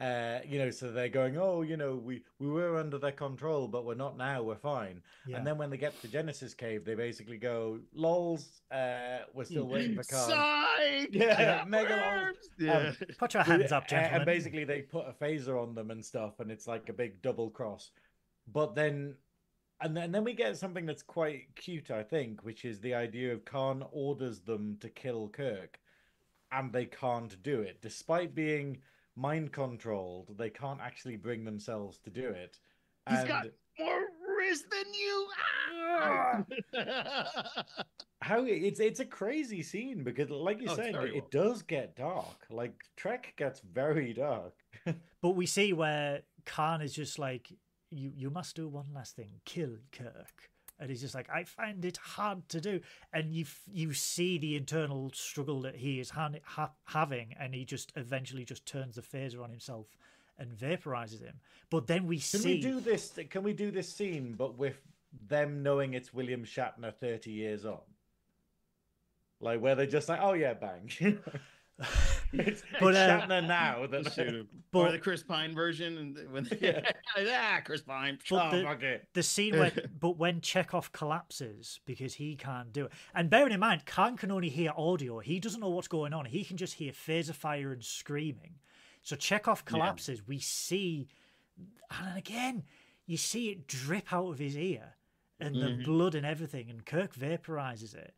[0.00, 3.68] uh you know so they're going oh you know we we were under their control
[3.68, 5.36] but we're not now we're fine yeah.
[5.36, 9.66] and then when they get to Genesis cave they basically go lols uh we're still
[9.66, 10.30] waiting for Khan
[10.90, 11.08] Psych!
[11.12, 12.50] Yeah, mega worms!
[12.58, 12.92] Yeah.
[13.18, 14.16] put your hands up, a- gentlemen.
[14.16, 17.22] And basically, they put a phaser on them and stuff, and it's like a big
[17.22, 17.90] double cross.
[18.52, 19.14] But then,
[19.80, 22.94] and then, and then we get something that's quite cute, I think, which is the
[22.94, 25.78] idea of Khan orders them to kill Kirk,
[26.52, 28.78] and they can't do it, despite being
[29.16, 30.36] mind controlled.
[30.36, 32.58] They can't actually bring themselves to do it.
[33.08, 33.46] He's And got
[33.78, 34.06] more
[34.38, 35.26] wrist than you.
[35.72, 36.44] Ah!
[38.22, 41.62] how it's it's a crazy scene because, like you're Oh, it's saying, it, it does
[41.62, 42.46] get dark.
[42.50, 44.54] Like Trek gets very dark.
[45.22, 47.52] But we see where Khan is just like,
[47.90, 50.50] you you must do one last thing, kill Kirk.
[50.78, 52.80] And he's just like, I find it hard to do.
[53.12, 57.64] And you you see the internal struggle that he is ha- ha- having, and he
[57.64, 59.86] just eventually just turns the phaser on himself
[60.38, 61.34] and vaporizes him.
[61.68, 63.12] But then we Can see we do this?
[63.28, 64.80] Can we do this scene, but with
[65.28, 67.80] them knowing it's William Shatner thirty years on?
[69.38, 70.90] Like where they're just like, oh yeah, bang.
[72.32, 73.86] it's, But, it's uh, Shatner now.
[73.86, 74.48] That Shoot him.
[74.72, 76.80] But- or the Chris Pine version, and when Yeah.
[77.18, 78.18] ah, Chris Pine.
[78.28, 82.92] But oh the- the scene where but when Chekov collapses because he can't do it.
[83.14, 85.18] And bearing in mind, Khan can only hear audio.
[85.18, 86.24] He doesn't know what's going on.
[86.26, 88.54] He can just hear phaser fire and screaming.
[89.02, 90.26] So Chekov collapses.
[90.26, 91.08] We see
[91.90, 92.62] and again,
[93.06, 94.94] you see it drip out of his ear
[95.40, 95.84] and the Mhm.
[95.84, 98.14] blood and everything, and Kirk vaporizes it.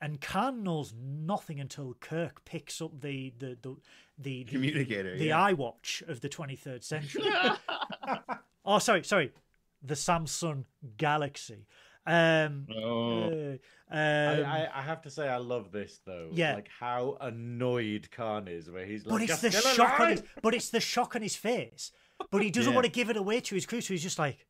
[0.00, 3.76] And Khan knows nothing until Kirk picks up the the the
[4.18, 5.16] the, the, Communicator.
[5.16, 5.52] the yeah.
[5.52, 7.22] iWatch of the 23rd century.
[8.64, 9.32] oh, sorry, sorry,
[9.82, 10.64] the Samsung
[10.96, 11.66] Galaxy.
[12.06, 13.22] Um, oh.
[13.92, 16.30] uh, I, um, I, I have to say I love this though.
[16.32, 16.54] Yeah.
[16.54, 20.54] Like how annoyed Khan is where he's like, but it's the shock on his, but
[20.54, 21.92] it's the shock on his face.
[22.30, 22.76] But he doesn't Yeah.
[22.76, 24.46] want to give it away to his crew, so he's just like, "Kirk,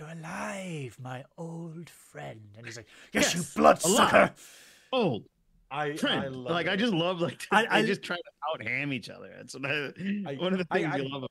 [0.00, 4.56] you're alive, my old friend." And he's like, "Yes, you Yes, bloodsucker." alive.
[4.92, 5.22] Oh,
[5.70, 6.24] I, Trent.
[6.24, 8.22] I love like I just love like I- they I- just try to
[8.52, 9.30] out ham each other.
[9.36, 9.92] That's what I,
[10.26, 11.30] I- one of the things I- you love about.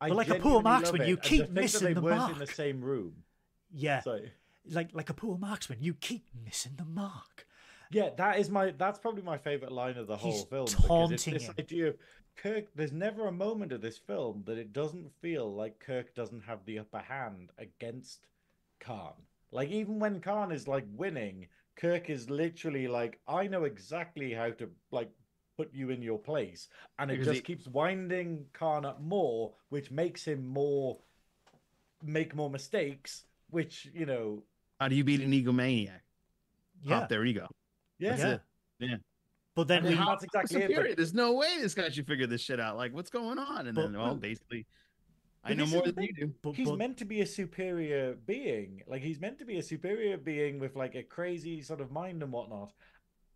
[0.00, 2.44] I But like a poor marksman, you keep to missing they the weren't in the
[2.46, 2.50] mark.
[2.50, 3.24] same room.
[3.72, 4.20] Yeah, So
[4.70, 7.46] like like a poor marksman, you keep missing the mark.
[7.90, 10.64] yeah, that is my that's probably my favorite line of the whole He's film.
[10.66, 11.54] because it's taunting this him.
[11.58, 11.96] idea of
[12.36, 12.66] Kirk.
[12.74, 16.64] There's never a moment of this film that it doesn't feel like Kirk doesn't have
[16.64, 18.26] the upper hand against
[18.80, 19.12] Khan.
[19.52, 21.46] Like even when Khan is like winning,
[21.76, 25.10] Kirk is literally like, I know exactly how to like
[25.56, 29.90] put you in your place, and it Because just keeps winding Khan up more, which
[29.90, 30.98] makes him more
[32.02, 33.24] make more mistakes.
[33.50, 34.42] Which you know,
[34.80, 35.90] How do you beat an egomaniac?
[35.90, 36.00] Ah,
[36.82, 37.48] yeah, Pop their ego.
[37.98, 38.38] yeah, yeah.
[38.80, 38.96] Yeah.
[39.54, 40.94] But then And we, how- that's exactly it, but- Superior.
[40.96, 42.76] There's no way this guy should figure this shit out.
[42.76, 43.66] Like, what's going on?
[43.66, 44.66] And But- then, well, basically,
[45.44, 46.34] I know more is the than you do.
[46.42, 48.82] but, he's but- meant to be a superior being.
[48.86, 52.22] Like he's meant to be a superior being with like a crazy sort of mind
[52.22, 52.72] and whatnot.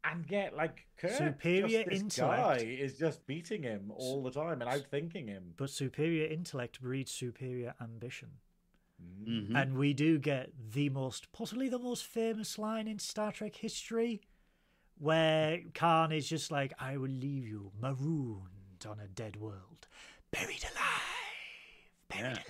[0.05, 2.43] And yet, like Kirk, Superior just, this intellect.
[2.61, 5.53] guy is just beating him all the time and outthinking him.
[5.57, 8.29] but superior intellect breeds superior ambition.
[9.03, 9.49] Mm.
[9.51, 9.61] Mhm.
[9.63, 14.23] And we do get the most, possibly the most famous line in Star Trek history,
[14.99, 19.87] where Khan is just like, I will leave you marooned on a dead world,
[20.31, 22.43] buried alive, buried Yeah.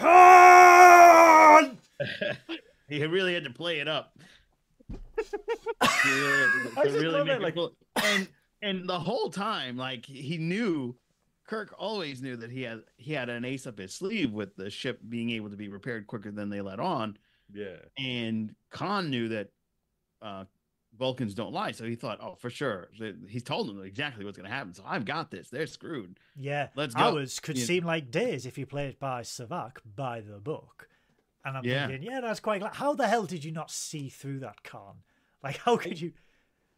[0.00, 0.36] alive.
[1.68, 1.78] Khan!
[2.88, 4.16] He really had to play it up.
[4.88, 7.72] He really to- I to just really love make it, it like- cool.
[8.04, 8.28] and
[8.62, 10.96] and the whole time, like he knew,
[11.48, 14.70] Kirk always knew that he had he had an ace up his sleeve with the
[14.70, 17.18] ship being able to be repaired quicker than they let on.
[17.52, 17.76] Yeah.
[17.98, 19.48] and Khan knew that
[20.22, 20.44] uh,
[20.98, 24.36] Vulcans don't lie, so he thought, "Oh, for sure." that- He's told them exactly what's
[24.36, 25.48] going to happen, so I've got this.
[25.50, 26.18] They're screwed.
[26.36, 27.00] Yeah, Let's go.
[27.02, 27.64] hours could Yeah.
[27.64, 30.88] seem like days if you play it by Saavik, by the book.
[31.44, 31.86] And I'm Yeah.
[31.86, 32.62] thinking, yeah, that's quite.
[32.62, 35.02] How the hell did you not see through that, Khan?
[35.42, 36.12] Like, how could you?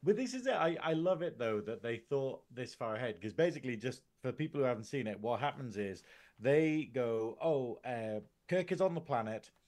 [0.02, 0.52] But this is it.
[0.52, 4.30] I, I love it though that they thought this far ahead because basically, just for
[4.30, 6.02] people who haven't seen it, what happens is
[6.38, 9.67] they go, "Oh, uh, Kirk is on the planet i-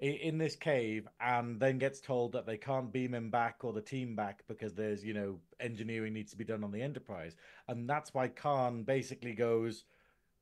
[0.00, 3.82] in this cave," and then gets told that they can't beam him back or the
[3.82, 7.36] team back because there's you know engineering needs to be done on the Enterprise,
[7.68, 9.84] and that's why Khan basically goes.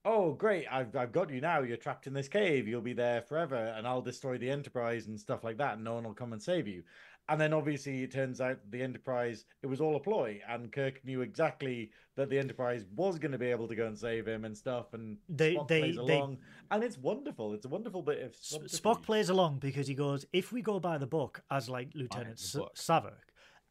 [0.05, 0.67] Oh, great!
[0.71, 1.61] I've I've got you now.
[1.61, 2.69] You're trapped in this cave.
[2.69, 5.75] You'll be there forever, and I'll destroy the Enterprise and stuff like that.
[5.75, 6.85] And no one will come and save you.
[7.31, 11.05] And then obviously it turns out the Enterprise it was all a ploy, and Kirk
[11.05, 14.45] knew exactly that the Enterprise was going to be able to go and save him
[14.45, 14.95] and stuff.
[14.95, 16.39] And They- Spock they- plays they- along,
[16.71, 17.53] and it's wonderful.
[17.55, 20.81] It's a wonderful bit of S- Spock plays along because he goes, if we go
[20.81, 22.77] by the book as like Lieutenant the S- book.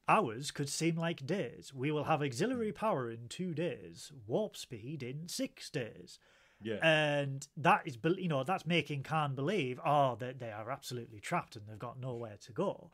[0.10, 1.74] Hours could seem like days.
[1.74, 6.18] We will have auxiliary power in two days, warp speed in six days.
[6.62, 10.72] Yeah, And that is, you know, that's making Khan believe, ah, oh, that they are
[10.72, 12.90] absolutely trapped and they've got nowhere to go.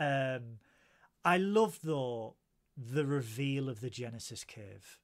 [0.00, 0.58] Um,
[1.24, 2.36] I love though
[2.76, 4.98] the reveal of the Genesis cave,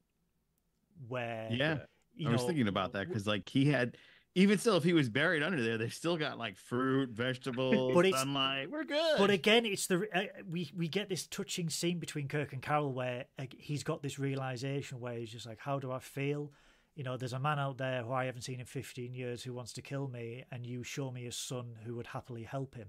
[1.09, 1.79] where Yeah,
[2.27, 3.97] I was know, thinking about that because, like, he had
[4.37, 8.07] even still, if he was buried under there, they still got like fruit, vegetables, But
[8.07, 8.69] it's- sunlight.
[8.71, 9.19] We're good.
[9.19, 12.93] But again, it's the uh, we we get this touching scene between Kirk and Carol
[12.93, 16.53] where uh, he's got this realization where he's just like, "How do I feel?"
[16.97, 19.53] You know, there's a man out there who I haven't seen in 15 years who
[19.53, 22.89] wants to kill me, and you show me a son who would happily help him.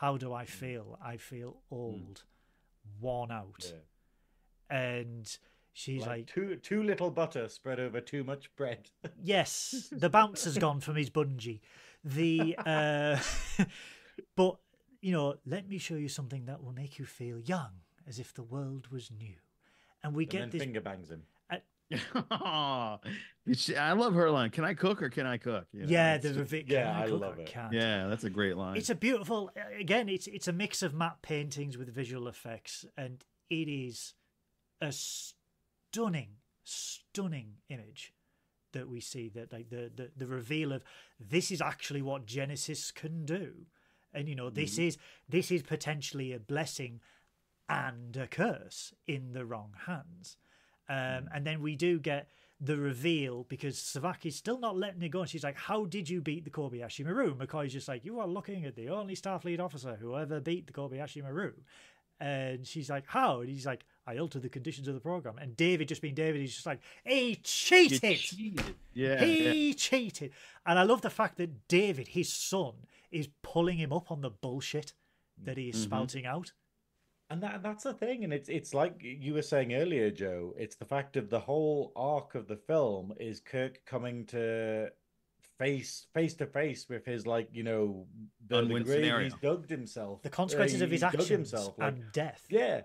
[0.00, 0.98] How do I feel?
[1.04, 2.24] I feel old,
[3.02, 4.74] worn out, yeah.
[4.74, 5.38] and
[5.74, 8.88] she's like, like, too too little butter spread over too much bread.
[9.22, 11.60] Yes, the bounce has gone from his bungee.
[12.02, 13.18] The uh,
[14.36, 14.56] but
[15.02, 18.32] you know, let me show you something that will make you feel young, as if
[18.32, 19.34] the world was new.
[20.02, 20.62] And we and get this.
[20.62, 21.24] finger bangs him.
[23.46, 24.50] It's- I love her line.
[24.50, 25.66] Can I cook or can I cook?
[25.72, 27.46] You know, yeah, it's the just- yeah, can I love it.
[27.46, 27.72] can't?
[27.72, 28.76] yeah, that's a great line.
[28.76, 29.50] It's a beautiful.
[29.78, 34.14] Again, it's it's a mix of matte paintings with visual effects, and it is
[34.80, 38.12] a stunning, stunning image
[38.72, 39.30] that we see.
[39.30, 40.84] That like the the, the reveal of
[41.18, 43.66] this is actually what Genesis can do,
[44.12, 44.88] and you know this mm-hmm.
[44.88, 44.98] is
[45.28, 47.00] this is potentially a blessing
[47.68, 50.36] and a curse in the wrong hands.
[50.90, 52.28] Um, And then we do get
[52.60, 55.20] the reveal because Saavik's still not letting it go.
[55.20, 57.34] And she's like, How did you beat the Kobayashi Maru?
[57.34, 60.72] McCoy's just like, You are looking at the only Starfleet officer who ever beat the
[60.72, 61.52] Kobayashi Maru.
[62.20, 63.40] And she's like, How?
[63.40, 65.38] And he's like, I altered the conditions of the program.
[65.38, 68.18] And David, just being David, he's just like, He cheated.
[68.18, 68.74] cheated.
[68.92, 69.22] Yeah.
[69.24, 69.52] yeah.
[69.52, 70.32] He cheated.
[70.66, 72.74] And I love the fact that David, his son,
[73.10, 74.92] is pulling him up on the bullshit
[75.42, 75.84] that he is Mhm.
[75.84, 76.52] spouting out.
[77.30, 80.52] And that that's the thing, and it's it's like you were saying earlier, Joe.
[80.58, 84.88] It's the fact of the whole arc of the film is Kirk coming to
[85.56, 88.06] face face to face with his like you know
[88.48, 89.24] the, the grave scenario.
[89.24, 92.44] he's dug himself, The uh, consequences of his dug actions himself, like, and death.
[92.50, 92.80] yeah,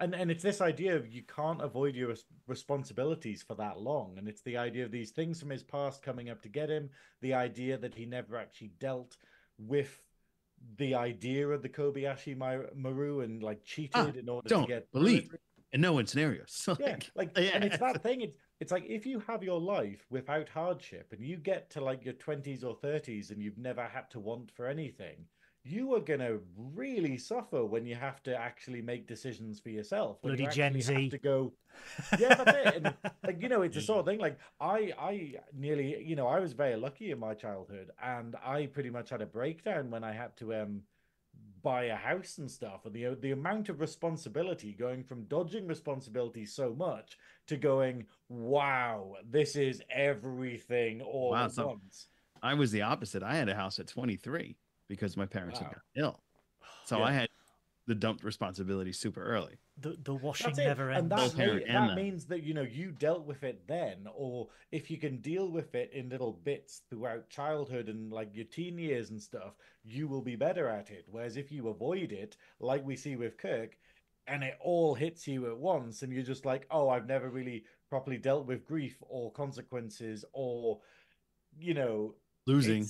[0.00, 4.18] and and it's this idea of you can't avoid your res- responsibilities for that long,
[4.18, 6.90] and it's the idea of these things from his past coming up to get him,
[7.20, 9.16] the idea that he never actually dealt
[9.56, 10.02] with
[10.76, 12.36] the idea of the Kobayashi
[12.74, 15.30] Maru and like cheated Ah, in order to get believe
[15.72, 16.46] in no one scenarios.
[16.48, 17.50] So yeah, like, like yeah.
[17.54, 18.20] and it's that thing.
[18.20, 22.04] It's it's like if you have your life without hardship and you get to like
[22.04, 25.26] your twenties or thirties and you've never had to want for anything,
[25.64, 26.38] you are gonna
[26.74, 30.18] really suffer when you have to actually make decisions for yourself.
[30.20, 31.10] When Bloody you Gen Z.
[31.10, 31.52] to go.
[32.20, 32.74] Yeah, that's it.
[32.84, 34.20] And like you know, it's a sort of thing.
[34.20, 38.66] Like I, I nearly, you know, I was very lucky in my childhood, and I
[38.66, 40.82] pretty much had a breakdown when I had to um
[41.62, 46.44] buy a house and stuff, and the the amount of responsibility going from dodging responsibility
[46.46, 47.18] so much
[47.48, 52.06] to going, wow, this is everything all Wow, at so- once.
[52.42, 53.22] I was the opposite.
[53.22, 54.54] I had a house at 23
[54.88, 55.66] because my parents Wow.
[55.66, 56.20] had got ill.
[56.84, 57.04] So Yeah.
[57.04, 57.28] I had
[57.86, 59.58] the dumped responsibility super early.
[59.76, 61.02] The the washing That's never ends.
[61.02, 64.48] and that, Both may- that means that you know you dealt with it then, or
[64.70, 68.78] if you can deal with it in little bits throughout childhood and like your teen
[68.78, 71.04] years and stuff, you will be better at it.
[71.08, 73.76] Whereas if you avoid it, like we see with Kirk,
[74.26, 77.64] and it all hits you at once, and you're just like, oh, I've never really
[77.90, 80.80] properly dealt with grief or consequences, or
[81.58, 82.14] you know,
[82.46, 82.86] Losing.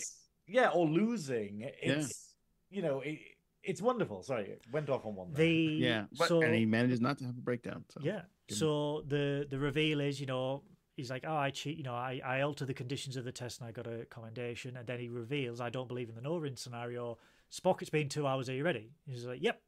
[0.46, 1.62] It's- yeah, or losing.
[1.82, 2.34] It's
[2.70, 3.18] you know, it,
[3.62, 4.22] it's wonderful.
[4.22, 5.32] Sorry, it went off on one.
[5.32, 5.46] there.
[5.46, 6.04] The Yeah.
[6.18, 7.84] But so and he manages not to have a breakdown.
[7.88, 8.22] So yeah.
[8.48, 10.62] give him- So the the reveal is, you know,
[10.96, 13.60] he's like, oh, I cheat, you know, I I alter the conditions of the test
[13.60, 16.56] and I got a commendation, and then he reveals, I don't believe in the no-win
[16.56, 17.18] scenario.
[17.50, 18.48] Spock, it's been two hours.
[18.48, 18.90] Are you ready?
[19.06, 19.60] He's like, yep.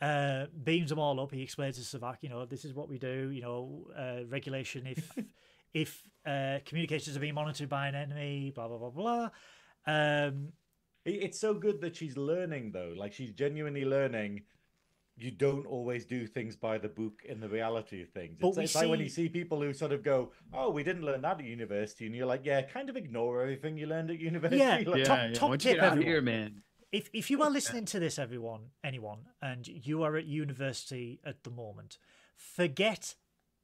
[0.00, 1.32] Uh, beams them all up.
[1.32, 3.30] He explains to Saavik, you know, this is what we do.
[3.30, 5.12] You know, uh, regulation if
[5.74, 9.30] if uh, communications are being monitored by an enemy, blah blah blah blah.
[9.88, 10.52] Um,
[11.04, 12.92] It's so good that she's learning though.
[13.02, 14.42] Like she's genuinely learning.
[15.16, 18.36] You don't always do things by the book in the reality of things.
[18.40, 20.18] But It's, we it's like when you see- see people who sort of go,
[20.52, 23.76] "Oh, we didn't learn that at university," and you're like, "Yeah, kind of ignore everything
[23.78, 25.32] you learned at university." Yeah, Like, yeah, top- yeah.
[25.34, 26.62] top Once you tip, get out here, man.
[26.92, 31.42] if if you are listening to this, everyone, anyone, and you are at university at
[31.42, 31.98] the moment,
[32.36, 33.16] forget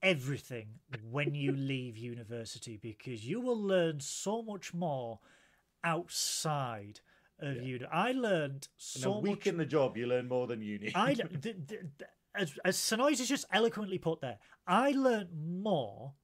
[0.03, 0.81] everything
[1.11, 5.21] when you leave university because you will learn so much more
[5.85, 7.01] outside
[7.39, 7.63] of Yeah.
[7.63, 7.85] uni.
[7.87, 9.47] I learned in a so week much.
[9.47, 10.93] in the job, you learn more than uni.
[10.95, 11.81] I th- th- th-
[12.35, 14.39] as as Synoiz has just eloquently put there.
[14.67, 15.31] I learned
[15.63, 16.15] more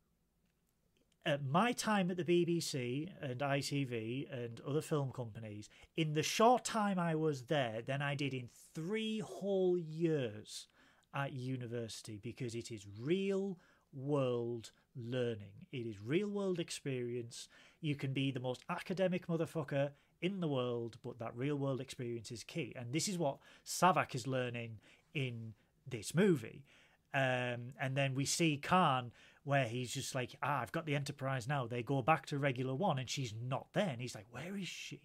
[1.27, 6.65] at my time at the BBC and ITV and other film companies in the short
[6.65, 10.66] time I was there than I did in three whole years
[11.15, 13.59] at university because it is real
[13.93, 15.66] world learning.
[15.73, 17.49] It is real world experience.
[17.81, 19.90] You can be the most academic motherfucker
[20.20, 22.74] in the world, but that real world experience is key.
[22.77, 24.78] And this is what Saavik is learning
[25.15, 25.55] in
[25.89, 26.65] this movie.
[27.12, 29.12] Um, and then we see Khan
[29.44, 31.66] where he's just like, ah, I've got the Enterprise now.
[31.66, 33.89] They go back to Regula One and she's not there.
[33.89, 35.01] And he's like, where is she?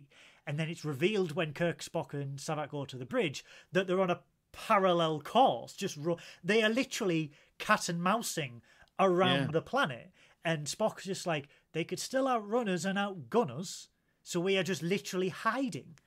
[0.45, 4.01] And then it's revealed when Kirk, Spock, and Saavik go to the bridge that they're
[4.01, 4.19] on a
[4.51, 5.73] parallel course.
[5.73, 5.97] Just
[6.43, 8.61] they are literally cat and mousing
[8.99, 9.51] around Yeah.
[9.53, 10.11] the planet.
[10.43, 13.89] And Spock's just like, they could still outrun us and outgun us.
[14.23, 15.97] So we are just literally hiding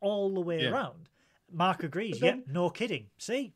[0.00, 0.70] all the way Yeah.
[0.70, 1.08] around.
[1.50, 2.20] Mark agrees.
[2.20, 3.10] But then- Yep, no kidding.
[3.18, 3.52] See?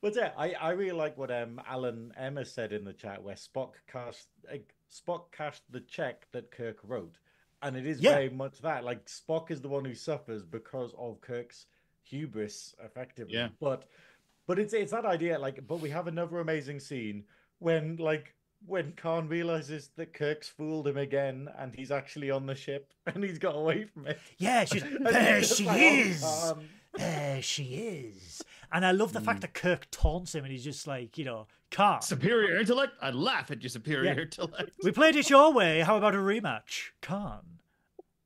[0.00, 3.34] But yeah, I, I really like what um Alan Emma said in the chat where
[3.34, 4.58] Spock cashed uh,
[4.90, 7.18] Spock cashed the check that Kirk wrote,
[7.60, 8.12] and it is Yeah.
[8.14, 8.84] very much that.
[8.84, 11.66] Like Spock is the one who suffers because of Kirk's
[12.04, 13.34] hubris, effectively.
[13.34, 13.48] Yeah.
[13.60, 13.88] But
[14.46, 15.38] but it's it's that idea.
[15.38, 17.24] Like, but we have another amazing scene
[17.58, 18.34] when like
[18.66, 23.22] when Khan realizes that Kirk's fooled him again, and he's actually on the ship, and
[23.24, 24.18] he's got away from it.
[24.38, 25.42] Yeah, she's there.
[25.42, 26.20] She like, "Oh, is.
[26.20, 28.42] Khan." There she is.
[28.72, 29.24] And I love the Mm.
[29.24, 32.02] fact that Kirk taunts him, and he's just like, you know, Khan.
[32.02, 32.94] Superior intellect?
[33.00, 34.22] I'd laugh at your superior Yeah.
[34.22, 34.72] intellect.
[34.82, 35.80] We played it your way.
[35.82, 37.59] How about a rematch, Khan?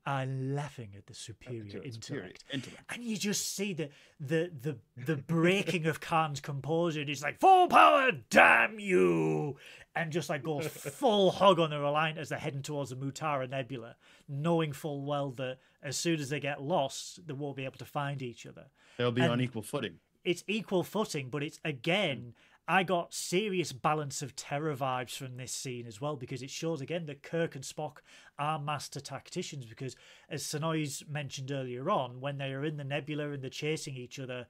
[0.06, 2.44] Are laughing at the superior Superior intellect.
[2.52, 2.82] intellect.
[2.92, 3.88] And you just see the
[4.20, 7.00] the the the breaking of Khan's composure.
[7.00, 9.56] And he's like, "Full power, damn you!"
[9.96, 13.48] And just like goes full hog on the Reliant as they're heading towards the Mutara
[13.48, 13.96] Nebula,
[14.28, 17.84] knowing full well that as soon as they get lost, they won't be able to
[17.84, 18.66] find each other.
[18.98, 20.00] They'll be And- on equal footing.
[20.24, 22.34] It's equal footing, but it's again.
[22.66, 26.80] I got serious balance of terror vibes from this scene as well because it shows
[26.80, 27.98] again that Kirk and Spock
[28.38, 29.66] are master tacticians.
[29.66, 29.96] Because
[30.30, 34.18] as Synoiz mentioned earlier on, when they are in the nebula and they're chasing each
[34.18, 34.46] other,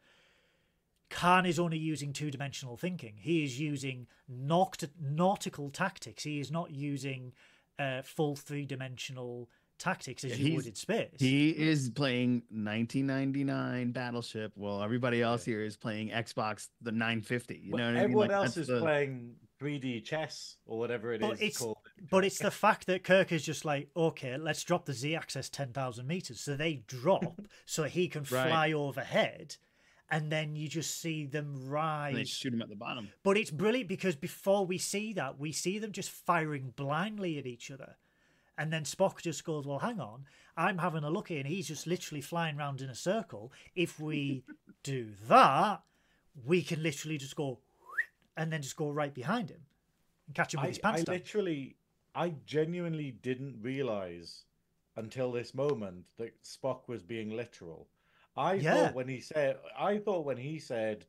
[1.10, 3.14] Khan is only using two dimensional thinking.
[3.18, 6.22] He is using naut- nautical tactics.
[6.22, 7.32] He is not using
[7.78, 11.10] uh, full three dimensional tactics as Yeah, you would in space.
[11.18, 17.56] He is playing 1999 Battleship, while everybody else here is playing Xbox the 950.
[17.62, 17.96] You know what I mean?
[18.02, 21.78] everyone Like, else is the- playing 3D chess or whatever it is But it's- called.
[22.10, 25.48] But it's the fact that Kirk is just like, okay, let's drop the Z axis
[25.48, 26.40] 10,000 meters.
[26.40, 28.48] So they drop so he can Right.
[28.48, 29.56] fly overhead.
[30.10, 33.08] And then you just see them and they shoot him at the bottom.
[33.22, 37.46] But it's brilliant because before we see that, we see them just firing blindly at
[37.46, 37.96] each other.
[38.56, 40.24] And then Spock just goes, Well, hang on,
[40.56, 43.52] I'm having a look here, and he's just literally flying around in a circle.
[43.74, 44.44] If we
[44.82, 45.82] do that,
[46.44, 47.58] we can literally just go
[48.36, 49.60] and then just go right behind him
[50.26, 51.14] and catch him with I, his pants I down.
[51.14, 51.76] literally,
[52.14, 54.44] I genuinely didn't realize
[54.96, 57.88] until this moment that Spock was being literal.
[58.36, 58.72] I Yeah.
[58.74, 61.06] thought when he said, I thought when he said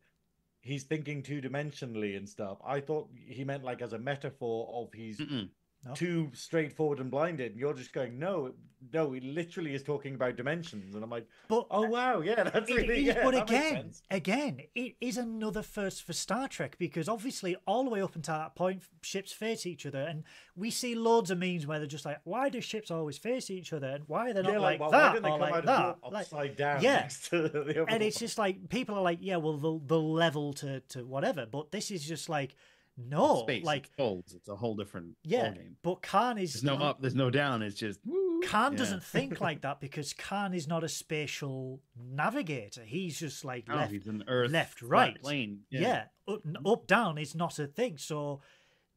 [0.62, 4.94] he's thinking two dimensionally and stuff, I thought he meant like as a metaphor of
[4.94, 5.50] he's Mm-mm.
[5.86, 5.94] No.
[5.94, 7.52] too straightforward and blinded.
[7.52, 8.54] And you're just going, no,
[8.94, 10.96] no, he literally is talking about dimensions.
[10.96, 14.62] And I'm like, But oh wow, yeah, that's It really is, yeah, but again, again,
[14.76, 18.56] it is another first for Star Trek because obviously all the way up until that
[18.56, 20.24] point, ships face each other, and
[20.56, 23.74] we see loads of memes where they're just like, "Why do ships always face each
[23.74, 23.88] other?
[23.88, 25.54] And why are they not Yeah, like, like, why that didn't they or come like
[25.54, 26.96] out that?" the Like, down yeah.
[27.02, 30.14] next to the other and it's just like people are like, "Yeah, well, they'll, they'll
[30.14, 32.56] level to to whatever," but this is just like,
[32.98, 34.34] no, Space, like, it folds.
[34.34, 35.74] It's a whole different yeah, ballgame.
[35.84, 37.62] but Khan is There's no up, there's no down.
[37.62, 38.42] It's just woo.
[38.46, 38.78] Khan Yeah.
[38.78, 42.84] doesn't think like that because Khan is not a spatial navigator.
[42.84, 45.20] He's just like No, left he's an Earth left, right.
[45.22, 45.62] plane.
[45.70, 47.98] Yeah, up, up down is not a thing.
[47.98, 48.42] So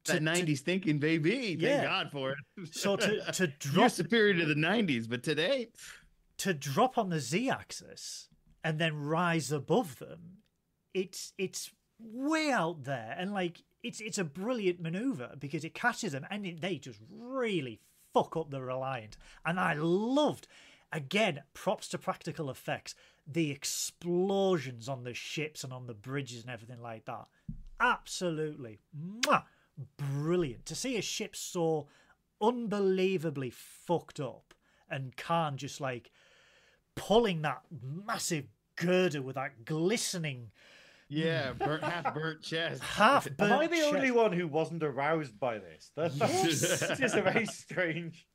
[0.05, 1.49] to, that to- '90s thinking, baby.
[1.57, 1.85] Thank Yeah.
[1.85, 2.39] God for it.
[2.75, 5.69] so to to You're drop superior to the '90s, but today,
[6.39, 8.29] to drop on the z-axis
[8.62, 10.39] and then rise above them,
[10.95, 11.70] it's it's
[12.01, 16.59] way out there, and like it's it's a brilliant maneuver because it catches them and
[16.61, 17.81] they just really
[18.13, 20.47] fuck up the Reliant, and I loved.
[20.91, 22.95] Again, props to practical effects.
[23.27, 27.27] The explosions on the ships and on the bridges and everything like that.
[27.79, 28.79] Absolutely.
[28.99, 29.43] Mwah!
[29.99, 30.65] Brilliant.
[30.65, 31.89] To see a ship so
[32.41, 34.55] unbelievably fucked up
[34.91, 36.11] and Khan just like
[36.95, 38.47] pulling that massive
[38.77, 40.51] girder with that glistening
[41.09, 42.83] yeah, burnt, half burnt chest.
[42.83, 45.91] half Am I the only one who wasn't aroused by this?
[45.97, 46.81] That, Yes.
[46.81, 48.27] That's just a very strange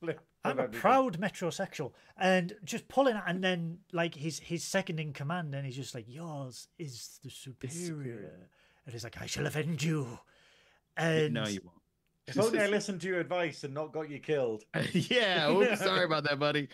[0.00, 0.20] flip.
[0.44, 5.12] I'm a proud metrosexual, and just pulling it, and then like his his second in
[5.12, 8.48] command, and he's just like, "Yours is the superior,", superior.
[8.84, 10.18] and he's like, "I shall avenge you."
[10.96, 11.78] And no, you won't.
[12.26, 14.64] If only I listened to your advice and not got you killed.
[14.92, 15.50] yeah.
[15.50, 16.68] Oops, sorry about that, buddy.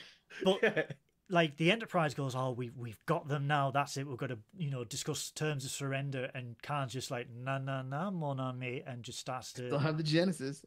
[0.44, 0.94] but
[1.30, 3.70] like the Enterprise goes, "Oh, we we've got them now.
[3.70, 4.06] That's it.
[4.06, 7.82] We've got to you know discuss terms of surrender." And Khan's just like, "Na na
[7.82, 10.64] na, mon ami," and just starts They'll to have the Genesis.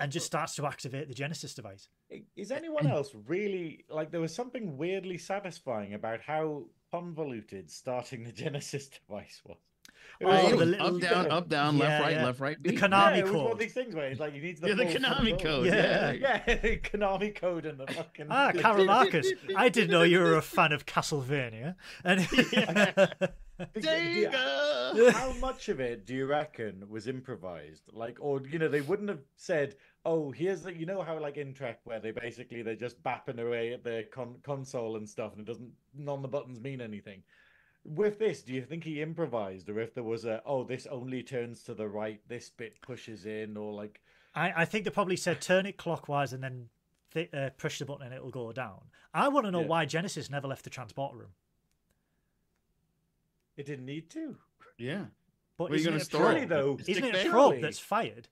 [0.00, 1.88] and just starts to activate the Genesis device.
[2.36, 4.10] Is anyone else really like?
[4.10, 9.58] There was something weirdly satisfying about how convoluted starting the Genesis device was.
[10.20, 12.24] It Oh, was the little- up, down, up, down, Yeah, left, right, yeah.
[12.24, 12.62] left, right.
[12.62, 12.76] The.
[12.76, 13.52] Konami yeah, it was one code.
[13.52, 15.38] of these things where it's like you need the Yeah, the Konami control.
[15.38, 15.66] code.
[15.66, 16.12] Yeah.
[16.12, 16.40] Yeah.
[16.46, 19.32] Yeah, the Konami code and the fucking Ah, Carol Marcus.
[19.56, 21.74] I didn't know you were a fan of Castlevania.
[22.04, 22.20] And
[23.76, 25.12] Sega!
[25.12, 27.82] How much of it do you reckon was improvised?
[27.92, 31.36] Like, or you know, they wouldn't have said, "Oh, here's the," you know how like
[31.36, 35.32] in Trek where they basically they're just bapping away at their con- console and stuff,
[35.32, 37.22] and it doesn't none of the buttons mean anything.
[37.84, 41.22] With this, do you think he improvised, or if there was a, "Oh, this only
[41.22, 44.00] turns to the right, this bit pushes in," or like,
[44.34, 46.68] I, I think they probably said turn it clockwise and then
[47.12, 48.80] th- uh, push the button and it'll go down.
[49.12, 49.66] I want to know Yeah.
[49.66, 51.34] why Genesis never left the transporter room.
[53.56, 54.36] it didn't need to?
[54.78, 55.04] Yeah.
[55.56, 56.48] But Where are you isn't gonna it a store probe?
[56.48, 58.28] Though, Isn't it a probe that's fired?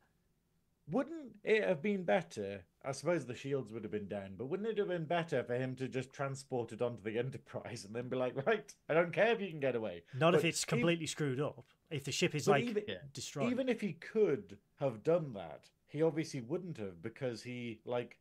[0.91, 2.65] Wouldn't it have been better?
[2.85, 5.55] I suppose the shields would have been down, but wouldn't it have been better for
[5.55, 9.13] him to just transport it onto the Enterprise and then be like, right, I don't
[9.13, 10.03] care if you can get away.
[10.19, 11.65] Not if But it's even- completely screwed up.
[11.91, 13.51] If the ship is like even- destroyed.
[13.53, 18.19] Even if he could have done that, he obviously wouldn't have because he like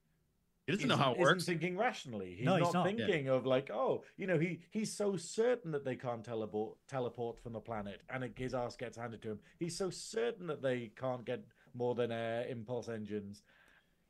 [0.68, 1.46] He doesn't know isn't- how it isn't works.
[1.46, 2.36] thinking rationally.
[2.36, 3.00] He's No, he's not, not.
[3.00, 3.06] Yeah.
[3.08, 7.40] thinking of like, oh, you know, he he's so certain that they can't teleport teleport
[7.40, 9.40] from the planet, and it, his ass gets handed to him.
[9.58, 11.44] He's so certain that they can't get
[11.74, 13.42] more than air impulse engines,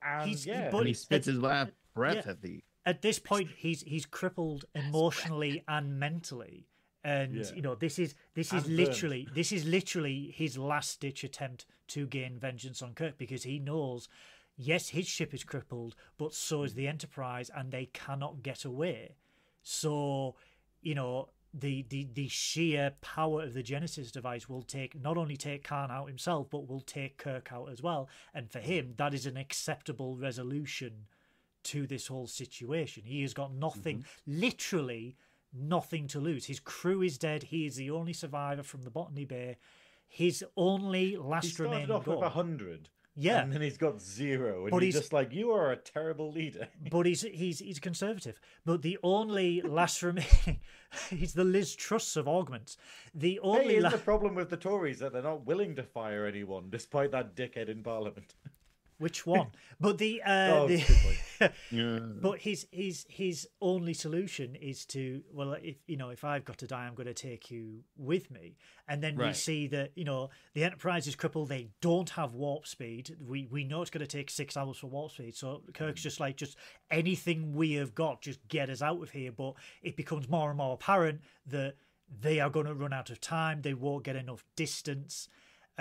[0.03, 2.31] and He's- yeah, but and he it's- spits his last breath yeah.
[2.31, 2.63] at the.
[2.85, 6.67] At this point, he's he's crippled emotionally and mentally,
[7.03, 7.53] and Yeah.
[7.55, 8.89] you know this is this is And burnt.
[8.89, 13.59] literally this is literally his last ditch attempt to gain vengeance on Kirk because he
[13.59, 14.09] knows.
[14.57, 16.77] Yes, his ship is crippled, but so is mm.
[16.77, 19.15] the Enterprise, and they cannot get away.
[19.63, 20.35] So,
[20.81, 25.35] you know, the, the the sheer power of the Genesis device will take not only
[25.35, 28.09] take Khan out himself, but will take Kirk out as well.
[28.33, 31.07] And for him, that is an acceptable resolution
[31.63, 33.03] to this whole situation.
[33.05, 34.39] He has got nothing, mm-hmm.
[34.41, 35.17] literally
[35.53, 36.45] nothing to lose.
[36.45, 37.43] His crew is dead.
[37.43, 39.57] He is the only survivor from the Botany Bay.
[40.07, 42.23] His only he last started remaining off with goal.
[42.23, 45.71] a hundred, Yeah, and then he's got zero, and But he's just like, you are
[45.71, 46.67] a terrible leader.
[46.89, 48.39] but he's he's he's conservative.
[48.65, 50.61] But the only last remaining,
[51.09, 52.77] he's the Liz Truss of augments.
[53.13, 56.25] The only isn't la- the problem with the Tories that they're not willing to fire
[56.25, 58.33] anyone, despite that dickhead in Parliament?
[59.01, 59.47] which one?
[59.81, 61.51] But the uh, Oh, the good point.
[61.71, 61.99] Yeah.
[62.21, 66.59] but his his his only solution is to well if you know if I've got
[66.59, 68.57] to die I'm going to take you with me.
[68.87, 71.49] And then we see that you know the Enterprise is crippled.
[71.49, 73.15] They don't have warp speed.
[73.19, 75.35] We we know it's going to take six hours for warp speed.
[75.35, 76.55] So Kirk's just like just
[76.91, 79.31] anything we have got just get us out of here.
[79.31, 81.73] But it becomes more and more apparent that
[82.21, 83.61] they are going to run out of time.
[83.63, 85.27] They won't get enough distance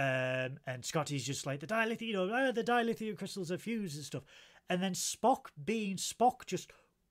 [0.00, 3.96] um, and Scotty's just like the dilithium, you know, ah, the dilithium crystals are fused
[3.96, 4.22] and stuff.
[4.70, 6.70] And then Spock, being Spock, just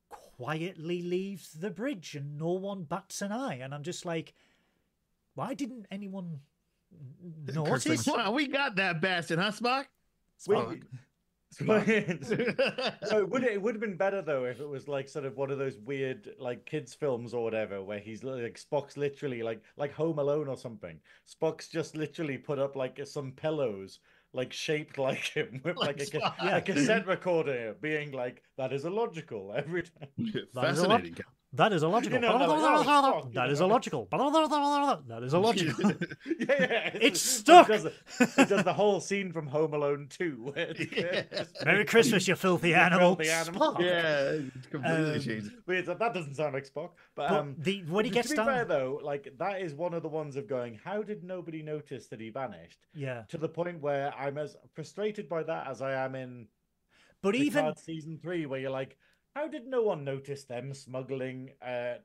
[0.10, 3.60] quietly leaves the bridge, and no one bats an eye.
[3.62, 4.34] And I'm just like,
[5.36, 6.40] why didn't anyone
[7.54, 8.08] notice?
[8.08, 9.86] like, wow, we got that bastard, huh, Spock?
[10.44, 10.48] Spock.
[10.48, 10.76] no,
[11.60, 15.50] it would it would have been better though if it was like sort of one
[15.50, 19.92] of those weird like kids films or whatever where he's like Spock's literally like like
[19.94, 21.00] Home Alone or something.
[21.28, 24.00] Spock's just literally put up like some pillows
[24.34, 26.58] like shaped like him with like, Like a, Spock.
[26.58, 30.10] a cassette recorder being like that is illogical every time.
[30.54, 31.16] That is a Fascinating.
[31.54, 32.22] That is illogical.
[32.22, 33.66] You know, like, oh, Spock, that know.
[33.66, 34.10] illogical.
[35.08, 35.92] That is illogical.
[36.40, 37.68] yeah, yeah, It's it stuck.
[37.68, 40.54] does, it does the whole scene from Home Alone 2
[40.96, 41.24] Yeah.
[41.66, 43.16] Merry Christmas, you filthy animal.
[43.16, 43.74] filthy animal.
[43.74, 43.80] Spock.
[43.80, 45.52] yeah, it's completely Um, changed.
[45.66, 46.92] Wait, that that doesn't sound like Spock.
[47.16, 49.62] But, But um, the when he gets to gets be down, fair though, like that
[49.62, 52.78] is one of the ones of going, how did nobody notice that he vanished?
[52.94, 53.24] yeah.
[53.30, 56.46] To the point where I'm as frustrated by that as I am in
[57.24, 58.98] But even season three, where you're like,
[59.36, 61.96] how did no one notice them smuggling uh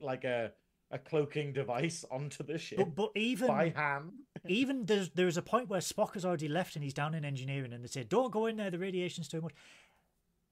[0.00, 0.52] like a
[0.90, 4.12] a cloaking device onto the ship but, but even by hand?
[4.48, 7.72] even there's there's a point where Spock has already left and he's down in engineering,
[7.72, 8.70] and they say, "Don't go in there.
[8.70, 9.52] The radiation's too much."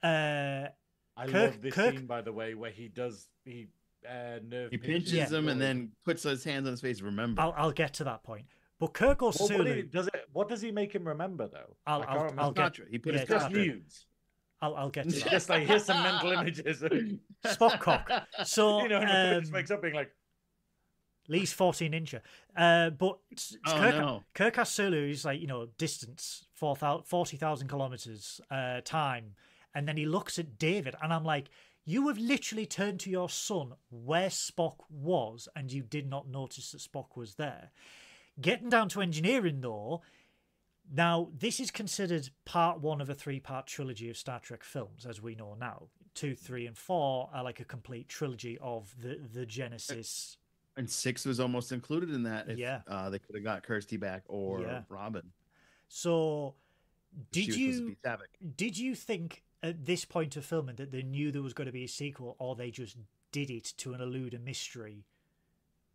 [0.02, 0.68] Uh,
[1.16, 3.68] I Kirk- love this Kirk- scene by the way, where he does he
[4.08, 5.28] uh nerve He pinches Yeah.
[5.28, 7.00] him and then puts his hands on his face.
[7.00, 8.44] Remember, I'll I'll get to that point.
[8.78, 10.28] But Kirk or Well, what, Sulu, it- does it?
[10.32, 11.76] What does he make him remember though?
[11.86, 12.42] I'll- I can't I'll- remember.
[12.42, 12.90] I'll get- Sinatra.
[12.90, 13.58] He put yeah, his it's just cock in.
[13.68, 14.06] nudes.
[14.60, 15.30] I'll I'll get to that.
[15.30, 16.82] just like here's some mental images.
[16.82, 16.92] Of,
[17.44, 18.10] Spock cock.
[18.44, 20.10] So you know, and um, just wakes up being like,
[21.28, 22.20] least 14 incher.
[22.56, 23.18] Uh, but
[23.66, 24.22] Oh, Kirk, no.
[24.34, 29.34] Kirk asks Sulu, he's like, you know, distance, 4,000 40,000 kilometers, uh, time.
[29.74, 31.48] And then he looks at David, and I'm like,
[31.84, 36.72] you have literally turned to your son where Spock was, and you did not notice
[36.72, 37.70] that Spock was there.
[38.40, 40.02] Getting down to engineering, though,
[40.92, 45.06] now this is considered part one of a three part trilogy of Star Trek films,
[45.06, 45.88] as we know now.
[46.14, 50.38] Two, three, and four are like a complete trilogy of the, the Genesis.
[50.76, 52.48] And six was almost included in that.
[52.48, 52.80] If, Yeah.
[52.86, 54.82] uh, they could have got Kirsty back or Yeah.
[54.88, 55.32] Robin.
[55.88, 56.54] So,
[57.32, 60.90] did she was supposed to you did you think at this point of filming that
[60.92, 62.96] they knew there was going to be a sequel, or they just
[63.32, 65.04] did it to elude a mystery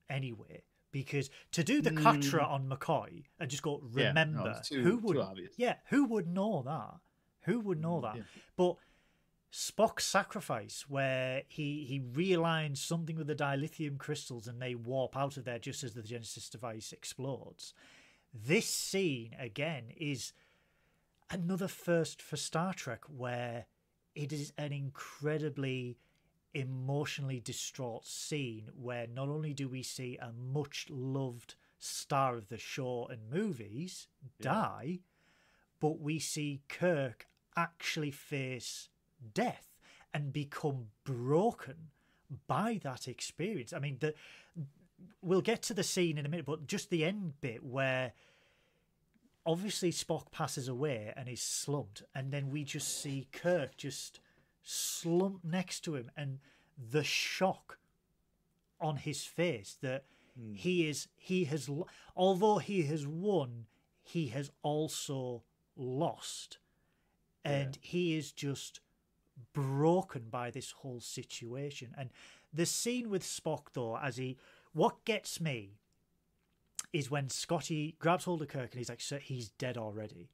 [0.09, 0.63] anyway?
[0.91, 3.97] Because to do the Katra on McCoy and just go Mm.
[3.97, 5.15] Yeah, no, remember too- who would
[5.57, 6.99] yeah who would know that
[7.45, 8.23] who would know that yeah.
[8.55, 8.75] but
[9.53, 15.35] Spock's sacrifice, where he he realigns something with the dilithium crystals and they warp out
[15.35, 17.73] of there just as the Genesis device explodes.
[18.33, 20.31] This scene again is
[21.29, 23.65] another first for Star Trek, where
[24.15, 25.97] it is an incredibly
[26.53, 32.57] emotionally distraught scene where not only do we see a much loved star of the
[32.57, 34.07] show and movies
[34.39, 34.99] die,
[35.79, 38.89] but we see Kirk actually face
[39.33, 39.67] death
[40.13, 41.89] and become broken
[42.47, 43.73] by that experience.
[43.73, 44.13] I mean, the
[45.21, 48.13] we'll get to the scene in a minute, but just the end bit where
[49.45, 54.19] obviously Spock passes away and is slumped, and then we just see Kirk just
[54.63, 56.39] slumped next to him and
[56.77, 57.77] the shock
[58.79, 60.05] on his face that
[60.35, 60.53] Hmm.
[60.53, 61.69] he is he has
[62.15, 63.65] although he has won
[64.03, 65.43] he has also
[65.75, 66.57] lost.
[67.43, 68.81] And he is just
[69.51, 71.95] broken by this whole situation.
[71.97, 72.11] And
[72.53, 74.37] the scene with spock though as he
[74.73, 75.77] what gets me
[76.93, 80.29] is when scotty grabs hold of kirk and he's like sir he's dead already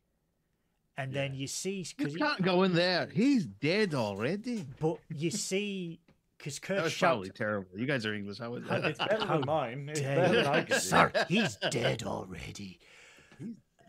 [0.97, 3.07] and then you see You can't go in there.
[3.13, 4.65] He's dead already.
[4.79, 5.99] but you see
[6.37, 7.79] because That kirk was shouts probably terrible.
[7.79, 8.39] You guys are English.
[8.39, 9.09] How was It's that?
[9.09, 9.89] better How than mine.
[9.89, 10.15] It's dead.
[10.17, 10.79] better than I could do.
[10.79, 12.79] Sir, he's dead already.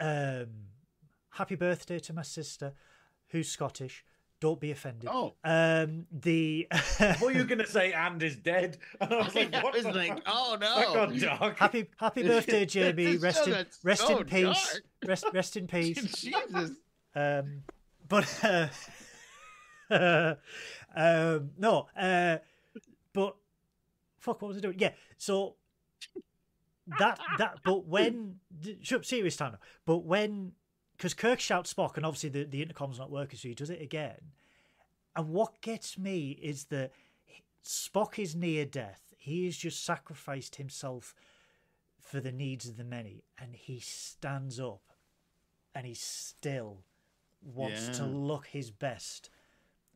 [0.01, 0.47] Um,
[1.31, 2.73] happy birthday to my sister,
[3.29, 4.05] who's Scottish.
[4.41, 5.09] Don't be offended.
[5.13, 5.35] Oh.
[5.43, 6.69] Um, the
[6.99, 7.93] What were you going to say?
[7.93, 8.79] And is dead.
[9.01, 10.23] And I was like, I what was the like, fuck?
[10.29, 10.95] oh That no.
[10.95, 11.59] got dark.
[11.59, 13.17] happy happy birthday, Jamie.
[13.17, 14.81] This Rest show in got rest so in peace.
[15.05, 16.01] Rest rest in peace.
[16.15, 16.71] Jesus.
[17.19, 17.63] Um,
[18.09, 18.69] but uh,
[20.97, 22.39] um, no, uh,
[23.13, 23.35] but
[24.19, 24.79] fuck, what was I doing?
[24.79, 25.57] Yeah, so
[26.99, 28.37] that that, but when
[29.03, 29.59] serious time now.
[29.85, 30.53] But when
[30.97, 33.83] because Kirk shouts Spock, and obviously the the intercom's not working, so he does it
[33.83, 34.33] again.
[35.17, 36.93] And what gets me is that
[37.65, 39.13] Spock is near death.
[39.19, 41.17] He has just sacrificed himself
[42.01, 44.83] for the needs of the many, and he stands up,
[45.75, 46.85] and he's still
[47.43, 49.31] wants to look his best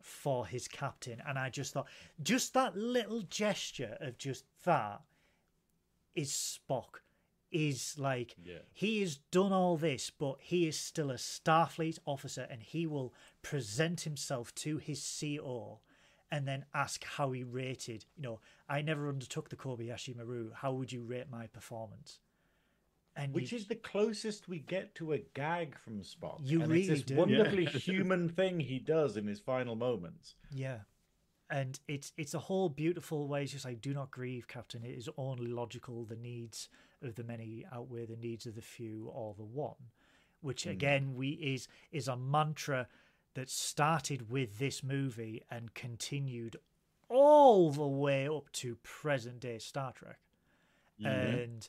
[0.01, 1.23] for his captain.
[1.27, 1.89] And I just thought,
[2.23, 5.03] just that little gesture of just that
[6.15, 7.01] is Spock.
[7.51, 8.61] Is like Yeah.
[8.73, 13.13] he has done all this, but he is still a Starfleet officer, and he will
[13.43, 15.81] present himself to his CO
[16.31, 18.07] and then ask how he rated.
[18.17, 18.41] You know,
[18.71, 20.53] I never undertook the Kobayashi Maru.
[20.55, 22.21] How would you rate my performance?
[23.15, 26.41] And Which you- is the closest we get to a gag from Spock.
[26.43, 27.17] You and really it's this do.
[27.17, 27.71] wonderfully Yeah.
[27.79, 30.35] human thing he does in his final moments.
[30.51, 30.81] Yeah.
[31.51, 33.43] And it's it's a whole beautiful way.
[33.43, 34.83] It's just like, do not grieve, Captain.
[34.83, 36.05] It is only logical.
[36.05, 36.71] The needs
[37.03, 39.91] of the many outweigh the needs of the few or the one.
[40.41, 40.71] Which hmm.
[40.71, 42.89] again, we is is a mantra
[43.35, 46.57] that started with this movie and continued
[47.11, 50.19] all the way up to present day Star Trek.
[51.05, 51.69] And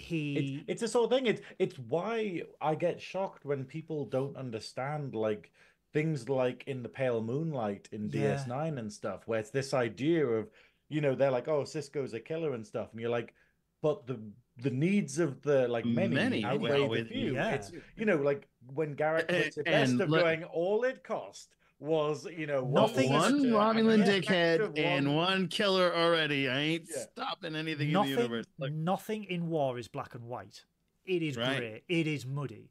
[0.00, 1.26] he It's, it's sort of thing.
[1.26, 5.50] It's it's why I get shocked when people don't understand like
[5.92, 8.36] things like in the pale moonlight in Yeah.
[8.36, 10.48] DS9 and stuff, where it's this idea of,
[10.88, 13.34] you know, they're like, oh, Sisko's a killer and stuff, and you're like,
[13.82, 14.18] but the
[14.58, 17.34] the needs of the like many, Many outweigh outweigh the few.
[17.34, 17.50] Yeah.
[17.54, 21.54] It's you know, like when Garak puts it best of let- going, all it cost
[21.80, 25.16] was, you know, what Nothing was one it to- Romulan an dickhead extra and one-
[25.16, 26.48] one killer already.
[26.48, 27.02] I ain't Yeah.
[27.12, 28.46] stopping anything in nothing, the universe.
[28.58, 30.64] Like, nothing in war is black and white.
[31.06, 31.56] It is Right.
[31.58, 31.82] grey.
[31.88, 32.70] It is muddy.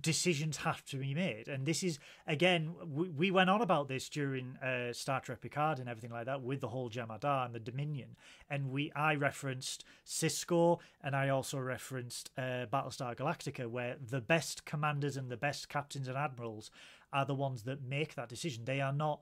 [0.00, 2.72] Decisions have to be made, and this is again.
[2.86, 6.40] We, we went on about this during uh, Star Trek Picard and everything like that
[6.42, 8.16] with the whole Jem'Hadar and the Dominion,
[8.48, 14.64] and we I referenced Sisko and I also referenced uh, Battlestar Galactica, where the best
[14.64, 16.70] commanders and the best captains and admirals
[17.12, 18.64] are the ones that make that decision.
[18.64, 19.20] They are not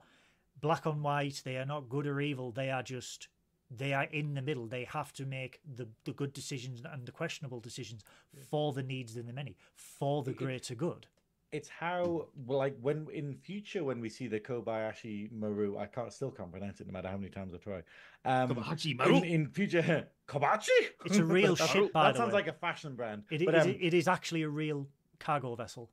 [0.61, 1.41] black and white.
[1.43, 2.51] They are not good or evil.
[2.51, 3.27] They are just
[3.71, 4.65] they are in the middle.
[4.65, 8.03] They have to make the, the good decisions and the questionable decisions
[8.49, 11.05] for the needs of the many, for the greater good.
[11.51, 16.31] it's how like when in future when we see the Kobayashi Maru, I can't still
[16.31, 17.81] can't pronounce it no matter how many times I try.
[18.25, 19.21] Um, Kobayashi in, Maru.
[19.21, 20.69] in future, Kobachi.
[21.05, 22.39] It's a real ship, by That the sounds way.
[22.39, 23.23] like a fashion brand.
[23.31, 24.87] It, but, it- um, it is actually a real
[25.19, 25.89] cargo vessel.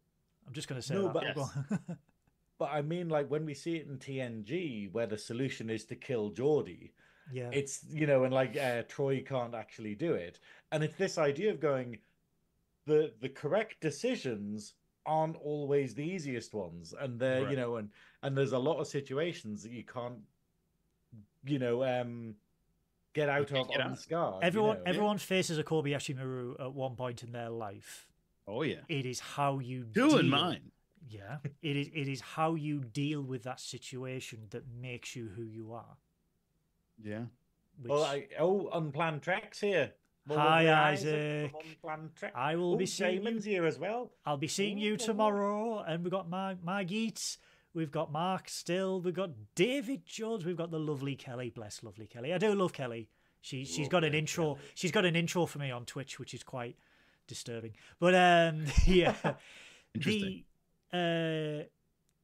[0.47, 1.15] I'm just going to say No, that.
[1.15, 1.99] but- Go on.
[2.59, 5.97] but I mean, like when we see it in TNG, where the solution is to
[5.97, 6.91] kill Geordi,
[7.33, 10.39] yeah, it's you know, and like uh, Troi can't actually do it,
[10.71, 11.99] and it's this idea of going,
[12.87, 14.75] the the correct decisions
[15.05, 17.51] aren't always the easiest ones, and they're Right.
[17.51, 17.91] you know, and
[18.23, 20.19] and there's a lot of situations that you can't,
[21.45, 22.37] you know, um,
[23.13, 23.91] get out of get out.
[23.91, 24.35] unscarred.
[24.43, 24.83] you everyone know?
[24.87, 28.06] everyone faces a Kobayashi Maru at one point in their life.
[28.47, 30.19] Oh yeah, It is how you two deal.
[30.19, 30.71] in mine.
[31.09, 31.89] Yeah, it is.
[31.95, 35.97] It is how you deal with that situation that makes you who you are.
[37.03, 37.25] Yeah.
[37.81, 39.93] Which Well, I, oh, unplanned tracks here.
[40.27, 41.51] More Hi, lovely Isaac.
[41.53, 42.33] from Unplanned Trek.
[42.35, 44.11] I will Oh, be seeing you here as well.
[44.25, 44.97] I'll be seeing you Ooh.
[44.97, 45.79] tomorrow.
[45.87, 47.39] And we've got Mark, Mark Eats,
[47.75, 51.51] we've got Mark Still, we've got David Jones, we've got the lovely Kelly.
[51.51, 52.33] Bless lovely Kelly.
[52.33, 53.09] I do love Kelly.
[53.41, 54.55] She she's got an intro.
[54.55, 54.67] Kelly.
[54.75, 56.77] She's got an intro for me on Twitch, which is quite
[57.27, 57.73] disturbing.
[57.99, 59.15] But um, yeah,
[59.95, 60.45] Interesting.
[60.93, 60.97] the
[61.63, 61.65] uh,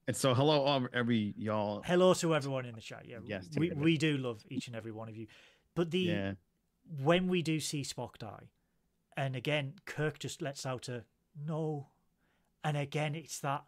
[0.06, 1.82] And so, hello, all- every y'all.
[1.84, 3.04] hello to everyone in the chat.
[3.06, 5.26] Yeah, Yes, we we do love each and every one of you.
[5.74, 6.32] But the Yeah.
[7.02, 8.50] when we do see Spock die,
[9.16, 11.04] and again, Kirk just lets out a
[11.36, 11.88] no,
[12.64, 13.64] and again, it's that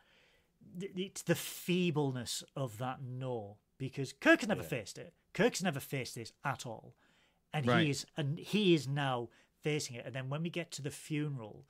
[0.80, 4.68] it's the feebleness of that no because Kirk has never Yeah.
[4.68, 5.12] faced it.
[5.32, 6.94] Kirk's never faced this at all,
[7.52, 7.84] and Right.
[7.84, 9.28] he is and he is now
[9.64, 10.06] facing it.
[10.06, 11.66] And then when we get to the funeral,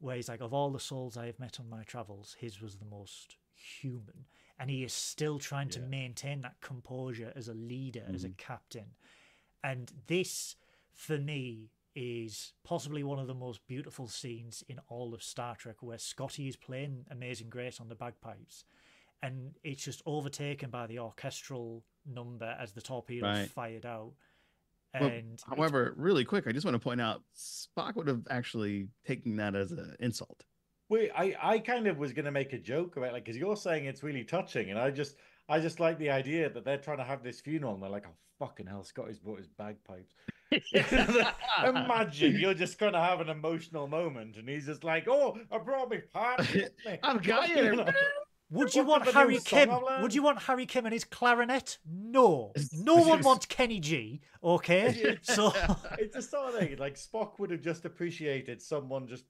[0.00, 2.76] where he's like, "Of all the souls I have met on my travels, his was
[2.76, 4.26] the most human,"
[4.58, 8.36] and he is still trying to maintain that composure as a leader, as a mm-hmm.
[8.36, 8.94] captain.
[9.62, 10.56] And this,
[10.92, 15.76] for me, is possibly one of the most beautiful scenes in all of Star Trek,
[15.80, 18.64] where Scotty is playing Amazing Grace on the bagpipes,
[19.22, 23.50] and it's just overtaken by the orchestral number as the torpedoes Right.
[23.50, 24.14] fired out.
[24.94, 28.22] Well, And it's- However, really quick, I just want to point out Spock would have
[28.30, 30.44] actually taken that as an insult.
[30.88, 33.84] Wait, I, I kind of was gonna make a joke about like because you're saying
[33.84, 35.16] it's really touching, and I just
[35.48, 38.06] I just like the idea that they're trying to have this funeral and they're like,
[38.06, 40.14] oh fucking hell, Scotty's brought his bagpipes.
[41.64, 45.90] Imagine you're just gonna have an emotional moment, and he's just like, oh, I brought
[45.90, 46.38] me pipe.
[46.38, 47.92] with me."
[48.50, 48.56] I've got you.
[48.56, 48.58] know?
[48.60, 49.70] Would you want Harry Kim?
[50.02, 51.78] Would you want Harry Kim and his clarinet?
[51.86, 52.52] No.
[52.72, 54.20] No one wants Kenny G.
[54.42, 55.18] Okay.
[55.22, 55.52] So
[55.98, 59.24] It's the sort of thing like Spock would have just appreciated someone just.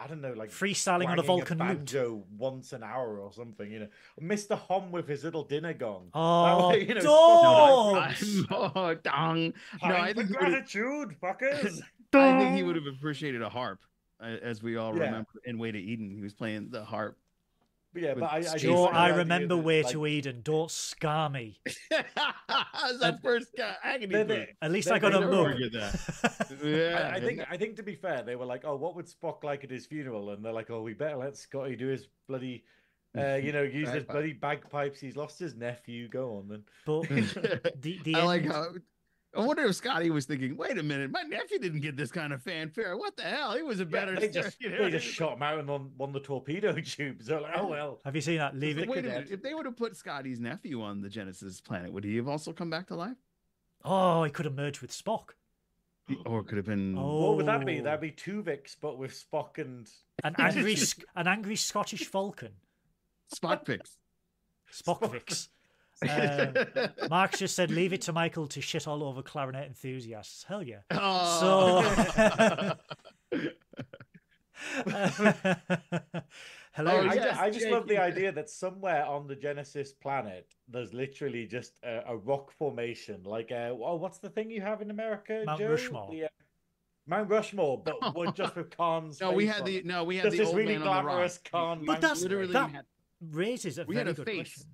[0.00, 1.66] I don't know, like freestyling on a twanging Vulcan lute.
[1.78, 3.88] banjo once an hour or something, you know.
[4.22, 4.56] Mr.
[4.56, 6.10] Homn with his little dinner gong.
[6.14, 8.46] Oh, way, you know, don't.
[8.48, 9.54] Oh, dong.
[9.82, 11.80] No, I think, he would have, gratitude, fuckers.
[12.12, 13.80] I think he would have appreciated a harp,
[14.22, 15.02] uh, as we all Yeah.
[15.06, 16.12] remember in Way to Eden.
[16.12, 17.18] He was playing the harp.
[17.92, 20.40] But yeah, but I, I Joe, I remember that, Way like, to Eden.
[20.42, 21.58] Don't scar me.
[21.90, 23.74] That's that first guy.
[23.82, 24.12] Agony.
[24.14, 25.58] they- they- At least They- I got a never mug.
[26.62, 29.06] Yeah, I, I think I think to be fair, they were like, "Oh, what would
[29.06, 32.08] Spock like at his funeral?" And they're like, "Oh, we better let Scotty do his
[32.28, 32.64] bloody,
[33.16, 35.00] uh, you know, use his bloody bagpipes.
[35.00, 36.08] He's lost his nephew.
[36.08, 37.08] Go on then." But
[37.80, 38.66] the the I like how.
[39.36, 42.32] I wonder if Scotty was thinking, "Wait a minute, my nephew didn't get this kind
[42.32, 42.96] of fanfare.
[42.96, 43.54] What the hell?
[43.54, 44.84] He was a Yeah, better." they star," just you know?
[44.84, 47.26] they just shot him out and on one the torpedo tubes.
[47.26, 48.56] They're like, "Oh well." have you seen that?
[48.56, 48.88] Leave it.
[48.88, 49.28] Wait a minute.
[49.30, 52.52] If they would have put Scotty's nephew on the Genesis planet, would he have also
[52.52, 53.16] come back to life?
[53.84, 55.30] Oh, he could have merged with Spock.
[56.24, 56.96] Or it could have been.
[56.96, 57.26] Oh.
[57.28, 57.80] What would that be?
[57.80, 57.84] Oh.
[57.84, 59.86] That'd be Tuvix, but with Spock and
[60.24, 60.74] An angry,
[61.16, 62.52] an angry Scottish Falcon.
[63.26, 63.98] Spot fix.
[64.72, 65.48] Spockvix.
[66.08, 66.54] Um,
[67.10, 70.44] Mark's just said, leave it to Michael to shit all over clarinet enthusiasts.
[70.44, 70.80] Hell yeah.
[70.90, 72.74] Oh.
[76.72, 76.92] Hello.
[76.92, 80.54] Oh, I, ju- yes, I just love the idea that somewhere on the Genesis planet,
[80.68, 84.80] there's literally just a, a rock formation, like uh, oh, what's the thing you have
[84.82, 85.42] in America?
[85.46, 85.70] Mount Joe?
[85.70, 86.08] Rushmore.
[86.12, 86.28] The, uh,
[87.06, 89.20] Mount Rushmore, but with- just with Khan's.
[89.20, 89.86] no, we had the it.
[89.86, 91.04] no, we had Just the this old really man on the rock.
[91.04, 91.84] glamorous Khan.
[91.84, 92.84] But that's- literally that- had-
[93.30, 94.36] raises a we very had a good face.
[94.54, 94.66] question.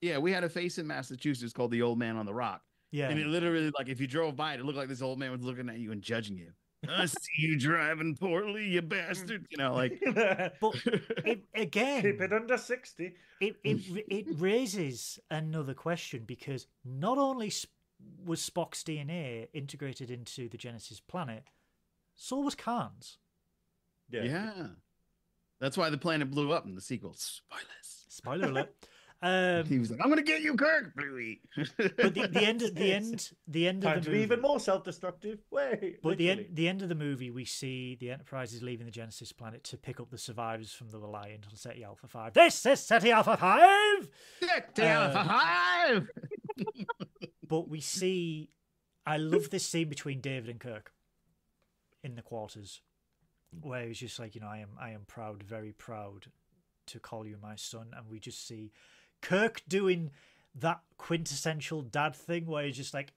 [0.00, 2.62] Yeah, we had a face in Massachusetts called the old man on the rock.
[2.90, 3.08] Yeah.
[3.08, 5.30] And it literally, like, if you drove by it, it looked like this old man
[5.30, 6.52] was looking at you and judging you.
[6.88, 9.46] I see you driving poorly, you bastard.
[9.50, 10.00] You know, like,
[10.60, 10.74] But
[11.24, 13.14] it, again, Keep it under sixty.
[13.40, 17.52] it, it, it raises another question because not only
[18.24, 21.44] was Spock's DNA integrated into the Genesis planet,
[22.14, 23.18] so was Khan's.
[24.10, 24.22] Yeah.
[24.22, 24.66] yeah.
[25.60, 27.14] That's why the planet blew up in the sequel.
[27.14, 28.06] Spoilers.
[28.08, 28.74] Spoiler alert.
[29.20, 31.40] Um, He was like, I'm going to get you, Kirk, Bluey.
[31.56, 34.24] but the, the end, of, the end, the end Time of to the be movie.
[34.34, 35.38] even more self-destructive.
[35.50, 38.86] Wait, But the end, the end of the movie, we see the Enterprise is leaving
[38.86, 42.34] the Genesis planet to pick up the survivors from the Reliant on Ceti Alpha Five.
[42.34, 44.08] This is Ceti Alpha Five.
[44.40, 46.08] Get Uh, down for five.
[47.48, 48.50] But we see,
[49.06, 50.92] I love this scene between David and Kirk
[52.04, 52.82] in the quarters,
[53.62, 56.26] where he's just like, you know, I am, I am proud, very proud
[56.88, 58.70] to call you my son, and we just see
[59.20, 60.10] Kirk doing
[60.54, 63.12] that quintessential dad thing where he's just like,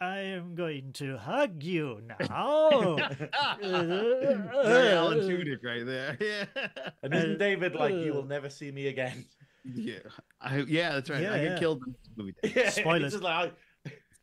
[0.00, 2.96] I am going to hug you now.
[3.62, 6.18] Very Alan Tudyk right there.
[6.26, 6.44] Yeah.
[7.02, 9.24] and isn't David like, "You uh, will never see me again"?
[9.64, 9.98] Yeah.
[10.40, 11.22] I, yeah, that's right.
[11.22, 11.58] Yeah, I get yeah.
[11.58, 12.34] killed in this movie.
[12.54, 13.14] Yeah, Spoilers.
[13.14, 13.54] It's like,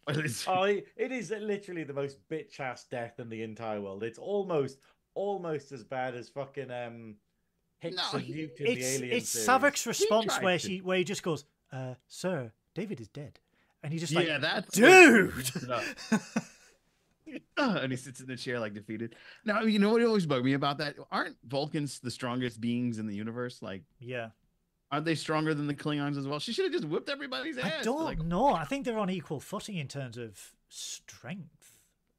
[0.07, 0.45] Spoilers.
[0.47, 4.03] Oh, it it is literally the most bitch ass death in the entire world.
[4.03, 4.77] It's almost
[5.15, 7.15] almost as bad as fucking um
[7.83, 9.01] Hicks No, he- it's
[9.33, 9.47] it's.
[9.47, 10.67] Saavik's response where to.
[10.67, 13.39] she where he just goes, uh, "Sir, David is dead,"
[13.83, 15.33] and he just like, yeah, that's "Dude."
[17.57, 19.15] and he sits in the chair like defeated.
[19.45, 20.95] Now, you know what always bugged me about that?
[21.11, 23.61] Aren't Vulcans the strongest beings in the universe?
[23.61, 24.29] Like, yeah,
[24.91, 26.39] aren't they stronger than the Klingons as well?
[26.39, 27.71] She should have just whipped everybody's ass.
[27.79, 28.53] I don't Like, know.
[28.53, 31.62] I think they're on equal footing in terms of strength.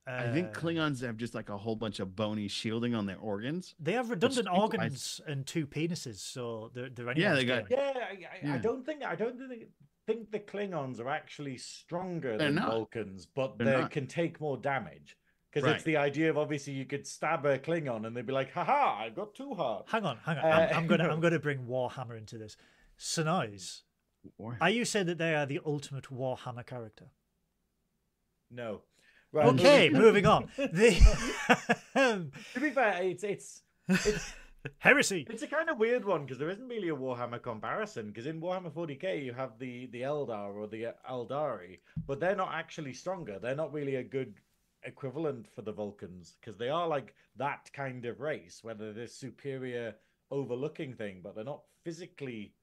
[0.06, 3.18] I think Uh, Klingons have just like a whole bunch of bony shielding on their
[3.18, 3.74] organs.
[3.80, 7.92] they have redundant strength-wise- organs and two penises, so they're they're Yeah, they got- Yeah,
[7.96, 9.68] I, I, I don't think I don't think
[10.06, 12.68] think the Klingons are actually stronger They're than not.
[12.68, 13.90] Vulcans, but They're they not.
[13.90, 15.16] can take more damage.
[15.50, 15.76] Because Right.
[15.76, 19.04] it's the idea of obviously you could stab a Klingon and they'd be like, haha,
[19.04, 19.90] I've got two hearts.
[19.90, 20.44] Hang on, hang on.
[20.44, 22.56] Uh, I'm, I'm gonna I'm gonna bring Warhammer into this.
[22.98, 23.82] Synoiz,
[24.38, 24.58] Warhammer.
[24.60, 27.06] are you saying that they are the ultimate Warhammer character?
[28.50, 28.82] No.
[29.34, 30.48] Right, Okay, moving- on.
[30.56, 30.94] The
[32.54, 34.32] To be fair, it's it's it's
[34.78, 35.26] heresy.
[35.28, 38.06] it's a kind of weird one because there isn't really a Warhammer comparison.
[38.08, 42.36] Because in Warhammer 40k, you have the the Eldar or the uh, Eldari, but they're
[42.36, 43.38] not actually stronger.
[43.40, 44.34] They're not really a good
[44.84, 49.16] equivalent for the Vulcans because they are like that kind of race, whether they're this
[49.16, 49.96] superior
[50.30, 52.54] overlooking thing, but they're not physically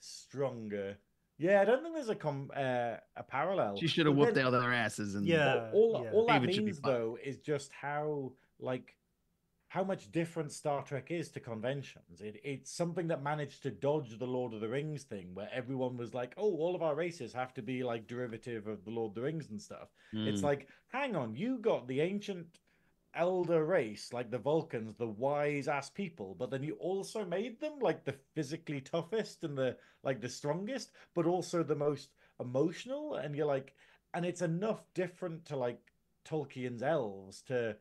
[0.00, 0.96] stronger.
[1.38, 3.76] Yeah, I don't think there's a com uh, a parallel.
[3.76, 5.70] She should have But whooped then- all their asses and Yeah.
[5.72, 6.10] all, all, yeah.
[6.12, 8.94] all that David should means though is just how like
[9.68, 12.22] how much different Star Trek is to conventions.
[12.22, 15.96] It, it's something that managed to dodge the Lord of the Rings thing, where everyone
[15.98, 19.10] was like, "Oh, all of our races have to be like derivative of the Lord
[19.10, 20.44] of the Rings and stuff." It's Mm.
[20.44, 22.46] like, hang on, you got the ancient
[23.14, 27.78] elder race, like the Vulcans, the wise ass people, but then you also made them
[27.80, 32.10] like the physically toughest and the like the strongest, but also the most
[32.40, 33.16] emotional.
[33.16, 33.74] And you're like,
[34.14, 35.80] and it's enough different to like
[36.24, 37.76] Tolkien's elves to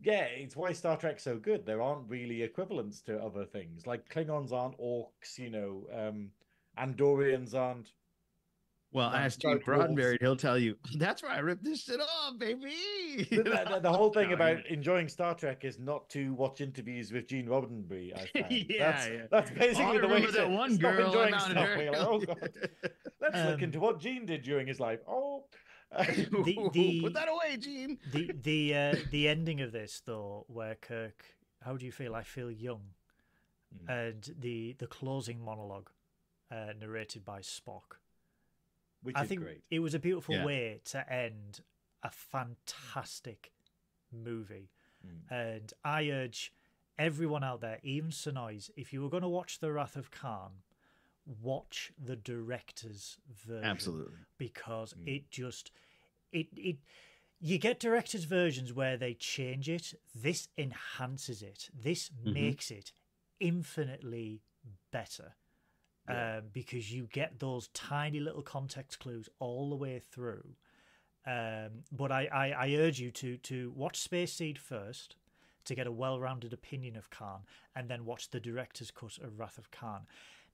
[0.00, 1.64] yeah, it's why Star Trek's so good.
[1.64, 3.86] There aren't really equivalents to other things.
[3.86, 6.30] Like Klingons aren't orcs, you know, um
[6.78, 7.92] Andorians aren't
[8.96, 9.82] Well, Like ask Gene Dark Wolves.
[9.92, 12.72] Roddenberry, he'll tell you that's why I ripped this shit off, baby.
[13.30, 16.62] the, the- the whole thing No, about he- enjoying Star Trek is not to watch
[16.62, 18.12] interviews with Gene Roddenberry.
[18.34, 19.22] Yeah, that's, yeah.
[19.30, 21.06] that's Oh, basically the way remember to one stop girl.
[21.08, 21.56] enjoying I'm stuff.
[21.56, 22.50] out of We're like, oh, God.
[23.20, 25.00] Let's look Um, into what Gene did during his life.
[25.06, 25.44] Oh,
[25.92, 27.98] The- the- Put that away, Gene.
[28.12, 31.22] the the uh, the ending of this though, where Kirk,
[31.62, 32.14] how do you feel?
[32.14, 32.80] I feel young,
[33.74, 34.06] Mm.
[34.06, 35.90] and the the closing monologue,
[36.50, 37.98] uh, narrated by Spock.
[39.06, 39.62] Which I think great.
[39.70, 40.44] it was a beautiful Yeah.
[40.44, 41.60] way to end
[42.02, 43.52] a fantastic
[44.12, 44.70] movie,
[45.06, 45.30] Mm.
[45.30, 46.52] and I urge
[46.98, 50.62] everyone out there, even Synoiz, if you were going to watch The Wrath of Khan,
[51.24, 54.18] watch the director's version Absolutely.
[54.38, 55.06] because Mm.
[55.08, 55.70] it just
[56.32, 56.78] it it
[57.38, 62.32] you get directors versions where they change it this enhances it this Mhm.
[62.32, 62.92] makes it
[63.40, 64.42] infinitely
[64.90, 65.34] better
[66.08, 66.38] Yeah.
[66.38, 70.44] um, because you get those tiny little context clues all the way through
[71.26, 75.16] um, but I, I, I urge you to to watch Space Seed first
[75.64, 77.40] to get a well-rounded opinion of Khan
[77.74, 80.06] and then watch the director's cut of Wrath of Khan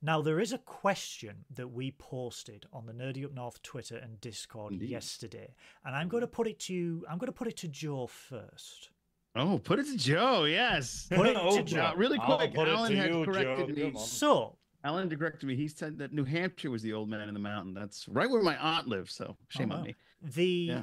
[0.05, 4.19] now, there is a question that we posted on the Nerdy Up North Twitter and
[4.19, 4.89] Discord Indeed.
[4.89, 5.55] yesterday,
[5.85, 7.05] and I'm going to put it to you.
[7.09, 8.89] I'm going to put it to Joe first.
[9.33, 10.43] Oh, put it to Joe.
[10.43, 11.07] Yes.
[11.09, 11.93] Put it to Joe.
[11.95, 13.91] Really quick, Alan to had corrected Joe.
[13.91, 13.93] me.
[13.97, 15.55] So, Alan corrected me.
[15.55, 17.73] He said that New Hampshire was the old man in the mountain.
[17.73, 19.13] That's right where my aunt lives.
[19.13, 19.81] So shame oh, wow.
[19.81, 19.95] on me.
[20.21, 20.81] the Yeah.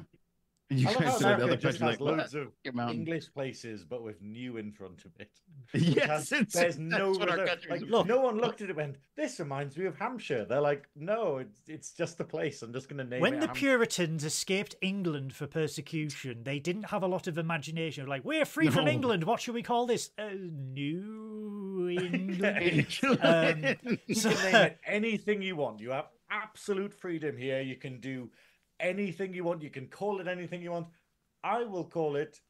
[0.72, 2.52] You I guys said the other just question has like, loads of
[2.90, 5.30] English places, but with new in front of it.
[5.74, 7.80] Yes, has- it's, there's no that's what our like.
[7.82, 10.88] Look, no one looked at it and went, "This reminds me of Hampshire." They're like,
[10.94, 12.62] "No, it's it's just a place.
[12.62, 13.20] I'm just going to name it.
[13.20, 17.36] when it." the Hampshire." Puritans escaped England for persecution, they didn't have a lot of
[17.36, 18.06] imagination.
[18.06, 19.24] Like, we're free from England.
[19.24, 20.10] What should we call this?
[20.16, 22.47] Uh, New England.
[23.20, 25.80] Um, you so- can name it anything you want.
[25.80, 27.60] You have absolute freedom here.
[27.60, 28.30] You can do
[28.81, 29.62] anything you want.
[29.62, 30.86] You can call it anything you want.
[31.44, 32.40] I will call it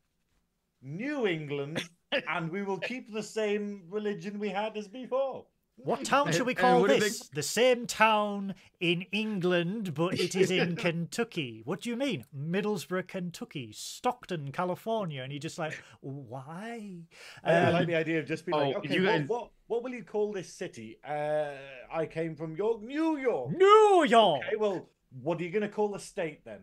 [0.82, 1.82] New England,
[2.28, 5.46] and we will keep the same religion we had as before.
[5.82, 7.28] What town should we And- and call what do they- this?
[7.30, 11.62] The same town in England, but it is in Kentucky.
[11.64, 12.26] What do you mean?
[12.36, 15.22] Middlesbrough, Kentucky, Stockton, California.
[15.22, 16.98] And you're just like, why?
[17.42, 19.50] I, I Um, like the idea of just being like, oh, okay, you what, what
[19.68, 20.98] what will you call this city?
[21.02, 21.52] Uh,
[21.90, 23.52] I came from York, New York.
[23.56, 24.42] New York.
[24.48, 24.86] Okay, well,
[25.22, 26.60] what are you going to call the state then?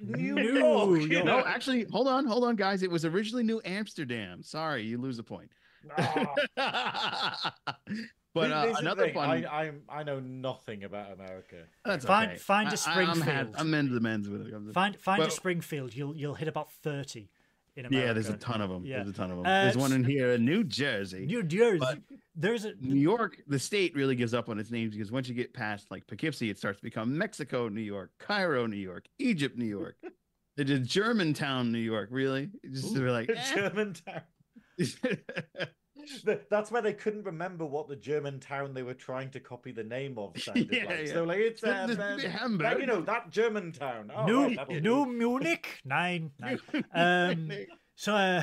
[0.00, 1.00] New New York.
[1.02, 1.24] you York.
[1.24, 2.82] No, actually, hold on, hold on, guys.
[2.82, 4.42] It was originally New Amsterdam.
[4.42, 5.50] Sorry, you lose a point.
[5.96, 6.34] Ah.
[8.34, 9.44] but uh, this is the another thing, fun.
[9.46, 11.56] I, I'm I know nothing about America.
[11.84, 12.38] That's Find- okay.
[12.38, 13.54] find a I- I- I'm, had- Springfield.
[13.58, 14.72] I'm into the men's with it.
[14.74, 15.94] Find find a Springfield.
[15.94, 17.30] You'll you'll hit about thirty
[17.76, 18.06] in America.
[18.06, 18.84] Yeah, there's a ton of them.
[18.84, 18.96] Yeah.
[18.98, 19.46] There's a ton of them.
[19.46, 21.26] Uh, there's one in here in New Jersey.
[21.26, 21.78] New Jersey.
[21.78, 21.98] But-
[22.36, 25.34] there's a New York, the state really gives up on its names because once you
[25.36, 29.56] get past like Poughkeepsie, it starts to become Mexico, New York, Cairo, New York, Egypt,
[29.56, 29.96] New York.
[30.56, 32.10] It is Germantown, New York.
[32.12, 32.48] Really?
[32.62, 33.54] It's Just they're like, eh.
[33.56, 34.22] Germantown.
[36.24, 39.72] The- That's where they couldn't remember what the German town they were trying to copy
[39.72, 41.06] the name of sounded Yeah, like.
[41.06, 41.12] yeah.
[41.12, 42.80] So like it's This- um, this um, be that, Hamburg.
[42.80, 44.10] you know that German town.
[44.14, 45.06] Oh, New right, New.
[45.06, 45.80] Munich.
[45.84, 46.30] Nine.
[46.38, 46.58] nine.
[46.92, 47.50] Um,
[47.96, 48.42] So, uh,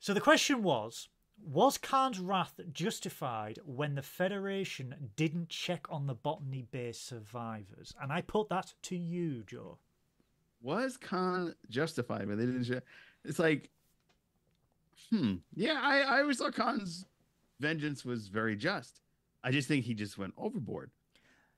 [0.00, 1.08] so the question was:
[1.42, 7.94] Was Khan's wrath justified when the Federation didn't check on the Botany Bay survivors?
[8.02, 9.78] And I put that to you, Joe.
[10.60, 12.28] was Khan justified?
[12.28, 12.64] when they didn't.
[12.64, 12.80] Show,
[13.24, 13.70] it's like,
[15.10, 15.80] hmm, yeah.
[15.82, 17.04] I I always thought Khan's
[17.60, 19.00] vengeance was very just.
[19.42, 20.90] I just think he just went overboard.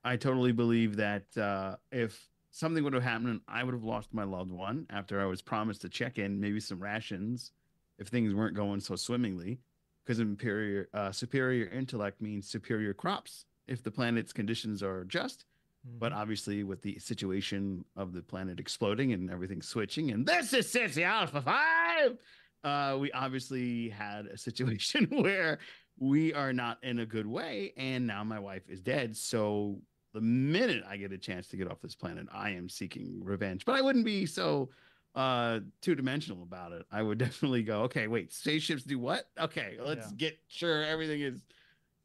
[0.05, 4.24] I totally believe that uh, if something would have happened, I would have lost my
[4.24, 7.53] loved one after I was promised to check in, maybe some rations,
[7.99, 9.59] if things weren't going so swimmingly,
[10.05, 15.45] because superior uh, superior intellect means superior crops if the planet's conditions are just.
[15.99, 16.16] But Mhm.
[16.16, 21.03] obviously, with the situation of the planet exploding and everything switching, and this is Ceti
[21.03, 22.19] Alpha Five,
[22.64, 25.59] uh, we obviously had a situation where
[25.98, 29.16] we are not in a good way, and now my wife is dead.
[29.16, 29.80] So
[30.14, 33.64] the minute I get a chance to get off this planet, I am seeking revenge.
[33.64, 34.70] But I wouldn't be so
[35.14, 36.86] uh two dimensional about it.
[36.90, 39.28] I would definitely go, okay, wait, spaceships do what?
[39.39, 40.16] Okay, let's Yeah.
[40.16, 41.40] get sure everything is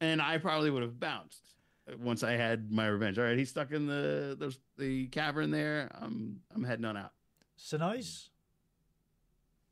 [0.00, 1.42] and I probably would have bounced
[1.90, 3.18] uh, once I had my revenge.
[3.18, 5.90] All right, he's stuck in the the, the cavern there.
[6.00, 7.12] I'm I'm heading on out.
[7.58, 8.28] Synoiz?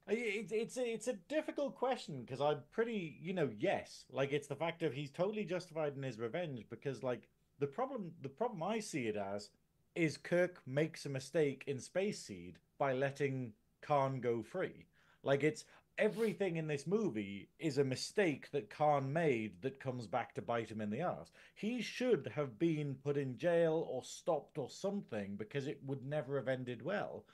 [0.08, 4.46] It's it's a, it's a difficult question because I'm pretty you know yes like it's
[4.46, 7.28] the fact of he's totally justified in his revenge because like
[7.58, 9.50] the problem the problem I see it as
[9.96, 13.52] is Kirk makes a mistake in Space Seed by letting
[13.82, 14.86] Khan go free
[15.24, 15.64] like it's
[15.98, 20.70] everything in this movie is a mistake that Khan made that comes back to bite
[20.70, 21.32] him in the ass.
[21.54, 26.36] He should have been put in jail or stopped or something because it would never
[26.36, 27.24] have ended well.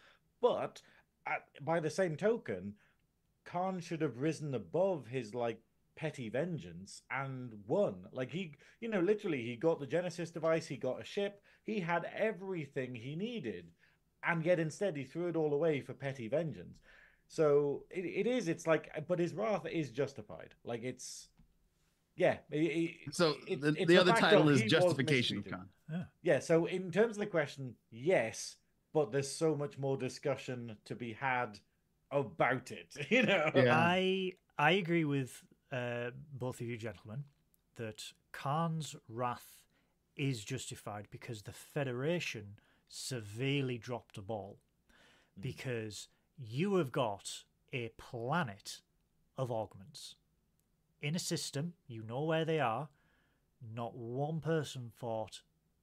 [0.40, 0.81] But
[1.27, 2.74] at, by the same token,
[3.44, 5.59] Khan should have risen above his like
[5.97, 8.05] petty vengeance and won.
[8.12, 11.81] Like he, you know, literally, he got the Genesis device, he got a ship, he
[11.81, 13.66] had everything he needed,
[14.24, 16.78] and yet instead he threw it all away for petty vengeance.
[17.28, 18.49] So it, it is.
[18.49, 20.55] It's like, but his wrath is justified.
[20.65, 21.28] Like it's,
[22.16, 22.36] yeah.
[22.51, 22.59] it-
[23.07, 25.66] it- So it- the, it's the other title is Justification of mistreated.
[25.89, 26.07] Khan.
[26.23, 28.57] Yeah, so in terms of the question, yes,
[28.93, 31.59] but there's so much more discussion to be had
[32.10, 33.51] about it, you know?
[33.55, 33.77] Yeah.
[33.77, 37.24] I I agree with uh, both of you gentlemen
[37.77, 38.02] that
[38.32, 39.62] Khan's wrath
[40.16, 42.59] is justified because the Federation
[42.89, 44.59] severely dropped a ball
[45.39, 45.43] Mm.
[45.43, 48.82] because you have got a planet
[49.39, 50.16] of augments
[51.01, 52.90] in a system, you know where they are.
[53.74, 55.40] Not one person thought,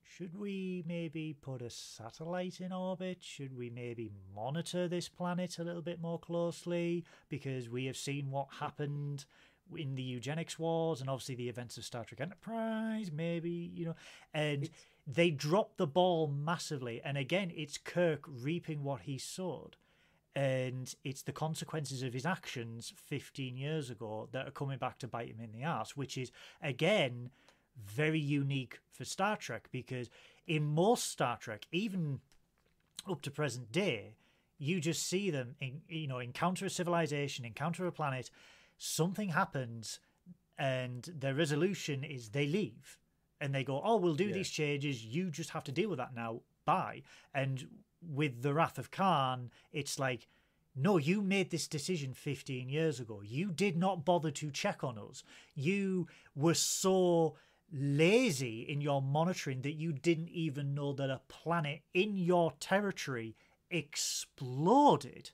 [0.10, 3.20] should we maybe put a satellite in orbit?
[3.22, 7.06] Should we maybe monitor this planet a little bit more closely?
[7.30, 9.26] Because we have seen what happened
[9.78, 13.96] in the eugenics wars and obviously the events of Star Trek Enterprise, maybe, you know,
[14.34, 17.02] and It's- they dropped the ball massively.
[17.04, 19.78] And again, it's Kirk reaping what he sowed.
[20.36, 25.08] And it's the consequences of his actions 15 years ago that are coming back to
[25.08, 26.32] bite him in the ass, which is,
[26.62, 27.30] again,
[27.86, 30.10] very unique for Star Trek because
[30.48, 32.20] in most Star Trek, even
[33.08, 34.16] up to present day,
[34.58, 38.30] you just see them, in, you know, encounter a civilization, encounter a planet,
[38.78, 40.00] something happens,
[40.58, 42.98] and their resolution is they leave
[43.40, 44.34] and they go, "Oh, we'll do Yeah.
[44.34, 45.06] these changes.
[45.06, 46.42] You just have to deal with that now.
[46.66, 47.04] Bye."
[47.34, 50.28] And with the Wrath of Khan, it's like,
[50.76, 53.22] no, you made this decision 15 years ago.
[53.22, 55.24] You did not bother to check on us.
[55.56, 57.36] You were so
[57.72, 63.36] lazy in your monitoring that you didn't even know that a planet in your territory
[63.70, 65.32] exploded.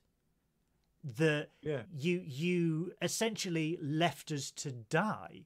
[1.17, 1.83] That Yeah.
[1.93, 5.45] you you essentially left us to die.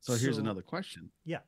[0.00, 1.10] So here's another question.
[1.24, 1.40] Yeah.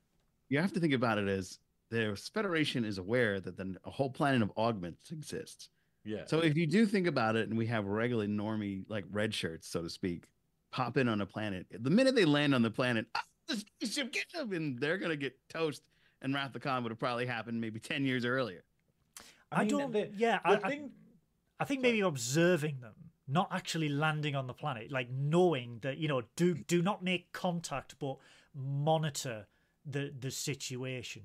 [0.49, 1.59] You have to think about it as
[1.91, 5.69] the Federation is aware that then a whole planet of augments exists.
[6.05, 6.25] Yeah.
[6.27, 9.69] So if you do think about it, and we have regular normie like red shirts,
[9.69, 10.25] so to speak,
[10.71, 14.13] pop in on a planet, the minute they land on the planet, ah, the spaceship
[14.13, 15.83] get them, and they're gonna get toast.
[16.21, 18.63] And Wrath of Khan would have probably happened maybe ten years earlier.
[19.51, 19.93] I, mean, don't.
[19.93, 20.91] the- yeah, the I, I- thing-
[21.61, 22.95] I think maybe observing them,
[23.27, 27.33] not actually landing on the planet, like knowing that you know, do do not make
[27.33, 28.19] contact, but
[28.55, 29.47] monitor
[29.87, 31.23] the the situation.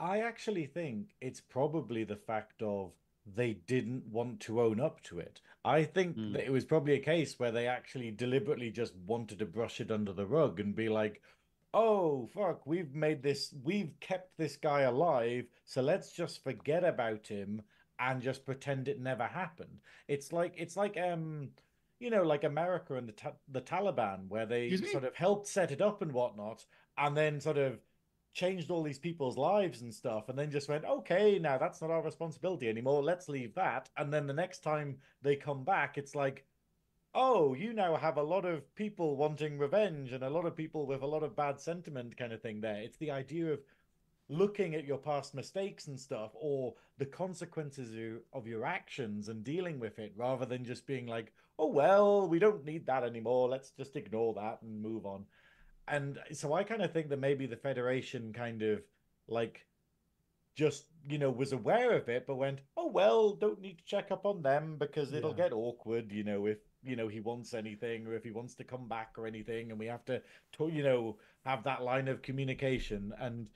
[0.00, 2.92] I actually think it's probably the fact of
[3.36, 5.40] they didn't want to own up to it.
[5.64, 6.32] I think Mm.
[6.34, 9.90] that it was probably a case where they actually deliberately just wanted to brush it
[9.90, 11.22] under the rug and be like,
[11.74, 17.26] oh, fuck, we've made this, we've kept this guy alive, so let's just forget about
[17.26, 17.60] him
[17.98, 19.80] and just pretend it never happened.
[20.08, 21.50] It's like, it's like, um,
[21.98, 25.72] you know, like America and the, ta- the Taliban, where they sort of helped set
[25.72, 26.64] it up and whatnot,
[26.96, 27.78] and then sort of
[28.34, 31.90] changed all these people's lives and stuff and then just went okay now that's not
[31.90, 36.16] our responsibility anymore let's leave that and then the next time they come back it's
[36.16, 36.44] like
[37.14, 40.86] oh you now have a lot of people wanting revenge and a lot of people
[40.86, 42.80] with a lot of bad sentiment kind of thing there.
[42.82, 43.60] It's the idea of
[44.28, 49.28] looking at your past mistakes and stuff or the consequences of your, of your actions
[49.28, 53.04] and dealing with it rather than just being like oh well we don't need that
[53.04, 53.48] anymore.
[53.48, 55.24] Let's just ignore that and move on.
[55.88, 58.82] And so I kind of think that maybe the Federation kind of
[59.28, 59.66] like
[60.56, 64.10] just you know was aware of it, but went, oh well, don't need to check
[64.10, 65.36] up on them because it'll Yeah.
[65.36, 68.64] get awkward, you know, if you know he wants anything or if he wants to
[68.64, 70.20] come back or anything, and we have to,
[70.52, 73.12] to you know, have that line of communication.
[73.18, 73.48] And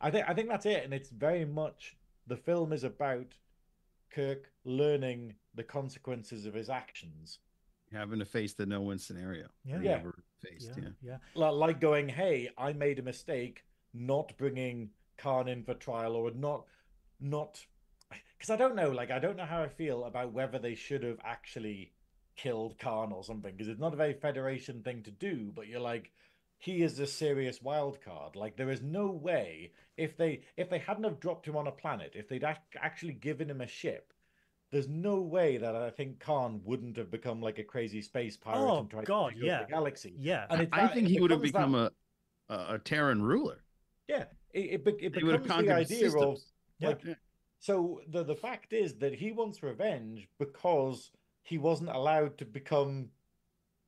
[0.00, 1.96] I think I think that's it, and it's very much
[2.26, 3.34] the film is about
[4.10, 7.38] Kirk learning the consequences of his actions.
[7.92, 9.46] Having to face the no win scenario.
[9.64, 9.80] Yeah.
[9.80, 10.02] Yeah.
[10.42, 10.72] faced.
[10.76, 11.16] Yeah, Yeah.
[11.34, 11.48] yeah.
[11.48, 16.66] Like going, "Hey, I made a mistake not bringing Khan in for trial, or not,
[17.18, 17.64] not."
[18.36, 21.02] Because I don't know, like I don't know how I feel about whether they should
[21.02, 21.92] have actually
[22.38, 23.52] killed Khan or something.
[23.52, 26.10] Because it's not a very Federation thing to do, but you're like,
[26.56, 28.34] he is a serious wild card.
[28.34, 31.72] Like there is no way if they if they hadn't have dropped him on a
[31.72, 34.12] planet, if they'd ac- actually given him a ship.
[34.70, 38.58] There's no way that I think Khan wouldn't have become like a crazy space pirate
[38.58, 39.62] Oh, and tried God, to yeah.
[39.62, 40.14] the galaxy.
[40.18, 40.44] Yeah.
[40.50, 41.92] And it's I that- think he would have becomes that-
[42.50, 43.62] become a, a a Terran ruler.
[44.08, 46.52] Yeah, it it, be- it He would have becomes the conquered idea systems.
[46.80, 46.88] Yeah.
[46.88, 47.14] like Yeah.
[47.60, 51.10] so the the fact is that he wants revenge because
[51.48, 53.08] he wasn't allowed to become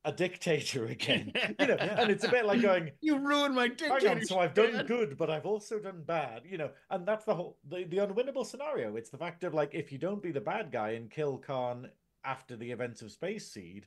[0.07, 1.33] a dictator again.
[1.59, 2.01] You know, Yeah.
[2.01, 5.19] and it's a bit like going, You ruined my on, so I've done man." good,
[5.19, 8.97] but I've also done bad, you know, and that's the whole the, the unwinnable scenario.
[8.97, 11.91] It's the fact of like if you don't be the bad guy and kill Khan
[12.25, 13.87] after the events of Space Seed,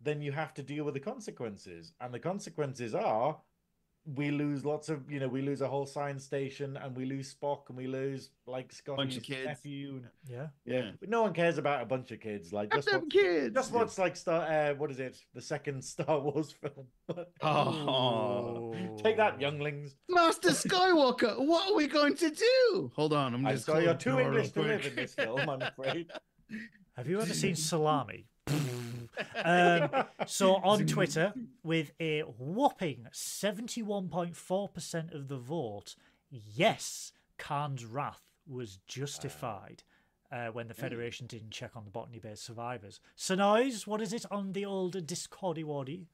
[0.00, 1.92] then you have to deal with the consequences.
[2.02, 3.38] And the consequences are
[4.14, 7.34] we lose lots of you know, we lose a whole science station and we lose
[7.34, 9.44] Spock and we lose like Scotty's kids.
[9.46, 9.96] nephew.
[9.96, 10.46] and- Yeah.
[10.64, 10.90] Yeah.
[11.00, 12.52] But no one cares about a bunch of kids.
[12.52, 13.54] Like just them watch, kids.
[13.54, 15.18] just watch like Star uh, what is it?
[15.34, 16.86] The second Star Wars film.
[17.42, 18.74] Oh.
[19.02, 19.96] Take that, younglings.
[20.08, 22.92] Master Skywalker, what are we going to do?
[22.94, 23.66] Hold on, I'm I'm just.
[23.66, 24.90] sorry, you're close the too English to real live quick.
[24.92, 26.10] in this film, I'm afraid.
[26.96, 28.26] Have you ever seen Salami?
[29.44, 29.90] Um,
[30.26, 31.32] so on Twitter,
[31.62, 35.94] with a whopping 71.4% of the vote,
[36.30, 39.82] yes, Khan's wrath was justified
[40.30, 43.00] uh, when the Federation didn't check on the Botany Bay survivors.
[43.16, 46.08] Synoiz, what is it on the old Discordy Waddy?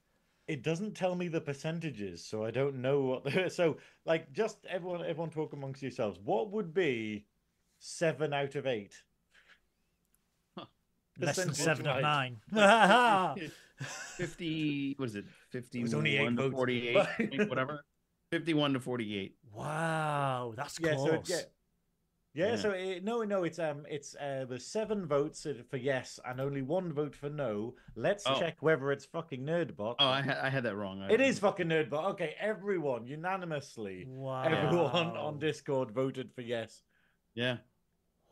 [0.48, 3.24] it doesn't tell me the percentages, so I don't know what.
[3.24, 6.18] The, so, like, just everyone, everyone talk amongst yourselves.
[6.22, 7.26] What would be
[7.78, 8.94] seven out of eight?
[11.18, 12.40] Less than Percentage seven of nine.
[14.16, 14.94] Fifty.
[14.96, 15.24] What is it?
[15.50, 16.54] Fifty-one was only eight to votes.
[16.54, 16.96] forty-eight.
[17.48, 17.84] whatever.
[18.30, 19.34] Fifty-one to forty-eight.
[19.52, 21.08] wow, that's Yeah, close.
[21.08, 21.36] so it, yeah.
[22.34, 22.56] Yeah, Yeah.
[22.56, 26.62] so it, no, no, it's um, it's uh, there's seven votes for yes and only
[26.62, 27.74] one vote for no.
[27.94, 28.38] Let's Oh.
[28.38, 29.96] check whether it's fucking Nerdbot.
[29.98, 31.02] Oh, I had I had that wrong.
[31.02, 32.12] I- It is fucking Nerdbot.
[32.12, 34.44] Okay, everyone unanimously, Wow.
[34.44, 36.82] everyone on Discord voted for yes.
[37.34, 37.58] Yeah.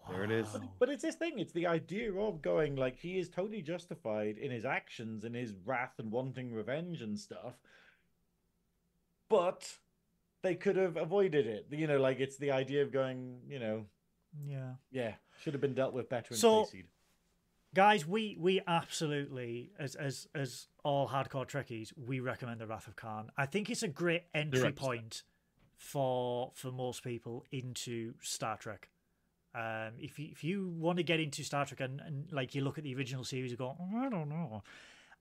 [0.09, 0.47] There it is.
[0.55, 0.63] Wow.
[0.79, 1.39] But it's this thing.
[1.39, 5.55] It's the idea of going like he is totally justified in his actions and his
[5.65, 7.55] wrath and wanting revenge and stuff.
[9.29, 9.79] But
[10.43, 11.67] they could have avoided it.
[11.71, 13.41] You know, like it's the idea of going.
[13.49, 13.87] You know,
[14.47, 14.75] Yeah.
[14.91, 16.87] yeah, should have been dealt with better in So- Space Seed.
[17.73, 22.97] guys we we absolutely as as as all hardcore trekkies we recommend the wrath of
[22.97, 24.77] khan i think it's a great entry Direct.
[24.77, 25.23] point
[25.77, 28.89] for for most people into star trek
[29.55, 32.63] um if you if you want to get into star trek and, and like you
[32.63, 34.63] look at the original series and go "Oh, i don't know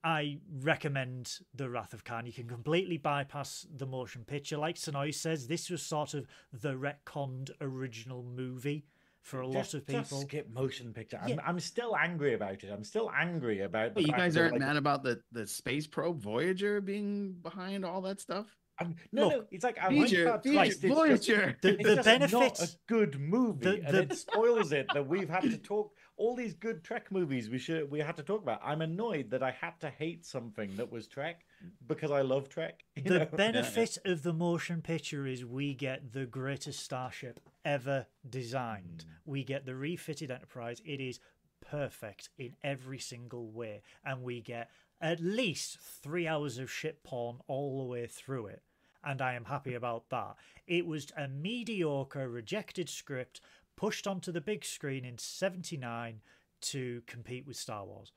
[0.03, 2.25] I recommend The Wrath of Khan.
[2.25, 4.57] You can completely bypass the motion picture.
[4.57, 8.85] Like Synoiz says, this was sort of the retconned original movie
[9.21, 10.01] for a lot of people.
[10.01, 11.19] Just skip motion picture.
[11.21, 11.35] I'm, Yeah.
[11.45, 12.71] I'm still angry about it.
[12.71, 13.95] I'm still angry about.
[13.95, 18.01] The you guys aren't like, mad about the the space probe Voyager being behind all
[18.01, 18.57] that stuff?
[18.79, 19.45] I'm, no, Look, no.
[19.51, 20.71] It's like I Voyager, like that Voyager, twist.
[20.71, 21.57] It's just- Voyager.
[21.61, 25.29] The- it's just benefits- not a good movie, the- and it spoils it that we've
[25.29, 27.49] had to talk all these good Trek movies.
[27.49, 28.59] We should we had to talk about.
[28.63, 31.45] I'm annoyed that I had to hate something that was Trek
[31.87, 32.83] because I love Trek.
[32.95, 33.25] The know?
[33.33, 39.05] benefit of the motion picture is we get the greatest starship ever designed.
[39.07, 39.31] Hmm.
[39.31, 40.81] We get the refitted Enterprise.
[40.85, 41.19] It is
[41.61, 43.81] perfect in every single way.
[44.03, 44.69] And we get
[45.01, 48.61] at least three hours of shit porn all the way through it.
[49.03, 50.35] And I am happy about that.
[50.67, 53.41] It was a mediocre, rejected script
[53.79, 56.19] pushed onto the big screen in 79
[56.61, 58.11] to compete with Star Wars.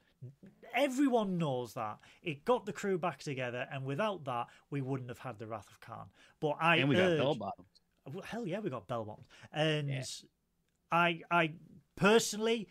[0.74, 1.98] Everyone knows that.
[2.22, 5.68] It got the crew back together, and without that, we wouldn't have had the Wrath
[5.70, 6.06] of Khan.
[6.40, 8.24] But I and we got bell bottoms.
[8.24, 9.28] hell yeah, we got bell bottoms.
[9.52, 10.02] And Yeah.
[10.90, 11.52] I, I
[11.94, 12.68] personally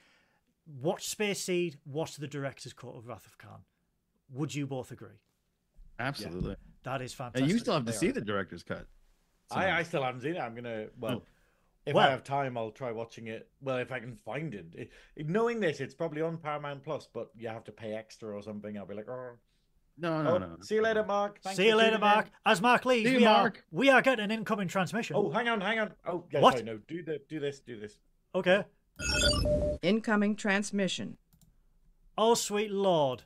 [0.82, 3.62] watch Space Seed, watch the director's cut of Wrath of Khan.
[4.34, 5.20] Would you both agree?
[6.00, 6.56] Absolutely.
[6.84, 7.42] That is fantastic.
[7.44, 8.14] And you still have to They see are.
[8.14, 8.88] the director's cut.
[9.52, 10.40] I, I still haven't seen it.
[10.40, 11.18] I'm gonna well.
[11.18, 11.24] Oh.
[11.86, 13.50] If Well- I have time, I'll try watching it.
[13.60, 14.68] Well, if I can find it.
[15.16, 18.42] It- Knowing this, it's probably on Paramount Plus, but you have to pay extra or
[18.44, 18.78] something.
[18.78, 19.32] I'll be like, oh,
[19.98, 20.58] No, no, Oh, no.
[20.62, 21.42] See you later, Mark.
[21.42, 22.16] Thanks See you later, tuning in.
[22.16, 22.30] Mark.
[22.46, 23.66] As Mark leaves, See you, we are Mark.
[23.72, 25.16] we are getting an incoming transmission.
[25.16, 25.92] Oh, hang on, hang on.
[26.06, 26.54] Oh, yeah, What?
[26.54, 27.98] sorry, no, do the, do this, do this.
[28.36, 28.64] Okay.
[29.82, 31.18] Incoming transmission.
[32.18, 33.24] Oh, sweet lord,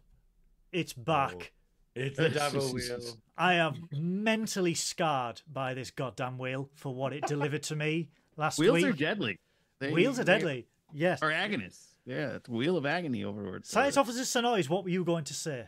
[0.71, 1.33] it's back.
[1.35, 1.64] Oh.
[1.95, 2.99] It's a double wheel.
[3.37, 8.59] I am mentally scarred by this goddamn wheel for what it delivered to me last
[8.59, 8.83] Wheels week.
[8.85, 9.39] Wheels are deadly.
[9.79, 10.67] They- Wheels are they- deadly.
[10.93, 11.21] Yes.
[11.21, 11.87] Are agonists.
[12.05, 13.65] Yeah, it's wheel of agony overlord.
[13.65, 15.67] Science Officer Synoiz, what were you going to say?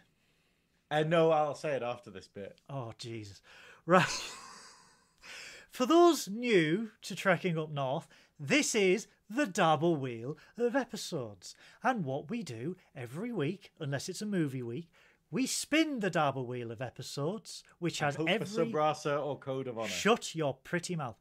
[0.91, 2.59] Uh, no, I'll say it after this bit.
[2.69, 3.41] Oh, Jesus.
[3.85, 4.05] Right.
[5.71, 8.07] For those new to Trekking Up North,
[8.39, 11.55] this is the double wheel of episodes.
[11.83, 14.89] And what we do every week, unless it's a movie week,
[15.31, 18.45] we spin the double wheel of episodes, which has Hope every.
[18.45, 19.87] for Sub Rosa or Code of Honor.
[19.89, 21.17] Shut your pretty mouth.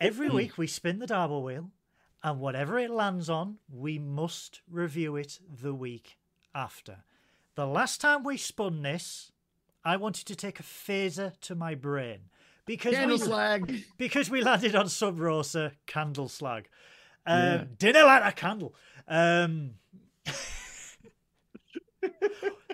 [0.00, 1.70] Every week we spin the double wheel,
[2.22, 6.18] and whatever it lands on, we must review it the week
[6.54, 6.98] after.
[7.54, 9.32] The last time we spun this,
[9.84, 12.18] I wanted to take a phaser to my brain
[12.66, 13.84] because Candle we, slag.
[13.96, 16.68] because we landed on Sub Rosa Candle Slag.
[17.26, 17.64] Um, Yeah.
[17.78, 18.74] Dinner light a candle.
[19.08, 19.74] Um,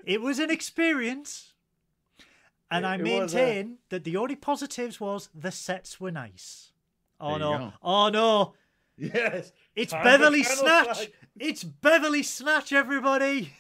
[0.07, 1.53] it was an experience,
[2.71, 6.11] and It- I it was a- maintain that the only positives was the sets were
[6.11, 6.73] nice.
[7.21, 7.59] Oh There no!
[7.59, 7.73] go.
[7.83, 8.55] Oh no!
[8.97, 9.53] Yes.
[9.75, 10.97] It's Time Beverly Snatch!
[10.97, 11.13] Slag.
[11.39, 13.53] It's Beverly Snatch, everybody!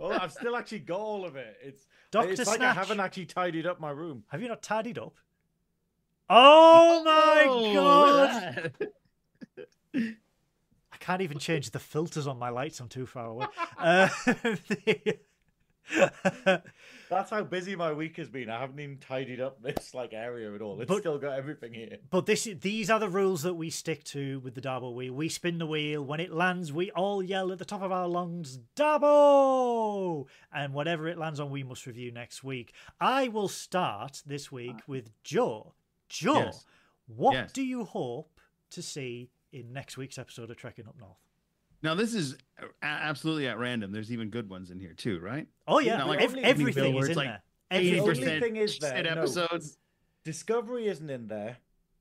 [0.00, 1.56] Oh, I've still actually got all of it.
[1.62, 2.30] It's Dr.
[2.30, 2.76] It's like Snatch.
[2.76, 4.24] I haven't actually tidied up my room.
[4.28, 5.14] Have you not tidied up?
[6.30, 8.72] Oh my Oh, god!
[9.94, 12.80] I can't even change the filters on my lights.
[12.80, 13.46] I'm too far away.
[13.78, 15.18] Uh, the-
[17.10, 18.50] That's how busy my week has been.
[18.50, 20.78] I haven't even tidied up this like area at all.
[20.80, 21.98] It's But- still got everything here.
[22.10, 25.14] but this, these are the rules that we stick to with the double wheel.
[25.14, 26.02] We spin the wheel.
[26.04, 31.08] When it lands, we all yell at the top of our lungs, "Double!" And whatever
[31.08, 32.72] it lands on, we must review next week.
[33.00, 35.74] I will start this week with Joe.
[36.08, 36.66] Joe, Yes.
[37.06, 37.52] what Yes.
[37.52, 38.40] do you hope
[38.70, 41.16] to see in next week's episode of Trekking Up North?
[41.82, 43.92] Now this is a- absolutely at random.
[43.92, 45.46] There's even good ones in here too, right?
[45.66, 47.42] Oh yeah, like ev- everything is it's in like there.
[47.70, 48.00] The Everything.
[48.00, 48.96] only 80% thing is there.
[48.96, 49.78] shit no, episodes.
[50.24, 51.58] Discovery isn't in there.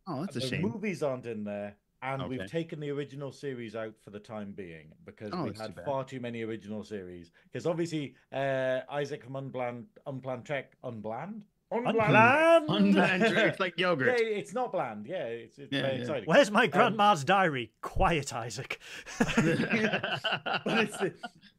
[0.08, 0.62] Oh, that's a the shame.
[0.62, 1.76] movies aren't in there.
[2.02, 2.38] And Okay.
[2.38, 5.80] we've taken the original series out for the time being because Oh, we've that's too
[5.80, 7.32] had far too many original series.
[7.52, 11.44] Because obviously, uh, Isaac from Unplanned, Unplanned Trek, Unplanned?
[11.70, 12.70] Unplanned.
[12.70, 14.20] Unplanned it's like Yeah, yogurt.
[14.22, 15.06] it's not bland.
[15.06, 16.02] Yeah, it's, it's Yeah, very yeah.
[16.02, 16.24] exciting.
[16.26, 17.72] Where's Um, my grandma's diary?
[17.82, 18.80] Quiet, Isaac.
[19.20, 20.98] but it's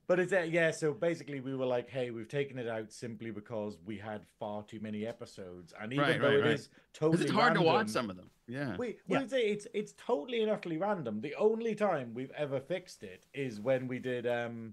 [0.07, 3.31] but it's uh, yeah so basically we were like hey we've taken it out simply
[3.31, 6.51] because we had far too many episodes and even Right, though right, it right.
[6.53, 8.31] is totally Because it's hard to watch some of them.
[8.47, 8.77] Yeah.
[8.79, 9.19] we, Yeah.
[9.21, 13.25] we'd say it's it's totally and utterly random the only time we've ever fixed it
[13.35, 14.73] is when we did um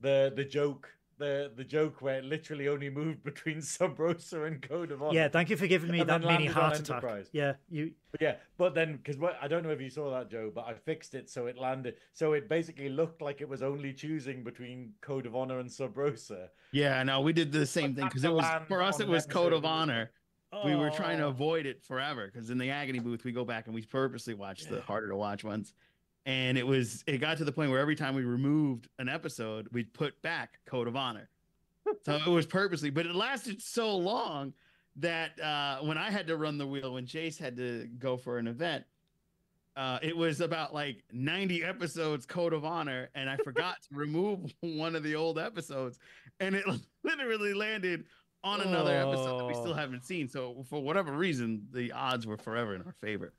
[0.00, 0.90] the the joke
[1.20, 5.14] the the joke where it literally only moved between Sub Rosa and Code of Honor.
[5.14, 6.96] yeah, thank you for giving me And that mini heart attack.
[6.96, 7.28] Enterprise.
[7.32, 7.92] Yeah, you.
[8.10, 10.74] But yeah, but then because I don't know if you saw that, Joe, but I
[10.74, 11.94] fixed it so it landed.
[12.14, 15.96] So it basically looked like it was only choosing between Code of Honor and Sub
[15.96, 16.48] Rosa.
[16.72, 18.98] Yeah, no, we did the same thing because it was for us.
[18.98, 20.10] It was code of of- honor.
[20.64, 21.28] We were trying to Oh.
[21.28, 24.64] avoid it forever because in the agony booth we go back and we purposely watch
[24.64, 25.74] the harder to watch ones.
[26.26, 29.68] And it was it got to the point where every time we removed an episode,
[29.72, 31.28] we'd put back Code of Honor.
[32.04, 34.52] So it was purposely, but it lasted so long
[34.96, 38.38] that uh, when I had to run the wheel, when Chase had to go for
[38.38, 38.84] an event,
[39.76, 44.52] uh, it was about like 90 episodes Code of Honor, and I forgot to remove
[44.60, 45.98] one of the old episodes,
[46.38, 46.64] and it
[47.02, 48.04] literally landed
[48.44, 49.74] on another episode that we still Oh.
[49.74, 50.28] haven't seen.
[50.28, 53.32] So for whatever reason, the odds were forever in our favor.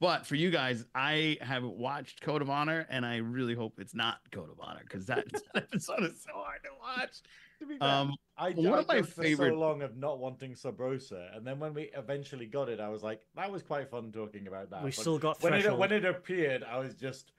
[0.00, 3.94] But for you guys, I haven't watched Code of Honor, and I really hope it's
[3.94, 7.20] not Code of Honor because that, that episode is so hard to watch.
[7.60, 10.20] To be fair, Um, I, one I of my for favorite- so long of not
[10.20, 13.62] wanting Sub Rosa, and then when we eventually got it, I was like, that was
[13.64, 14.84] quite fun talking about that.
[14.84, 17.32] We But still got when it when it appeared, I was just.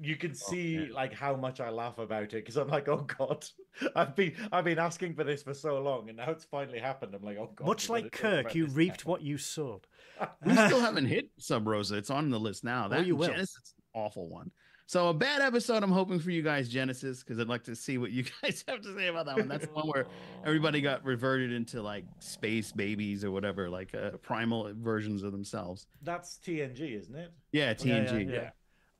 [0.00, 0.94] You can see yeah.
[0.94, 3.44] like how much I laugh about it because I'm like, oh god,
[3.96, 7.14] I've been I've been asking for this for so long, and now it's finally happened.
[7.14, 7.66] I'm like, oh god.
[7.66, 9.12] Much like Kirk, you reaped now.
[9.12, 9.86] what you sowed.
[10.44, 11.96] we still haven't hit Sub Rosa.
[11.96, 12.88] It's on the list now.
[12.88, 13.28] That Oh, you will.
[13.28, 14.50] Genesis is an awful one.
[14.88, 15.82] So a bad episode.
[15.82, 18.80] I'm hoping for you guys, Genesis, because I'd like to see what you guys have
[18.80, 19.46] to say about that one.
[19.46, 20.06] That's the one where
[20.46, 25.86] everybody got reverted into like space babies or whatever, like uh, primal versions of themselves.
[26.00, 27.32] That's TNG, isn't it?
[27.52, 28.12] Yeah, Yeah, yeah, TNG.
[28.12, 28.32] yeah.
[28.32, 28.50] Yeah, yeah.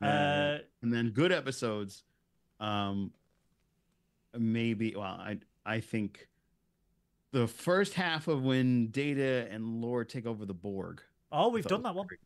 [0.01, 2.05] Uh, and then good episodes.
[2.61, 3.13] Um,
[4.37, 4.95] maybe.
[4.95, 6.29] Well, I I think
[7.33, 11.03] the first half of when Data and Lore take over the Borg.
[11.33, 12.07] oh, we've done that one.
[12.07, 12.21] great.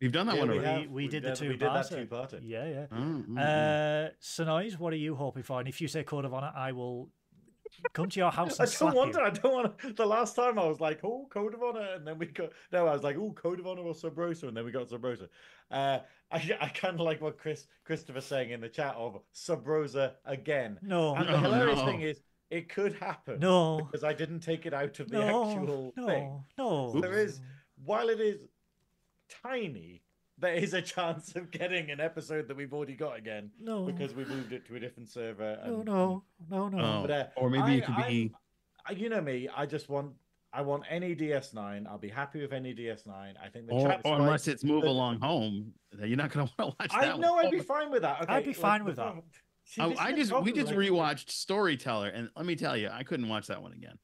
[0.00, 0.86] You've done that Yeah, one we already.
[0.86, 2.08] We, We did the two we did that parter.
[2.08, 2.40] two-parter.
[2.44, 2.86] Yeah, yeah.
[2.92, 3.36] Oh, mm, mm.
[3.38, 5.58] Uh, Synoiz, what are you hoping for?
[5.58, 7.08] And if you say Code of Honor, I will
[7.92, 9.20] come to your house I and don't want you.
[9.20, 9.22] to.
[9.22, 9.92] I don't want to.
[9.92, 11.94] The last time I was like, oh, Code of Honor.
[11.94, 14.48] And then we got, no, I was like, oh, Code of Honor or Sub Rosa.
[14.48, 15.28] And then we got Sub Rosa.
[15.70, 15.98] Uh,
[16.30, 20.14] I, I kind of like what Chris Christopher's saying in the chat of Sub Rosa
[20.24, 20.78] again.
[20.82, 21.86] No, And the Oh, hilarious no.
[21.86, 22.20] thing is,
[22.50, 23.40] it could happen.
[23.40, 26.44] no, Because I didn't take it out of the no, actual no, thing.
[26.56, 27.00] no.
[27.00, 27.40] There is,
[27.84, 28.40] while it is
[29.42, 30.02] tiny,
[30.40, 34.14] there is a chance of getting an episode that we've already got again no, because
[34.14, 35.58] we moved it to a different server.
[35.66, 36.78] no, and- no, no, no.
[36.78, 38.02] Oh, But, uh, or maybe I- it could be.
[38.02, 38.36] I'm-
[38.86, 39.48] I- you know me.
[39.54, 40.12] I just want.
[40.50, 41.86] I want any DS9.
[41.86, 43.34] I'll be happy with any DS9.
[43.36, 44.20] I think the Or, chat's or right.
[44.22, 47.04] unless it's Move the- Along Home, then you're not going to want to watch that.
[47.04, 47.20] I one.
[47.20, 48.22] know I'd be fine with that.
[48.22, 49.14] Okay, I'd be fine the with that.
[49.64, 52.88] See, I, I just we problem, just like, rewatched Storyteller, and let me tell you,
[52.90, 53.98] I couldn't watch that one again.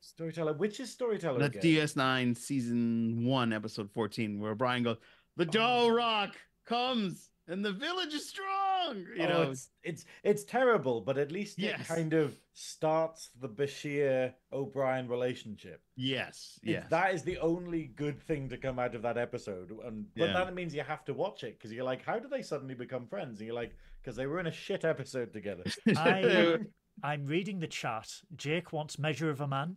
[0.00, 0.52] Storyteller.
[0.54, 1.38] Which is Storyteller?
[1.40, 1.86] That's again?
[1.86, 4.98] DS9 season one, episode 14, where Brian goes,
[5.36, 6.32] "The Dal'Rok
[6.66, 11.30] comes, and the village is strong." You Oh, know, it's, it's it's terrible, but at
[11.32, 11.86] least it Yes.
[11.86, 15.80] kind of starts the Bashir O'Brien relationship.
[15.96, 19.70] yes, It- yes, That is the only good thing to come out of that episode.
[19.84, 20.32] And but Yeah.
[20.44, 23.06] that means you have to watch it because you're like, how do they suddenly become
[23.06, 23.38] friends?
[23.40, 25.64] And you're like, because they were in a shit episode together.
[25.96, 26.58] I,
[27.02, 28.08] I'm reading the chat.
[28.36, 29.76] Jake wants Measure of a Man.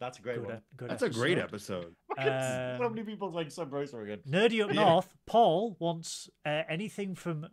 [0.00, 0.54] That's a great Good, one.
[0.56, 1.94] ep- good That's a great episode.
[2.18, 2.78] episode.
[2.78, 4.18] so Um, many people like Sub Rosa again.
[4.28, 4.84] Nerdy up Yeah.
[4.84, 7.46] north, Paul wants uh, anything from,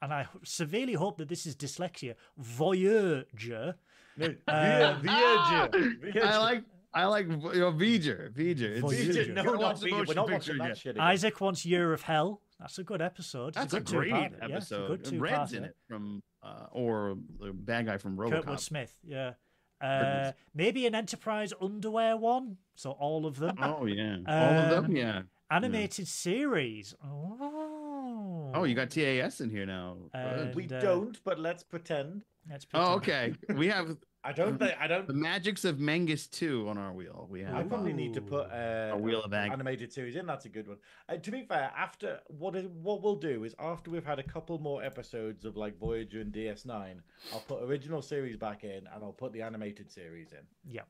[0.00, 3.74] and I severely hope that this is dyslexia, Voyager.
[4.16, 6.00] No, Uh, Via- Viager.
[6.00, 6.22] Viager.
[6.24, 8.32] I like I like you know, V'ger.
[8.32, 8.62] V'ger.
[8.62, 9.32] It's Voyager.
[9.32, 9.82] No, not watch.
[9.82, 11.06] We're not picture watching that shit again.
[11.06, 12.42] Isaac wants Year of Hell.
[12.58, 13.48] That's a good episode.
[13.48, 14.48] It's That's a good great two-parter.
[14.48, 15.04] Yeah, it's a episode.
[15.04, 18.44] good Red's in it from uh, or the bad guy from RoboCop.
[18.44, 19.34] Kurtwood Smith, yeah.
[19.82, 22.56] Kurtwood Uh, maybe an Enterprise underwear one.
[22.74, 23.56] So all of them.
[23.62, 24.84] Oh yeah, all of them.
[24.86, 25.22] Um, Yeah.
[25.50, 26.94] Animated series.
[27.04, 28.52] Oh.
[28.54, 29.96] Oh, you got TAS in here now.
[30.12, 30.54] Good.
[30.54, 32.22] we uh, don't, but let's pretend.
[32.48, 32.90] Let's pretend.
[32.90, 33.34] oh, okay.
[33.54, 37.26] We have I don't think I don't the Magicks of Megas-Tu on our wheel.
[37.30, 40.26] We have I probably need to put uh, A Wheel of Ag- animated series in.
[40.26, 40.76] That's a good one.
[41.08, 44.22] Uh, to be fair, after what is what we'll do is after we've had a
[44.22, 46.96] couple more episodes of like Voyager and DS9,
[47.32, 50.40] I'll put original series back in and I'll put the animated series in.
[50.68, 50.82] Yeah,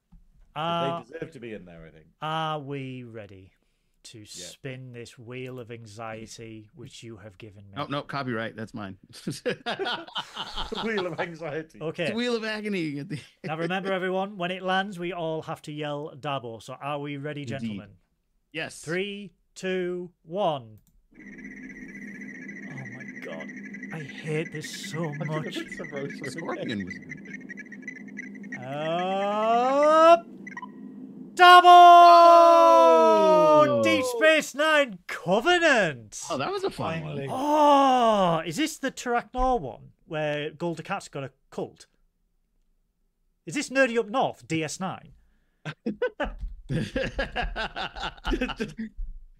[0.57, 2.07] Uh, they deserve to be in there, I think.
[2.23, 3.52] are we ready
[4.05, 7.74] to spin this wheel of anxiety which you have given me?
[7.77, 8.56] Oh no, copyright.
[8.56, 8.97] That's mine.
[10.85, 11.81] Wheel of anxiety.
[11.81, 12.10] Okay.
[12.12, 13.02] a wheel of agony.
[13.44, 16.62] Now remember, everyone, when it lands, we all have to yell Dabo.
[16.62, 17.52] So are we ready, Indeed.
[17.60, 17.89] gentlemen?
[18.52, 18.81] Yes.
[18.81, 20.78] Three, two, one.
[21.18, 23.48] Oh my god.
[23.94, 25.56] I hate this so much.
[25.56, 26.31] It's a roast The again.
[26.31, 26.94] scorpion was.
[28.62, 30.27] Up!
[31.35, 31.68] Double!
[34.12, 36.20] Deep Space Nine Covenant!
[36.31, 37.28] Oh, that was a fun Finally.
[37.28, 37.39] one.
[37.41, 41.87] Oh, is this the Terok Nor one where Gul Dukat's got a cult?
[43.47, 45.01] Is this Nerdy Up North DS9?
[46.70, 46.95] just,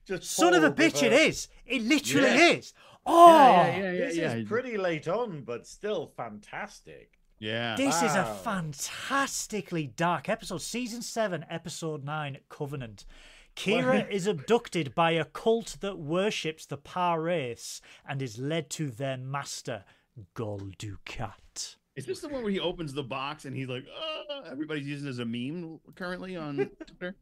[0.07, 1.49] just Son of a Paul with bitch, it is.
[1.67, 2.49] It literally Yeah.
[2.51, 2.73] is.
[3.07, 4.35] Oh, yeah, ah, yeah, yeah, This yeah.
[4.35, 7.13] is pretty late on, but still fantastic.
[7.39, 7.75] Yeah.
[7.77, 10.61] this is a fantastically dark episode.
[10.61, 13.07] Season 7, Episode 9 Covenant.
[13.57, 19.17] Kira is abducted by a cult that worships the Pah-wraiths and is led to their
[19.17, 19.85] master,
[20.35, 21.77] Gul Dukat.
[21.97, 25.07] Is this the one where he opens the box and he's like, oh, everybody's using
[25.07, 27.17] it as a meme currently on Twitter?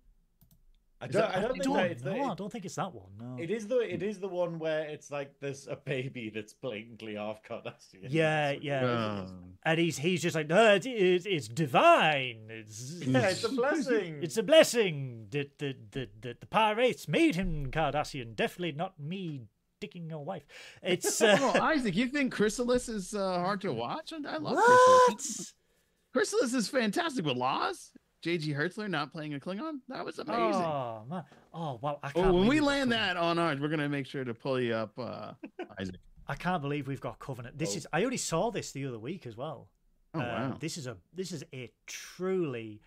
[1.01, 2.65] I don't, that- I I don't think don't, that it's the, no, I don't think
[2.65, 3.11] it's that one.
[3.21, 3.37] No.
[3.43, 7.15] it is the it is the one where it's like there's a baby that's blatantly
[7.15, 8.07] half Cardassian.
[8.09, 9.23] Yeah, That's what it yeah.
[9.25, 9.31] is.
[9.65, 12.39] and he's he's just like, no, it, it, it's divine.
[12.51, 14.19] It's Yeah, it's a blessing.
[14.23, 18.35] it's a blessing that the the the, the Pah-wraiths made him Cardassian.
[18.35, 19.43] Definitely not me
[19.81, 20.43] dicking your wife.
[20.83, 24.13] It's uh, Oh, Isaac, you think Chrysalis is uh, hard to watch?
[24.13, 25.39] I love Chrysalis.
[25.39, 25.53] what?
[26.13, 27.91] Chrysalis is fantastic with Laas.
[28.25, 29.79] JG Hertzler not playing a Klingon.
[29.89, 30.63] That was amazing.
[30.63, 31.25] Oh man!
[31.55, 31.99] Oh wow!
[32.03, 32.27] I can't.
[32.27, 34.99] Oh, when we land that on ours, we're gonna make sure to pull you up,
[34.99, 35.33] uh,
[35.81, 35.97] Isaac.
[36.27, 37.57] I can't believe we've got Covenant.
[37.59, 37.77] This Oh.
[37.79, 37.87] is.
[37.93, 39.69] I already saw this the other week as well.
[40.15, 40.57] Oh Um, wow.
[40.59, 42.81] This is a this is a truly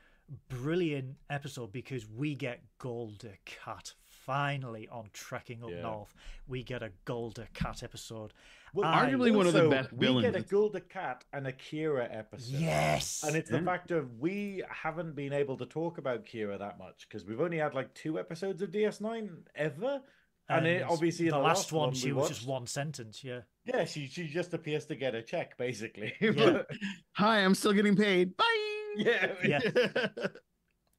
[0.50, 3.94] brilliant episode because we get Gul Dukat
[4.26, 5.82] finally on Trekking Up Yeah.
[5.82, 6.14] North.
[6.48, 8.34] We get a Gul Dukat episode.
[8.74, 11.52] Well, I- Arguably one of the also, best We get a Gul Dukat and a
[11.52, 12.54] Kira episode.
[12.60, 13.24] Yes.
[13.26, 13.64] And it's the Yeah.
[13.66, 17.58] fact of we haven't been able to talk about Kira that much because we've only
[17.58, 20.02] had like two episodes of DS9 ever.
[20.50, 23.24] And, it, obviously, the, the, last, one, we she was just one sentence.
[23.24, 23.42] Yeah.
[23.64, 26.14] Yeah, she she just appears to get a check basically.
[26.20, 26.64] Yeah.
[27.14, 28.36] Hi, I'm still getting paid.
[28.36, 28.94] Bye.
[28.98, 29.60] yeah, Yeah.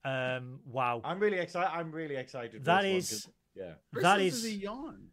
[0.05, 0.61] Um.
[0.67, 1.01] Wow.
[1.05, 1.71] I'm really excited.
[1.73, 2.65] I'm really excited.
[2.65, 3.29] That is, That this is.
[3.55, 3.65] yeah.
[3.65, 5.09] That Chrysalis is- a yawn.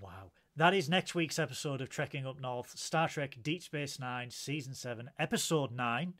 [0.00, 0.30] Wow.
[0.56, 4.74] That is next week's episode of Trekking Up North, Star Trek Deep Space Nine, Season
[4.74, 6.12] 7, Episode 9,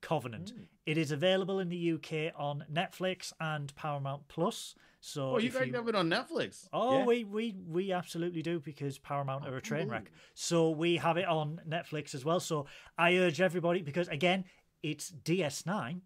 [0.00, 0.52] Covenant.
[0.54, 0.64] Mm.
[0.86, 4.74] It is available in the UK on Netflix and Paramount Plus.
[5.00, 6.66] So Oh, you if guys have it on Netflix.
[6.72, 7.04] Oh, Yeah.
[7.04, 10.10] we, we we absolutely do because Paramount are a train wreck.
[10.34, 12.40] So we have it on Netflix as well.
[12.40, 14.44] So I urge everybody because again,
[14.82, 16.00] it's DS9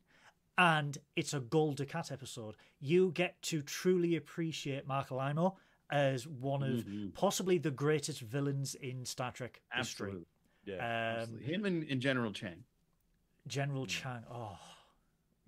[0.58, 2.56] and it's a Gul Dukat episode.
[2.80, 5.56] You get to truly appreciate Marc Alaimo
[5.90, 7.14] as one of Mhm.
[7.14, 10.24] possibly the greatest villains in Star Trek history.
[10.64, 10.74] Yeah.
[10.76, 10.80] Um,
[11.20, 11.46] Absolutely.
[11.54, 12.64] Him and, and General Chang.
[13.46, 14.24] General Chang.
[14.30, 14.58] Oh,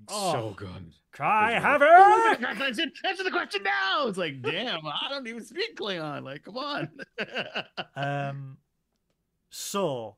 [0.09, 0.15] so
[0.49, 0.55] Oh.
[0.57, 0.93] good.
[1.13, 2.43] cry havoc!
[2.43, 4.09] Answer, answer the question now.
[4.09, 6.25] It's like, damn, I don't even speak Klingon.
[6.25, 6.89] Like, come on.
[7.97, 8.59] Um,
[9.51, 10.17] so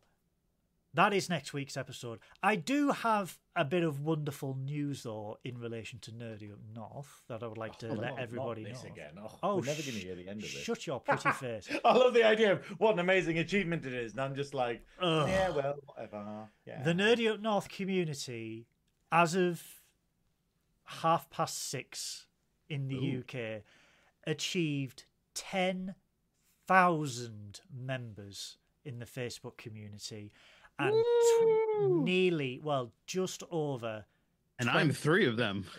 [0.97, 2.19] that is next week's episode.
[2.43, 7.23] I do have a bit of wonderful news though in relation to Nerdy Up North
[7.29, 8.71] that I would like to Oh, let not- everybody know.
[8.85, 9.13] again.
[9.23, 10.63] Oh, Oh, we're never going to hear the end of this.
[10.63, 11.69] Shut your pretty face.
[11.85, 14.85] I love the idea of what an amazing achievement it is, and I'm just like,
[15.01, 15.29] Ugh.
[15.29, 16.49] yeah, well, whatever.
[16.67, 16.83] Yeah.
[16.83, 18.67] The Nerdy Up North community,
[19.13, 19.63] as of
[20.85, 22.27] half past six
[22.69, 23.21] in the Ooh.
[23.21, 23.63] UK,
[24.27, 25.05] achieved
[25.35, 30.33] 10,000 members in the Facebook community
[30.79, 32.03] and tw- Woo!
[32.05, 34.05] nearly, well, just over
[34.59, 35.67] and I'm three of them.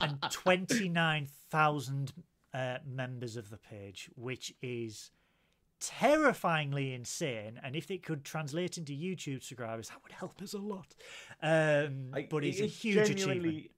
[0.00, 2.12] and 29,000
[2.54, 5.10] uh, members of the page, which is
[5.80, 7.60] terrifyingly insane.
[7.62, 10.94] And if it could translate into YouTube subscribers, that would help us a lot.
[11.42, 13.70] Um, I- but it's, it- a huge achievement.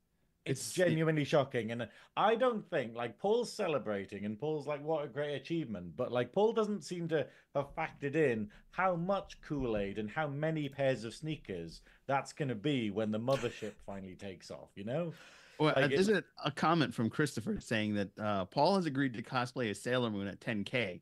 [0.47, 1.87] It's, It's- genuinely shocking, and
[2.17, 6.33] I don't think like Paul's celebrating, and Paul's like, "What a great achievement!" But like
[6.33, 11.05] Paul doesn't seem to have factored in how much Kool Aid and how many pairs
[11.05, 14.71] of sneakers that's going to be when the mothership finally takes off.
[14.77, 15.13] You know?
[15.59, 18.87] Well, Like uh, there's it- a, a comment from Christopher saying that uh, Paul has
[18.87, 21.01] agreed to cosplay as Sailor Moon at 10K.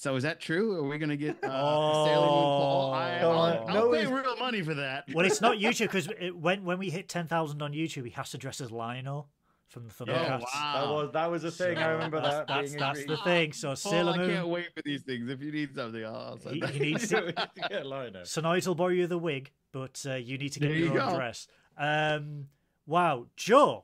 [0.00, 0.76] So is that true?
[0.76, 2.94] Are we gonna get uh, Sailor Moon Paul?
[2.94, 3.30] I, Oh.
[3.32, 5.06] I'll, I'll No, pay it's- real money for that.
[5.12, 8.30] Well, it's not YouTube because when when we hit ten thousand on YouTube, he has
[8.30, 9.26] to dress as Lion-O
[9.66, 10.42] from the Yeah, Thundercats.
[10.54, 10.72] wow.
[10.74, 11.78] That was that was a thing.
[11.78, 12.46] I remember that's, that.
[12.46, 13.52] That's, being that's the thing.
[13.52, 15.28] So Paul, Sailor I can't wait for these things.
[15.28, 18.20] If you need something, I'll, I'll send He- he needs We need to get Lion-O.
[18.20, 21.00] Synoiz will borrow you the wig, but uh, you need to get There your you
[21.00, 21.16] own go.
[21.16, 21.48] dress.
[21.76, 22.46] Um,
[22.86, 23.82] wow, Joe,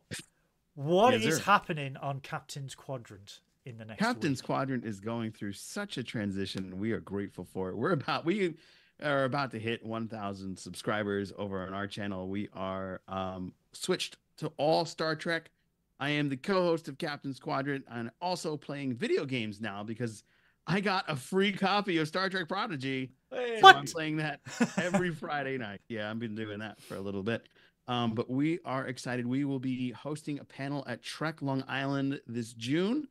[0.76, 1.42] what is Yes, sir.
[1.42, 4.46] happening on Captain's Quadrant in the next Captain's week?
[4.46, 6.64] Quadrant is going through such a transition.
[6.64, 7.76] and We are grateful for it.
[7.76, 8.54] We're about we
[9.02, 12.28] are about to hit 1,000 subscribers over on our channel.
[12.28, 15.50] We are um, switched to all Star Trek.
[16.00, 20.24] I am the co-host of Captain's Quadrant and also playing video games now because
[20.66, 23.12] I got a free copy of Star Trek Prodigy.
[23.30, 23.58] Hey.
[23.60, 24.40] So I'm playing that
[24.76, 25.80] every Friday night.
[25.88, 27.48] Yeah, I've been doing that for a little bit.
[27.86, 29.26] Um, but we are excited.
[29.26, 33.08] We will be hosting a panel at Trek Long Island this June.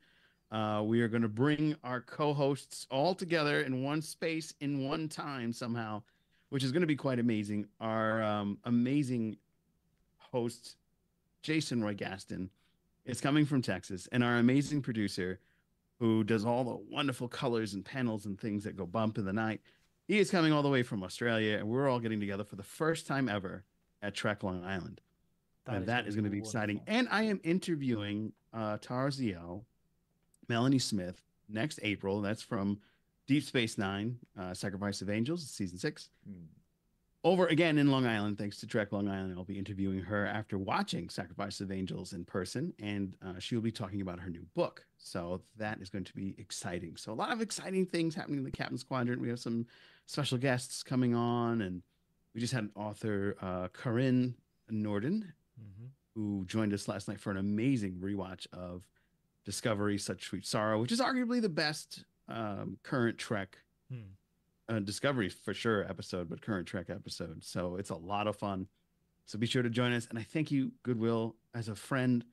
[0.53, 5.09] Uh, we are going to bring our co-hosts all together in one space in one
[5.09, 6.03] time somehow,
[6.49, 7.65] which is going to be quite amazing.
[7.81, 9.37] Our um, amazing
[10.19, 10.75] host,
[11.41, 12.51] Jason Roy Gaston,
[13.03, 15.39] is coming from Texas, and our amazing producer,
[15.99, 19.33] who does all the wonderful colors and panels and things that go bump in the
[19.33, 19.59] night,
[20.07, 22.63] he is coming all the way from Australia, and we're all getting together for the
[22.63, 23.63] first time ever
[24.03, 25.01] at Trek Long Island.
[25.77, 26.81] and that is going to be exciting.
[26.87, 29.63] And I am interviewing uh, Tarziel,
[30.49, 32.21] Melanie Smith next April.
[32.21, 32.79] That's from
[33.27, 36.09] Deep Space Nine, uh, Sacrifice of Angels, season six.
[36.27, 36.45] Hmm.
[37.25, 39.35] Over again in Long Island, thanks to Trek Long Island.
[39.37, 43.61] I'll be interviewing her after watching Sacrifice of Angels in person, and uh, she will
[43.61, 44.85] be talking about her new book.
[44.97, 46.97] So that is going to be exciting.
[46.97, 49.21] So a lot of exciting things happening in the Captain's Quadrant.
[49.21, 49.65] We have some
[50.05, 51.81] special guests coming on, and
[52.35, 54.35] we just had an author uh, Corinne
[54.69, 55.89] Norden Mhm.
[56.15, 58.85] who joined us last night for an amazing rewatch of
[59.45, 63.57] Discovery, Such Sweet Sorrow, which is arguably the best um, current Trek
[63.91, 64.01] Hmm.
[64.69, 67.43] uh, Discovery for sure episode, but current Trek episode.
[67.43, 68.67] So it's a lot of fun.
[69.25, 70.07] So be sure to join us.
[70.09, 72.23] And I thank you, Goodwill, as a friend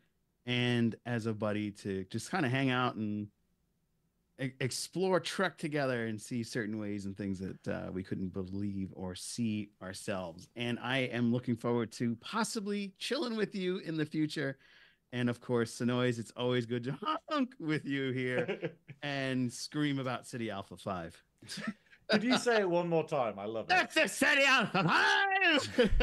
[0.47, 3.29] and as a buddy to just kind of hang out and
[4.41, 8.91] e- explore Trek together and see certain ways and things that uh, we couldn't believe
[8.95, 10.49] or see ourselves.
[10.57, 14.57] And I am looking forward to possibly chilling with you in the future.
[15.13, 16.97] And of course, Synoiz, it's always good to
[17.29, 18.71] honk with you here
[19.03, 21.23] and scream about Ceti Alpha 5.
[22.09, 23.39] Could you say it one more time?
[23.39, 23.69] I love it.
[23.69, 25.91] That's the Ceti Alpha 5!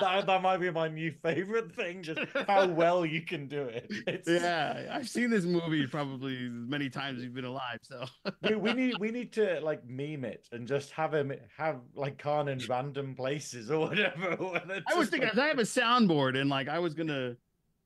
[0.00, 2.02] That, that might be my new favorite thing.
[2.02, 3.86] Just how well you can do it.
[4.06, 7.78] It's, yeah, I've seen this movie probably as many times as you've been alive.
[7.82, 8.04] So
[8.42, 12.18] we, we need we need to like meme it and just have him have like
[12.18, 14.36] Khan in random places or whatever.
[14.88, 17.36] I was thinking like- I have a soundboard and like I was gonna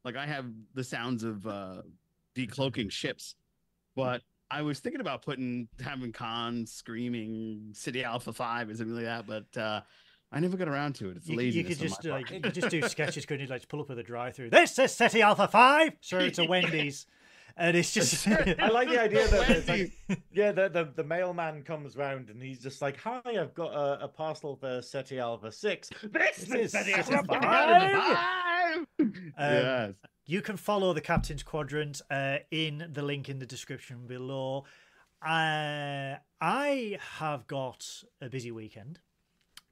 [0.07, 1.83] like I have the sounds of uh
[2.35, 3.35] decloaking ships,
[3.95, 9.05] but I was thinking about putting having Khan screaming Ceti Alpha Five or something like
[9.05, 9.81] that, but uh
[10.33, 11.19] I never got around to it.
[11.19, 11.69] It's You, you laziness.
[11.79, 13.51] could just like you could just do sketches, couldn't you?
[13.51, 14.51] Like pull up with a drive-through.
[14.51, 15.93] This is Ceti Alpha Five.
[16.01, 17.07] Sure, it's a Wendy's,
[17.57, 18.27] and it's just
[18.59, 19.93] I like the idea that it's like,
[20.33, 24.05] yeah, the, the the mailman comes round and he's just like, "Hi, I've got a,
[24.05, 25.91] a parcel for Ceti Alpha Six.
[26.03, 28.87] This This is is Ceti Ceti Alpha Alpha Five.
[28.99, 29.93] Um, yes.
[30.27, 34.65] You can follow the Captain's Quadrant uh, in the link in the description below.
[35.25, 37.87] Uh, I have got
[38.21, 38.99] a busy weekend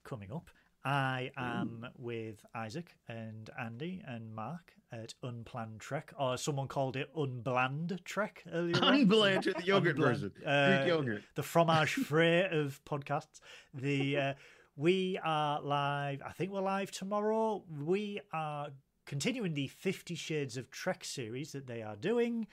[0.04, 0.48] coming up.
[0.84, 7.08] I am with Isaac and Andy and Mark at Unplanned Trek, or someone called it
[7.16, 8.76] Unbland Trek earlier.
[8.82, 8.94] on.
[9.06, 10.32] Unblanch, the yogurt Unbland- version.
[10.46, 11.22] uh, Greek yogurt.
[11.36, 13.40] the fromage frais of podcasts.
[13.72, 14.34] The uh,
[14.76, 16.20] we are live.
[16.24, 17.64] I think we're live tomorrow.
[17.82, 18.68] We are
[19.06, 22.46] continuing the Fifty Shades of Trek series that they are doing,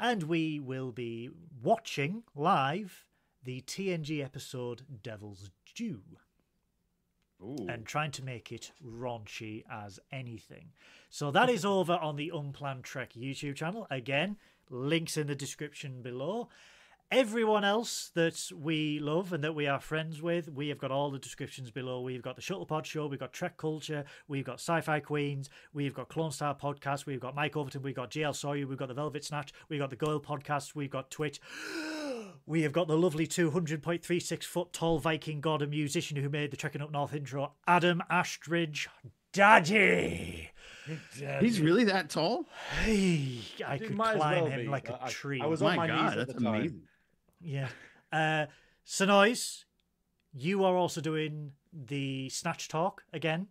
[0.00, 1.28] and we will be
[1.62, 3.04] watching live
[3.44, 6.02] the TNG episode Devil's Due
[7.46, 7.66] Ooh.
[7.68, 10.72] and trying to make it raunchy as anything.
[11.10, 13.86] So that is over on the Unplanned Trek YouTube channel.
[13.90, 14.36] Again,
[14.70, 16.48] links in the description below.
[17.12, 21.12] Everyone else that we love and that we are friends with, we have got all
[21.12, 22.00] the descriptions below.
[22.00, 26.08] We've got the Shuttlepod Show, we've got Trek Culture, we've got Sci-Fi Queens, we've got
[26.08, 29.24] Clone Star Podcast, we've got Mike Overton, we've got GL Sawyer, we've got the Velvet
[29.24, 31.40] Snatch, we've got the Goyle Podcast, we've got Twitch.
[32.44, 36.56] We have got the lovely 200.36 foot tall Viking god and musician who made the
[36.56, 38.88] Trekking Up North intro, Adam Astridge
[39.32, 40.50] Daddy.
[41.40, 42.46] He's really that tall?
[42.84, 44.68] Hey, I It could climb well him be.
[44.68, 45.40] like a I- I- tree.
[45.40, 46.54] I was My on my God, knees at that's the time.
[46.54, 46.82] amazing.
[47.46, 47.68] Yeah.
[48.12, 48.46] Uh,
[48.84, 49.66] Synoiz,
[50.32, 53.46] you are also doing the Snatch Talk again.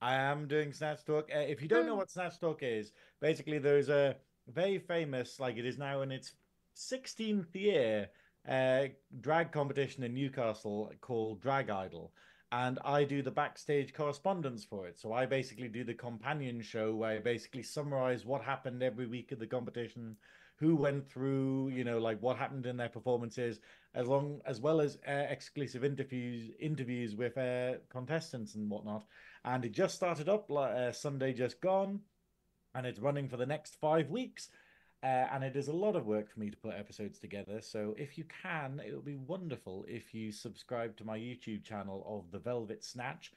[0.00, 1.28] I am doing Snatch Talk.
[1.34, 4.14] Uh, if you don't know what Snatch Talk is, basically there's a
[4.46, 6.34] very famous, like it is now in its
[6.76, 8.08] 16th year,
[8.48, 8.84] uh,
[9.20, 12.12] drag competition in Newcastle called Drag Idol.
[12.52, 14.96] And I do the backstage correspondence for it.
[14.96, 19.32] So I basically do the companion show where I basically summarize what happened every week
[19.32, 20.16] of the competition,
[20.60, 23.60] who went through, you know, like what happened in their performances,
[23.94, 29.04] as long as well as uh, exclusive interviews interviews with uh, contestants and whatnot
[29.44, 32.00] and it just started up uh, Sunday just gone,
[32.74, 34.48] and it's running for the next five weeks.
[35.02, 37.62] Uh, and it is a lot of work for me to put episodes together.
[37.62, 42.04] So if you can, it would be wonderful if you subscribe to my YouTube channel
[42.06, 43.32] of the Velvet Snatch.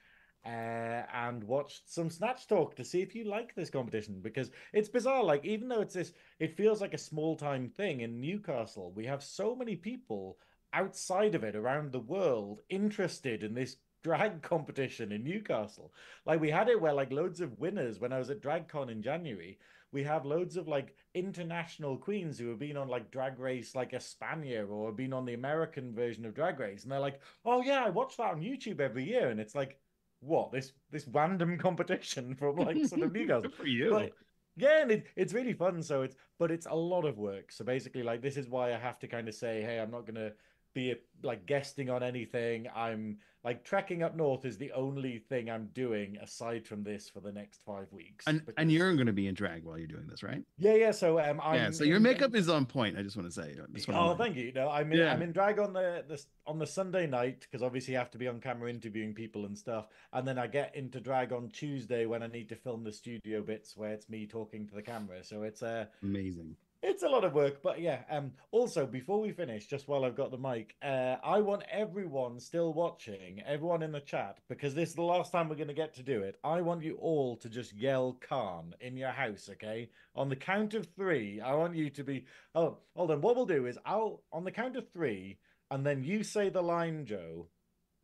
[0.45, 4.89] Uh, and watch some Snatch Talk to see if you like this competition because it's
[4.89, 5.23] bizarre.
[5.23, 8.91] Like, even though it's this, it feels like a small time thing in Newcastle.
[8.93, 10.37] We have so many people
[10.73, 15.93] outside of it around the world interested in this drag competition in Newcastle.
[16.25, 19.01] Like we had it where like loads of winners when I was at DragCon in
[19.01, 19.59] January.
[19.91, 23.93] We have loads of like international queens who have been on like Drag Race like
[23.93, 27.85] Espana or been on the American version of Drag Race, and they're like, "Oh yeah,
[27.85, 29.77] I watch that on YouTube every year," and it's like,
[30.23, 33.41] what this this random competition from like sort of Newcastle.
[33.43, 33.89] Good for you.
[33.89, 34.11] But
[34.55, 35.81] yeah, and it, it's really fun.
[35.81, 37.51] So it's but it's a lot of work.
[37.51, 40.05] So basically, like this is why I have to kind of say, hey, I'm not
[40.05, 40.31] gonna
[40.73, 42.67] be like guesting on anything.
[42.75, 47.19] I'm like trekking up north is the only thing I'm doing aside from this for
[47.19, 48.25] the next five weeks.
[48.27, 50.41] and because- and you're going to be in drag while you're doing this, right?
[50.57, 50.91] yeah, yeah.
[50.91, 51.71] So um, I'm yeah.
[51.71, 52.97] So your in- makeup is on point.
[52.97, 53.55] I just want to say.
[53.89, 54.51] Oh, thank you.
[54.53, 55.13] No, I'm in, Yeah.
[55.13, 58.17] I'm in drag on the, the on the Sunday night because obviously I have to
[58.17, 62.05] be on camera interviewing people and stuff, and then I get into drag on Tuesday
[62.05, 65.23] when I need to film the studio bits where it's me talking to the camera.
[65.23, 66.55] So it's uh Amazing.
[66.83, 68.01] It's a lot of work, but yeah.
[68.09, 68.33] Um.
[68.51, 72.73] Also, before we finish, just while I've got the mic, uh, I want everyone still
[72.73, 75.93] watching, everyone in the chat, because this is the last time we're going to get
[75.95, 76.37] to do it.
[76.43, 79.89] I want you all to just yell "Khan" in your house, okay?
[80.15, 82.25] On the count of three, I want you to be.
[82.53, 83.21] Oh, hold on.
[83.21, 85.39] What we'll do is I'll on the count of three,
[85.71, 87.47] and then you say the line, Joe.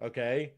[0.02, 0.54] Okay.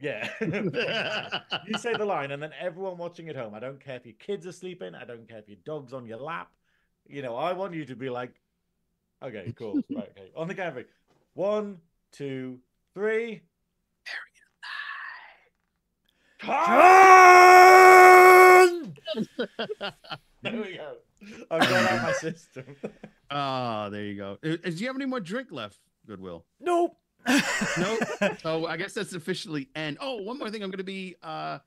[0.00, 0.28] Yeah.
[0.40, 3.54] you say the line, and then everyone watching at home.
[3.54, 4.94] I don't care if your kids are sleeping.
[4.94, 6.50] I don't care if your dog's on your lap.
[7.06, 8.32] You know, I want you to be like,
[9.22, 10.30] okay, cool, right, okay.
[10.36, 10.84] On the count of three.
[11.34, 11.78] One,
[12.12, 12.58] two,
[12.94, 13.42] three.
[16.40, 16.62] Khan!
[20.42, 20.96] There we go.
[21.52, 22.64] I've got out my system.
[23.30, 24.38] Oh, there you go.
[24.42, 26.44] Do you have any more drink left, Goodwill?
[26.58, 26.96] Nope.
[27.78, 28.00] nope.
[28.42, 29.98] so I guess that's officially end.
[30.00, 30.64] Oh, one more thing.
[30.64, 31.60] I'm going to be uh,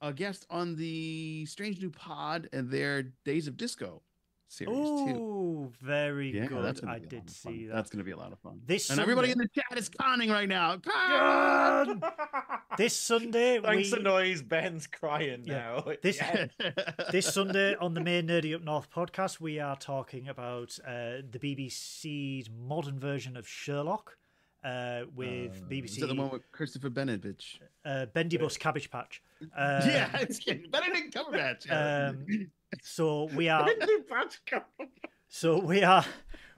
[0.00, 4.02] a guest on the Strange New Pod and their Days of Disco
[4.48, 5.16] series too.
[5.16, 6.64] Ooh, very Yeah, good.
[6.64, 7.52] that's gonna I be a lot did of fun.
[7.54, 7.74] see that.
[7.74, 8.60] That's going to be a lot of fun.
[8.66, 10.78] This and everybody in the chat is conning right now.
[10.78, 12.02] Con!
[12.76, 15.80] This Sunday, Thanks we to noise, Ben's crying Yeah.
[15.86, 15.92] now.
[16.02, 16.46] This- Yeah.
[17.10, 21.38] this Sunday on the main Nerdy Up North podcast, we are talking about uh, the
[21.38, 24.18] BBC's modern version of Sherlock.
[24.66, 27.60] Uh, with Uh, BBC Is that the one with Christopher Benedictch?
[27.84, 29.22] uh, Bendy Bus Cabbage Patch.
[29.56, 31.66] Uh, yeah, it's getting Benedict Cumberbatch.
[31.66, 32.12] yeah.
[32.18, 32.50] Um,
[32.82, 33.66] So we are
[35.28, 36.04] so we are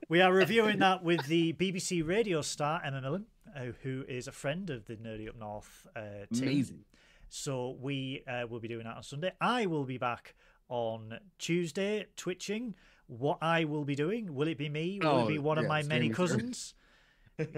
[0.09, 4.33] we are reviewing that with the BBC radio star Emma Millen, uh, who is a
[4.33, 6.01] friend of the Nerdy Up North uh,
[6.33, 6.43] team.
[6.45, 6.85] Amazing.
[7.29, 9.33] So we uh, will be doing that on Sunday.
[9.41, 10.35] I will be back
[10.71, 12.75] on Tuesday, twitching.
[13.07, 14.35] What I will be doing?
[14.35, 14.99] Will it be me?
[15.03, 16.75] Will Oh, it be one of my many cousins?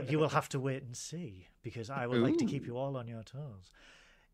[0.09, 2.97] You will have to wait and see because I would like to keep you all
[2.97, 3.73] on your toes.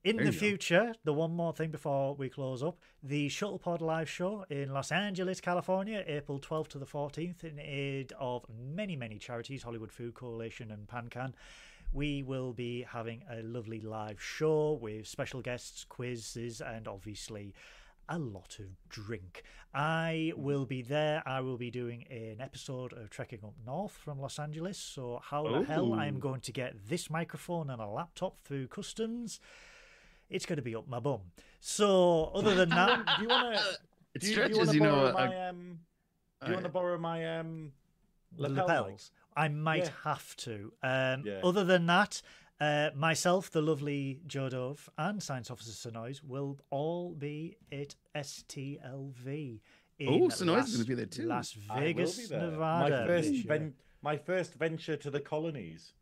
[0.05, 0.47] In There the you go.
[0.47, 4.93] future, the one more thing before we close up, the Shuttlepod live show in Los
[4.93, 10.15] Angeles, California, April 12th to the 14th, in aid of many, many charities, Hollywood Food
[10.15, 11.33] Coalition and PanCan.
[11.93, 17.53] We will be having a lovely live show with special guests, quizzes, and obviously
[18.09, 19.43] a lot of drink.
[19.75, 21.23] I will be there.
[21.27, 24.79] I will be doing an episode of Trekking Up North from Los Angeles.
[24.79, 29.41] So, how the hell I'm going to get this microphone and a laptop through customs?
[30.31, 31.21] It's going to be up my bum.
[31.61, 33.63] So, other than that, do you want to?
[34.15, 34.91] It Do you, do you stretches, want to you know.
[34.91, 35.79] borrow a- my um?
[36.43, 37.73] Do you want to borrow my um?
[38.37, 39.11] the lapel lapels.
[39.37, 39.91] I might Yeah.
[40.05, 40.73] have to.
[40.83, 41.41] Um, Yeah.
[41.45, 42.23] Other than that,
[42.61, 49.61] uh, myself, the lovely Joe Dove, and Science Officer Synoiz will all be at STLV.
[49.99, 51.23] in Oh, Synoiz's Las- gonna be there too.
[51.27, 52.51] Las I will Vegas, be there.
[52.51, 53.01] Nevada.
[53.01, 55.93] My first ven- my first venture to the colonies.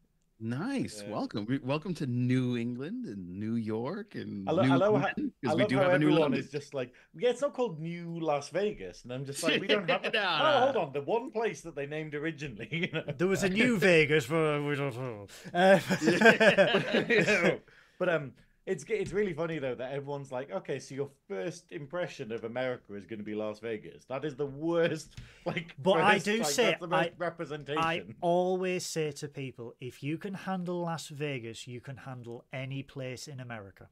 [0.41, 1.03] Nice.
[1.07, 1.13] Yeah.
[1.13, 1.47] Welcome.
[1.47, 5.03] We- Welcome to New England and New York and I, lo- New I love how,
[5.07, 6.41] London, I 'cause we love do how have a new everyone London.
[6.41, 9.69] is just like, yeah, it's not called New Las Vegas, and I'm just like, we
[9.69, 10.03] don't have.
[10.03, 12.69] No, oh, hold on, the one place that they named originally.
[12.73, 13.05] You know?
[13.17, 15.27] There was a new Vegas, but we don't know.
[15.55, 15.79] Uh,
[17.09, 17.61] No.
[17.99, 18.33] but um,
[18.67, 22.95] it's it's really funny though that everyone's like, okay, so your first impression of America
[22.95, 24.05] is going to be Las Vegas.
[24.07, 25.15] That is the worst.
[25.47, 27.83] Like, But I do like, say, the most I- representation.
[27.83, 32.83] I always say to people, if you can handle Las Vegas, you can handle any
[32.83, 33.89] place in America.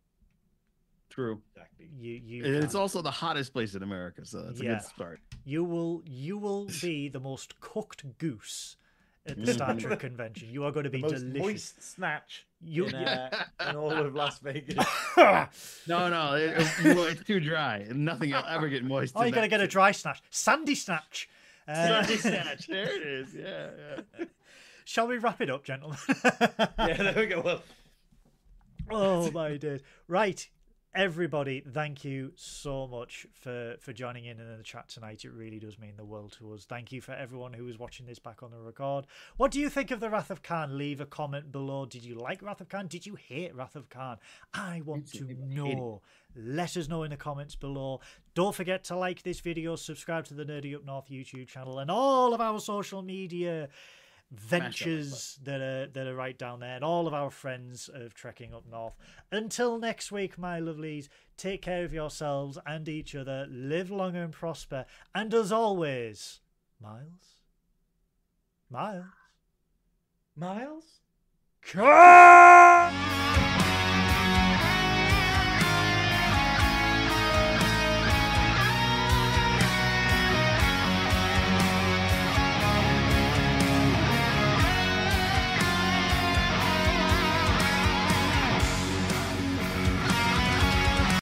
[1.11, 1.43] True.
[1.55, 1.91] exactly.
[1.95, 5.21] You, you, And it's also the hottest place in America, so that's a good start.
[5.45, 8.77] you will, you will be the most cooked goose
[9.27, 10.49] at the Star Trek convention.
[10.51, 11.43] You are going to be The be most delicious.
[11.43, 13.31] moist snatch You, in, uh,
[13.71, 14.85] in all of Las Vegas.
[15.87, 17.87] No, no, it, it- it's too dry.
[17.93, 19.15] Nothing will ever get moist.
[19.17, 21.29] oh, in you got to get a dry snatch, sandy snatch.
[21.69, 22.67] Uh, Sandy snatch.
[22.67, 23.35] There it is.
[23.35, 23.71] Yeah,
[24.19, 24.25] yeah.
[24.85, 25.99] shall we wrap it up, gentlemen?
[26.25, 27.41] yeah, there we go.
[27.43, 27.63] Well,
[28.91, 29.81] oh my days!
[30.09, 30.49] Right,
[30.95, 35.25] everybody, thank you so much for for joining in in the chat tonight.
[35.25, 36.65] It really does mean the world to us.
[36.65, 39.07] Thank you for everyone who is watching this back on the record.
[39.37, 40.77] What do you think of the Wrath of Khan?
[40.77, 41.87] Leave a comment below.
[41.87, 42.87] Did you like Wrath of Khan?
[42.87, 44.19] Did you hate Wrath of Khan?
[44.53, 46.03] I want to know.
[46.35, 48.01] Let us know in the comments below.
[48.35, 51.91] Don't forget to like this video, subscribe to the Nerdy Up North YouTube channel, and
[51.91, 53.69] all of our social media
[54.33, 58.55] ventures that are that are right down there, and all of our friends of trekking
[58.55, 58.95] up north.
[59.31, 63.47] Until next week, my lovelies, take care of yourselves and each other.
[63.51, 66.41] Live long and prosper, and as always,
[66.81, 67.37] Miles,
[68.71, 69.05] Miles,
[70.35, 71.01] Miles.
[71.61, 73.22] come.